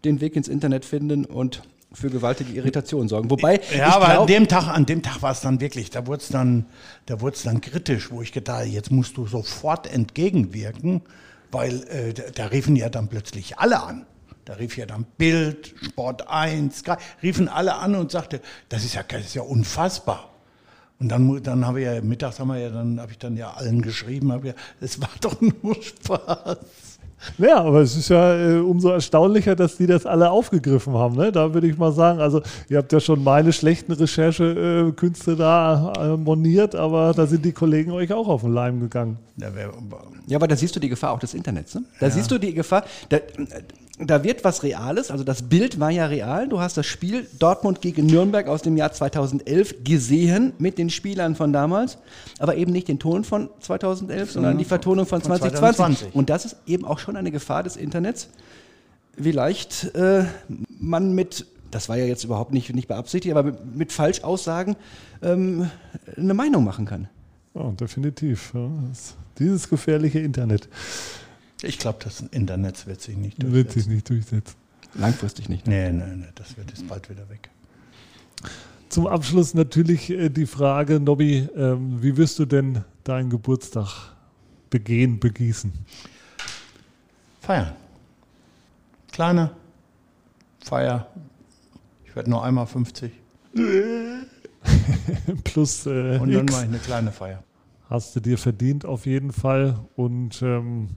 den 0.06 0.22
Weg 0.22 0.36
ins 0.36 0.48
Internet 0.48 0.86
finden 0.86 1.26
und 1.26 1.62
für 1.96 2.10
gewaltige 2.10 2.52
Irritationen 2.54 3.08
sorgen. 3.08 3.30
Wobei 3.30 3.62
ja, 3.76 3.96
aber 3.96 4.06
glaub, 4.06 4.22
an 4.22 4.28
dem 4.28 4.48
Tag, 4.48 4.68
an 4.68 4.86
dem 4.86 5.02
Tag 5.02 5.22
war 5.22 5.32
es 5.32 5.42
dann 5.42 5.62
wirklich, 5.62 5.90
da 5.90 6.06
wurde 6.08 6.22
es 6.22 6.30
dann, 6.30 6.66
da 7.06 7.22
wurde 7.22 7.36
es 7.36 7.44
dann 7.44 7.62
kritisch, 7.62 8.12
wo 8.12 8.22
ich 8.22 8.32
gedacht, 8.32 8.60
habe, 8.60 8.70
jetzt 8.70 8.92
musst 8.92 9.18
du 9.18 9.26
sofort 9.28 9.88
entgegenwirken, 9.88 11.02
weil 11.52 11.84
äh, 11.88 12.14
da, 12.14 12.24
da, 12.34 12.46
riefen 12.48 12.76
ja 12.76 12.90
dann 12.90 13.08
plötzlich 13.08 13.58
alle 13.58 13.82
an. 13.82 14.06
Da 14.44 14.54
rief 14.54 14.78
ja 14.78 14.86
dann 14.86 15.06
Bild, 15.18 15.74
Sport 15.82 16.30
1, 16.30 16.84
riefen 17.24 17.48
alle 17.48 17.76
an 17.76 17.96
und 17.96 18.12
sagte, 18.12 18.42
das 18.70 18.84
ist 18.84 18.94
ja, 18.94 19.04
das 19.04 19.22
ist 19.22 19.36
ja 19.36 19.42
unfassbar. 19.42 20.30
Und 21.00 21.10
dann, 21.10 21.44
dann 21.44 21.66
habe 21.66 21.82
ich 21.82 21.88
ja 21.88 22.02
mittags 22.02 22.40
haben 22.40 22.50
wir 22.50 22.58
ja 22.58 22.70
dann 22.70 23.00
habe 23.00 23.12
ich 23.12 23.18
dann 23.18 23.36
ja 23.36 23.52
allen 23.52 23.82
geschrieben, 23.82 24.32
habe 24.32 24.50
ja, 24.50 24.54
es 24.80 25.02
war 25.02 25.10
doch 25.20 25.42
nur 25.42 25.82
Spaß. 25.82 26.95
Ja, 27.38 27.62
aber 27.62 27.82
es 27.82 27.96
ist 27.96 28.10
ja 28.10 28.36
äh, 28.36 28.60
umso 28.60 28.90
erstaunlicher, 28.90 29.56
dass 29.56 29.78
die 29.78 29.88
das 29.88 30.06
alle 30.06 30.30
aufgegriffen 30.30 30.94
haben. 30.94 31.16
Ne? 31.16 31.32
Da 31.32 31.54
würde 31.54 31.68
ich 31.68 31.78
mal 31.78 31.92
sagen, 31.92 32.20
also 32.20 32.42
ihr 32.70 32.78
habt 32.78 32.92
ja 32.92 33.00
schon 33.00 33.24
meine 33.24 33.52
schlechten 33.52 33.92
Recherchekünste 33.92 35.32
äh, 35.32 35.36
da 35.36 35.94
äh, 35.98 36.18
moniert, 36.18 36.76
aber 36.76 37.14
da 37.14 37.26
sind 37.26 37.44
die 37.46 37.52
Kollegen 37.52 37.92
euch 37.92 38.12
auch 38.14 38.28
auf 38.28 38.42
den 38.42 38.54
Leim 38.54 38.80
gegangen. 38.80 39.18
Ja, 40.28 40.38
aber 40.38 40.48
da 40.48 40.56
siehst 40.56 40.76
du 40.76 40.80
die 40.80 40.90
Gefahr 40.90 41.12
auch 41.12 41.20
des 41.20 41.34
Internets. 41.34 41.76
Ne? 41.76 41.84
Da 42.00 42.08
ja. 42.08 42.12
siehst 42.12 42.32
du 42.32 42.38
die 42.38 42.54
Gefahr. 42.54 42.84
Da, 43.10 43.18
da 43.98 44.24
wird 44.26 44.44
was 44.44 44.62
Reales, 44.64 45.10
also 45.10 45.24
das 45.24 45.44
Bild 45.44 45.80
war 45.80 45.90
ja 45.90 46.08
real. 46.08 46.50
Du 46.50 46.60
hast 46.60 46.76
das 46.76 46.86
Spiel 46.86 47.28
Dortmund 47.40 47.82
gegen 47.82 48.06
Nürnberg 48.06 48.48
aus 48.48 48.62
dem 48.62 48.76
Jahr 48.76 48.92
2011 48.92 49.84
gesehen 49.86 50.54
mit 50.58 50.78
den 50.78 50.90
Spielern 50.90 51.36
von 51.36 51.54
damals, 51.54 51.98
aber 52.40 52.58
eben 52.58 52.74
nicht 52.74 52.90
den 52.90 53.00
Ton 53.00 53.24
von 53.24 53.50
2011, 53.62 54.32
sondern 54.32 54.58
die 54.58 54.66
Vertonung 54.66 55.06
von, 55.06 55.22
von 55.22 55.38
2020. 55.38 55.60
2020. 55.60 56.16
Und 56.16 56.30
das 56.30 56.44
ist 56.46 56.58
eben 56.68 56.84
auch 56.84 57.00
schon 57.00 57.16
eine 57.16 57.32
Gefahr 57.32 57.64
des 57.64 57.78
Internets, 57.78 58.30
wie 59.16 59.32
leicht 59.32 59.96
äh, 59.96 60.26
man 60.80 61.14
mit, 61.14 61.46
das 61.72 61.88
war 61.88 61.96
ja 61.96 62.06
jetzt 62.06 62.26
überhaupt 62.26 62.52
nicht, 62.52 62.76
nicht 62.76 62.90
beabsichtigt, 62.90 63.34
aber 63.34 63.52
mit, 63.52 63.76
mit 63.78 63.92
Falschaussagen 63.94 64.76
ähm, 65.22 65.70
eine 66.18 66.34
Meinung 66.34 66.66
machen 66.66 66.86
kann. 66.86 67.08
Ja, 67.54 67.72
definitiv. 67.72 68.52
Ja. 68.54 68.70
dieses 69.40 69.70
gefährliche 69.70 70.20
Internet. 70.20 70.68
Ich 71.66 71.80
glaube, 71.80 72.00
das 72.04 72.22
Internet 72.22 72.86
wird 72.88 73.02
sich 73.02 73.18
nicht 73.18 73.42
durchsetzen. 73.42 73.54
Wird 73.54 73.72
sich 73.72 73.88
nicht 73.88 74.10
durchsetzen. 74.10 74.56
Langfristig 74.94 75.50
nicht. 75.50 75.68
Ne? 75.68 75.92
Nee, 75.92 76.06
nee, 76.06 76.16
nee, 76.16 76.28
das 76.36 76.56
wird 76.58 76.70
jetzt 76.70 76.88
bald 76.88 77.10
wieder 77.10 77.28
weg. 77.30 77.50
Zum 78.90 79.08
Abschluss 79.08 79.54
natürlich 79.54 80.10
äh, 80.10 80.30
die 80.30 80.46
Frage, 80.46 81.00
Nobby, 81.00 81.50
ähm, 81.56 82.02
wie 82.02 82.16
wirst 82.18 82.40
du 82.40 82.46
denn 82.46 82.84
deinen 83.04 83.30
Geburtstag 83.30 84.14
begehen, 84.70 85.20
begießen? 85.20 85.74
Feiern. 87.42 87.74
Kleine 89.12 89.52
Feier. 90.64 91.08
Ich 92.06 92.16
werde 92.16 92.30
nur 92.30 92.44
einmal 92.44 92.68
50. 92.68 93.12
Plus. 95.44 95.86
Äh, 95.86 96.18
Und 96.20 96.32
dann 96.34 96.46
mache 96.46 96.64
ich 96.64 96.70
eine 96.70 96.80
kleine 96.80 97.12
Feier. 97.12 97.44
Hast 97.90 98.16
du 98.16 98.20
dir 98.20 98.38
verdient 98.38 98.84
auf 98.86 99.06
jeden 99.06 99.32
Fall. 99.32 99.80
Und 99.96 100.42
ähm, 100.42 100.88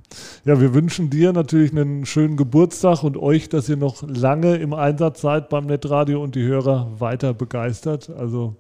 ja, 0.45 0.59
wir 0.59 0.73
wünschen 0.73 1.11
dir 1.11 1.33
natürlich 1.33 1.71
einen 1.73 2.07
schönen 2.07 2.37
Geburtstag 2.37 3.03
und 3.03 3.17
euch, 3.19 3.51
dass 3.51 3.69
ihr 3.69 3.77
noch 3.77 4.03
lange 4.03 4.57
im 4.57 4.73
Einsatz 4.73 5.21
seid 5.21 5.51
beim 5.51 5.67
Netradio 5.67 6.23
und 6.23 6.35
die 6.35 6.45
Hörer 6.45 6.99
weiter 6.99 7.35
begeistert. 7.35 8.09
Also 8.11 8.57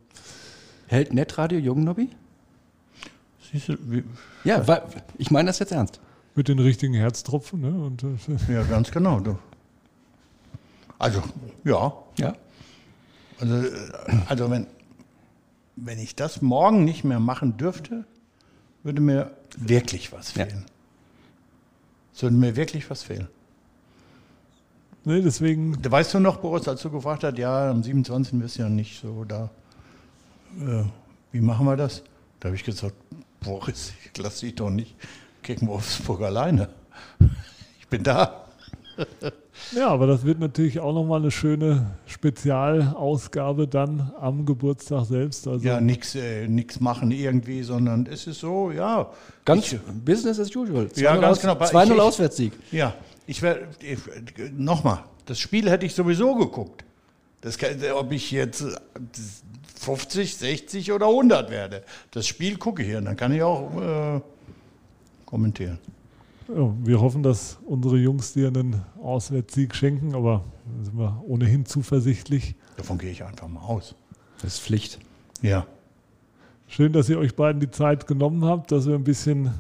Hält 0.89 1.13
Netradio 1.13 1.59
du, 3.69 3.77
wie, 3.91 4.05
ja, 4.45 4.67
weil, 4.67 4.83
ich 5.17 5.31
meine 5.31 5.47
das 5.49 5.59
jetzt 5.59 5.73
ernst. 5.73 6.01
Mit 6.35 6.49
den 6.49 6.59
richtigen 6.59 6.95
Herztropfen, 6.95 7.61
ne? 7.61 7.71
Und, 7.71 8.03
äh, 8.05 8.53
ja, 8.53 8.63
ganz 8.63 8.91
genau. 8.91 9.21
Du. 9.21 9.39
Also, 10.99 11.23
ja. 11.65 11.93
Ja. 12.19 12.35
Also, 13.41 13.55
äh, 13.55 13.71
also 14.29 14.51
wenn, 14.51 14.67
wenn 15.77 15.99
ich 15.99 16.17
das 16.17 16.43
morgen 16.43 16.85
nicht 16.85 17.05
mehr 17.05 17.21
machen 17.21 17.57
dürfte, 17.57 18.05
würde 18.89 19.03
mir 19.03 19.31
wirklich 19.59 20.13
was 20.13 20.31
fehlen. 20.31 20.49
Ja. 20.49 20.73
Es 22.15 22.23
würde 22.23 22.37
mir 22.37 22.57
wirklich 22.57 22.89
was 22.89 23.03
fehlen. 23.03 23.29
Nee, 25.05 25.21
deswegen. 25.21 25.77
Weißt 25.85 26.15
du 26.15 26.21
noch, 26.21 26.39
Boris, 26.39 26.67
als 26.67 26.81
du 26.81 26.91
gefragt 26.91 27.23
hast, 27.23 27.37
ja, 27.37 27.71
am 27.71 27.83
27. 27.83 28.41
bist 28.41 28.57
du 28.57 28.63
ja 28.63 28.71
nicht 28.71 28.99
so 28.99 29.25
da. 29.25 29.51
Äh, 30.59 30.85
wie 31.33 31.43
machen 31.43 31.67
wir 31.67 31.77
das? 31.77 32.03
Da 32.41 32.49
habe 32.49 32.57
ich 32.57 32.65
gesagt, 32.65 32.95
Boris, 33.41 33.93
ich 34.05 34.17
lasse 34.17 34.47
dich 34.47 34.55
doch 34.55 34.71
nicht 34.71 34.97
gegen 35.43 35.67
Wolfsburg 35.69 36.23
alleine. 36.23 36.71
Ich 37.81 37.89
bin 37.89 38.03
da. 38.03 38.48
Ja, 39.75 39.89
aber 39.89 40.07
das 40.07 40.25
wird 40.25 40.39
natürlich 40.39 40.81
auch 40.81 40.95
nochmal 40.95 41.21
eine 41.21 41.31
schöne 41.31 41.97
Spezialausgabe 42.07 43.69
dann 43.69 44.13
am 44.21 44.47
Geburtstag 44.47 45.05
selbst. 45.07 45.47
Also 45.47 45.67
ja, 45.67 45.81
nichts 45.81 46.15
äh, 46.15 46.49
machen 46.81 47.11
irgendwie, 47.11 47.63
sondern 47.63 48.07
es 48.07 48.27
ist 48.27 48.41
so, 48.41 48.71
ja. 48.71 49.11
Ganz 49.45 49.73
ich, 49.73 49.79
Business 50.05 50.39
as 50.39 50.55
usual. 50.55 50.89
Ja, 50.97 51.17
ganz 51.17 51.41
genau. 51.41 51.55
2-0 51.55 51.99
Auswärtssieg. 51.99 52.53
Ja, 52.71 52.95
ich 53.27 53.43
werde, 53.43 53.69
nochmal, 54.57 55.05
das 55.27 55.39
Spiel 55.39 55.69
hätte 55.69 55.87
ich 55.87 55.95
sowieso 55.95 56.35
geguckt. 56.35 56.85
Das 57.41 57.59
kann, 57.59 57.77
ob 57.95 58.11
ich 58.13 58.31
jetzt 58.31 58.65
50, 59.81 60.37
60 60.37 60.93
oder 60.93 61.07
100 61.07 61.51
werde. 61.51 61.83
Das 62.11 62.27
Spiel 62.27 62.57
gucke 62.57 62.83
ich 62.83 62.89
hier, 62.89 63.01
dann 63.01 63.17
kann 63.17 63.33
ich 63.33 63.43
auch 63.43 64.17
äh, 64.17 64.21
kommentieren. 65.27 65.79
Ja, 66.49 66.75
wir 66.83 67.01
hoffen, 67.01 67.23
dass 67.23 67.59
unsere 67.67 67.99
Jungs 67.99 68.33
dir 68.33 68.49
einen 68.49 68.83
Auswärtssieg 69.03 69.75
schenken, 69.75 70.15
aber 70.15 70.45
da 70.79 70.85
sind 70.85 70.99
wir 70.99 71.23
ohnehin 71.27 71.67
zuversichtlich. 71.67 72.55
Davon 72.77 72.97
gehe 72.97 73.11
ich 73.11 73.23
einfach 73.23 73.49
mal 73.49 73.61
aus. 73.61 73.95
Das 74.41 74.55
ist 74.55 74.61
Pflicht. 74.61 74.99
Ja. 75.43 75.67
Schön, 76.67 76.93
dass 76.93 77.09
ihr 77.09 77.19
euch 77.19 77.35
beiden 77.35 77.61
die 77.61 77.71
Zeit 77.71 78.07
genommen 78.07 78.45
habt, 78.45 78.73
dass 78.73 78.87
wir 78.87 78.95
ein 78.95 79.05
bisschen 79.05 79.53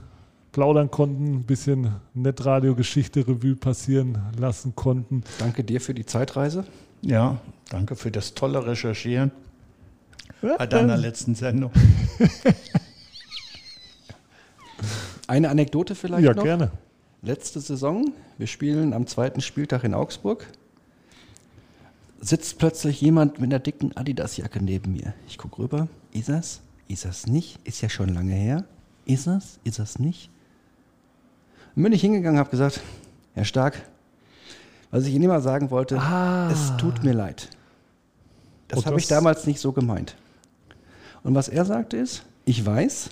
plaudern 0.53 0.91
konnten, 0.91 1.26
ein 1.26 1.45
bisschen 1.45 1.95
Netradio-Geschichte-Revue 2.14 3.57
passieren 3.57 4.18
lassen 4.39 4.74
konnten. 4.74 5.24
Danke 5.39 5.64
dir 5.64 5.80
für 5.80 5.95
die 5.95 6.07
Zeitreise. 6.07 6.64
Ja, 7.03 7.39
danke 7.68 7.97
für 7.97 8.11
das 8.11 8.34
tolle 8.34 8.66
Recherchieren 8.66 9.30
bei 10.41 10.66
deiner 10.66 10.97
letzten 10.97 11.34
Sendung. 11.34 11.70
Eine 15.28 15.50
Anekdote 15.50 15.94
vielleicht 15.94 16.24
ja, 16.24 16.34
noch. 16.34 16.44
Ja, 16.44 16.56
gerne. 16.56 16.72
Letzte 17.20 17.60
Saison, 17.60 18.12
wir 18.38 18.46
spielen 18.46 18.94
am 18.94 19.06
zweiten 19.06 19.40
Spieltag 19.42 19.84
in 19.84 19.92
Augsburg, 19.92 20.46
sitzt 22.20 22.58
plötzlich 22.58 23.00
jemand 23.00 23.38
mit 23.38 23.52
einer 23.52 23.58
dicken 23.58 23.96
Adidas-Jacke 23.96 24.64
neben 24.64 24.94
mir. 24.94 25.12
Ich 25.28 25.36
gucke 25.36 25.58
rüber, 25.62 25.88
ist 26.12 26.30
das? 26.30 26.60
Ist 26.88 27.04
das 27.04 27.26
nicht? 27.26 27.58
Ist 27.64 27.82
ja 27.82 27.90
schon 27.90 28.08
lange 28.08 28.32
her. 28.32 28.64
Ist 29.04 29.26
das? 29.26 29.58
Ist 29.64 29.78
das 29.78 29.98
nicht? 29.98 30.30
Und 31.76 31.82
bin 31.82 31.92
ich 31.92 32.00
hingegangen, 32.00 32.38
habe 32.38 32.50
gesagt, 32.50 32.80
Herr 33.34 33.44
Stark, 33.44 33.82
was 34.90 35.04
ich 35.04 35.14
Ihnen 35.14 35.24
immer 35.24 35.42
sagen 35.42 35.70
wollte, 35.70 35.98
ah. 35.98 36.50
es 36.50 36.74
tut 36.78 37.04
mir 37.04 37.12
leid. 37.12 37.50
Das 38.68 38.86
habe 38.86 38.98
ich 38.98 39.06
damals 39.06 39.46
nicht 39.46 39.60
so 39.60 39.72
gemeint. 39.72 40.16
Und 41.22 41.34
was 41.34 41.48
er 41.48 41.66
sagte 41.66 41.98
ist, 41.98 42.22
ich 42.46 42.64
weiß, 42.64 43.10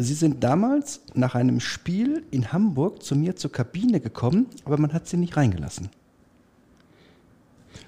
Sie 0.00 0.14
sind 0.14 0.44
damals 0.44 1.00
nach 1.14 1.34
einem 1.34 1.58
Spiel 1.58 2.22
in 2.30 2.52
Hamburg 2.52 3.02
zu 3.02 3.16
mir 3.16 3.34
zur 3.34 3.50
Kabine 3.50 3.98
gekommen, 3.98 4.46
aber 4.64 4.78
man 4.78 4.92
hat 4.92 5.08
Sie 5.08 5.16
nicht 5.16 5.36
reingelassen. 5.36 5.88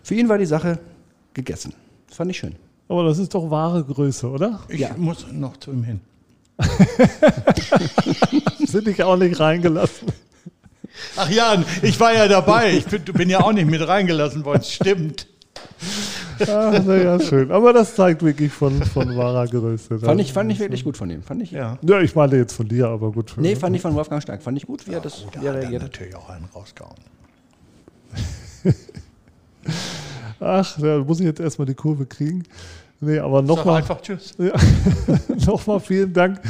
Für 0.03 0.17
ihn 0.17 0.29
war 0.29 0.37
die 0.37 0.47
Sache 0.47 0.81
gegessen. 1.35 1.73
Das 2.09 2.17
fand 2.17 2.33
ich 2.33 2.39
schön. 2.39 2.57
Aber 2.89 3.05
das 3.05 3.19
ist 3.19 3.33
doch 3.33 3.49
wahre 3.49 3.85
Größe, 3.85 4.29
oder? 4.29 4.59
Ich 4.69 4.85
muss 4.97 5.25
noch 5.31 5.57
zu 5.59 5.71
ihm 5.71 5.85
hin. 5.85 6.01
Sind 8.59 8.89
dich 8.89 9.05
auch 9.05 9.17
nicht 9.17 9.39
reingelassen. 9.39 10.09
Ach 11.15 11.31
ja, 11.31 11.63
ich 11.81 12.01
war 12.01 12.13
ja 12.13 12.27
dabei. 12.27 12.73
Ich 12.73 12.87
bin, 12.87 13.05
bin 13.05 13.31
ja 13.31 13.41
auch 13.41 13.53
nicht 13.53 13.71
mit 13.71 13.87
reingelassen 13.87 14.45
worden. 14.45 14.65
Stimmt. 14.65 15.29
Ach, 16.49 16.85
naja, 16.85 17.19
schön. 17.21 17.51
Aber 17.51 17.73
das 17.73 17.95
zeigt 17.95 18.23
wirklich 18.23 18.53
von, 18.53 18.83
von 18.85 19.17
wahrer 19.17 19.47
Größe. 19.47 19.99
Fand 19.99 20.21
ich, 20.21 20.33
fand 20.33 20.51
ich 20.53 20.59
wirklich 20.59 20.85
gut 20.85 20.97
von 20.97 21.11
ihm. 21.11 21.23
Fand 21.23 21.43
ich, 21.43 21.51
Ja. 21.51 21.79
Ja, 21.83 22.01
ich 22.01 22.15
meine 22.15 22.37
jetzt 22.37 22.55
von 22.55 22.69
dir, 22.69 22.89
aber 22.89 23.13
gut. 23.13 23.35
Nee, 23.37 23.57
fand 23.57 23.75
ich 23.77 23.83
von 23.83 23.95
Wolfgang 23.95 24.23
Stark. 24.23 24.43
Fand 24.43 24.57
ich 24.59 24.67
gut, 24.67 24.87
wie 24.87 24.93
er 24.93 25.01
das 25.01 25.27
Da 25.33 25.41
wie 25.43 25.47
er 25.47 25.51
hat 25.53 25.57
er 25.57 25.63
reagiert 25.63 25.83
hat. 25.83 25.91
natürlich 25.93 26.15
auch 26.17 26.29
einen 26.31 26.45
rausgehauen. 26.55 26.95
Ach, 30.41 30.79
da 30.81 30.99
muss 30.99 31.21
ich 31.21 31.27
jetzt 31.27 31.41
erstmal 31.41 31.67
die 31.67 31.75
Kurve 31.75 32.07
kriegen. 32.07 32.45
Nee, 33.01 33.19
aber 33.19 33.43
nochmal. 33.43 33.77
einfach 33.77 34.01
Tschüss. 34.01 34.35
Ja, 34.39 34.53
nochmal 35.47 35.81
vielen 35.81 36.13
Dank. 36.13 36.41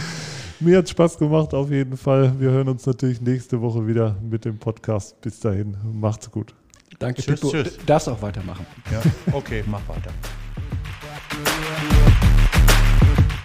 Mir 0.60 0.78
hat 0.78 0.88
Spaß 0.88 1.16
gemacht, 1.18 1.54
auf 1.54 1.70
jeden 1.70 1.96
Fall. 1.96 2.32
Wir 2.38 2.50
hören 2.50 2.68
uns 2.68 2.84
natürlich 2.86 3.20
nächste 3.20 3.60
Woche 3.60 3.86
wieder 3.86 4.16
mit 4.22 4.44
dem 4.44 4.58
Podcast. 4.58 5.20
Bis 5.20 5.40
dahin, 5.40 5.76
macht's 5.92 6.30
gut. 6.30 6.54
Danke, 7.00 7.22
Tschüss, 7.22 7.40
Pippo. 7.40 7.50
tschüss. 7.50 7.78
Du 7.78 7.86
darfst 7.86 8.08
auch 8.10 8.20
weitermachen. 8.20 8.66
Ja, 8.92 9.00
okay, 9.32 9.64
mach 9.66 9.80
weiter. 9.88 10.10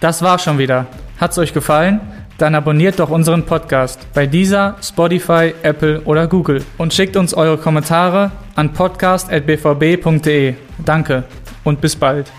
Das 0.00 0.20
war's 0.20 0.44
schon 0.44 0.58
wieder. 0.58 0.86
Hat's 1.18 1.38
euch 1.38 1.54
gefallen? 1.54 2.00
Dann 2.36 2.54
abonniert 2.54 2.98
doch 2.98 3.08
unseren 3.08 3.46
Podcast 3.46 4.06
bei 4.12 4.26
dieser, 4.26 4.76
Spotify, 4.82 5.54
Apple 5.62 6.02
oder 6.02 6.26
Google 6.26 6.62
und 6.76 6.92
schickt 6.92 7.16
uns 7.16 7.32
eure 7.32 7.56
Kommentare 7.56 8.30
an 8.56 8.74
podcast.bvb.de. 8.74 10.54
Danke 10.84 11.24
und 11.64 11.80
bis 11.80 11.96
bald. 11.96 12.30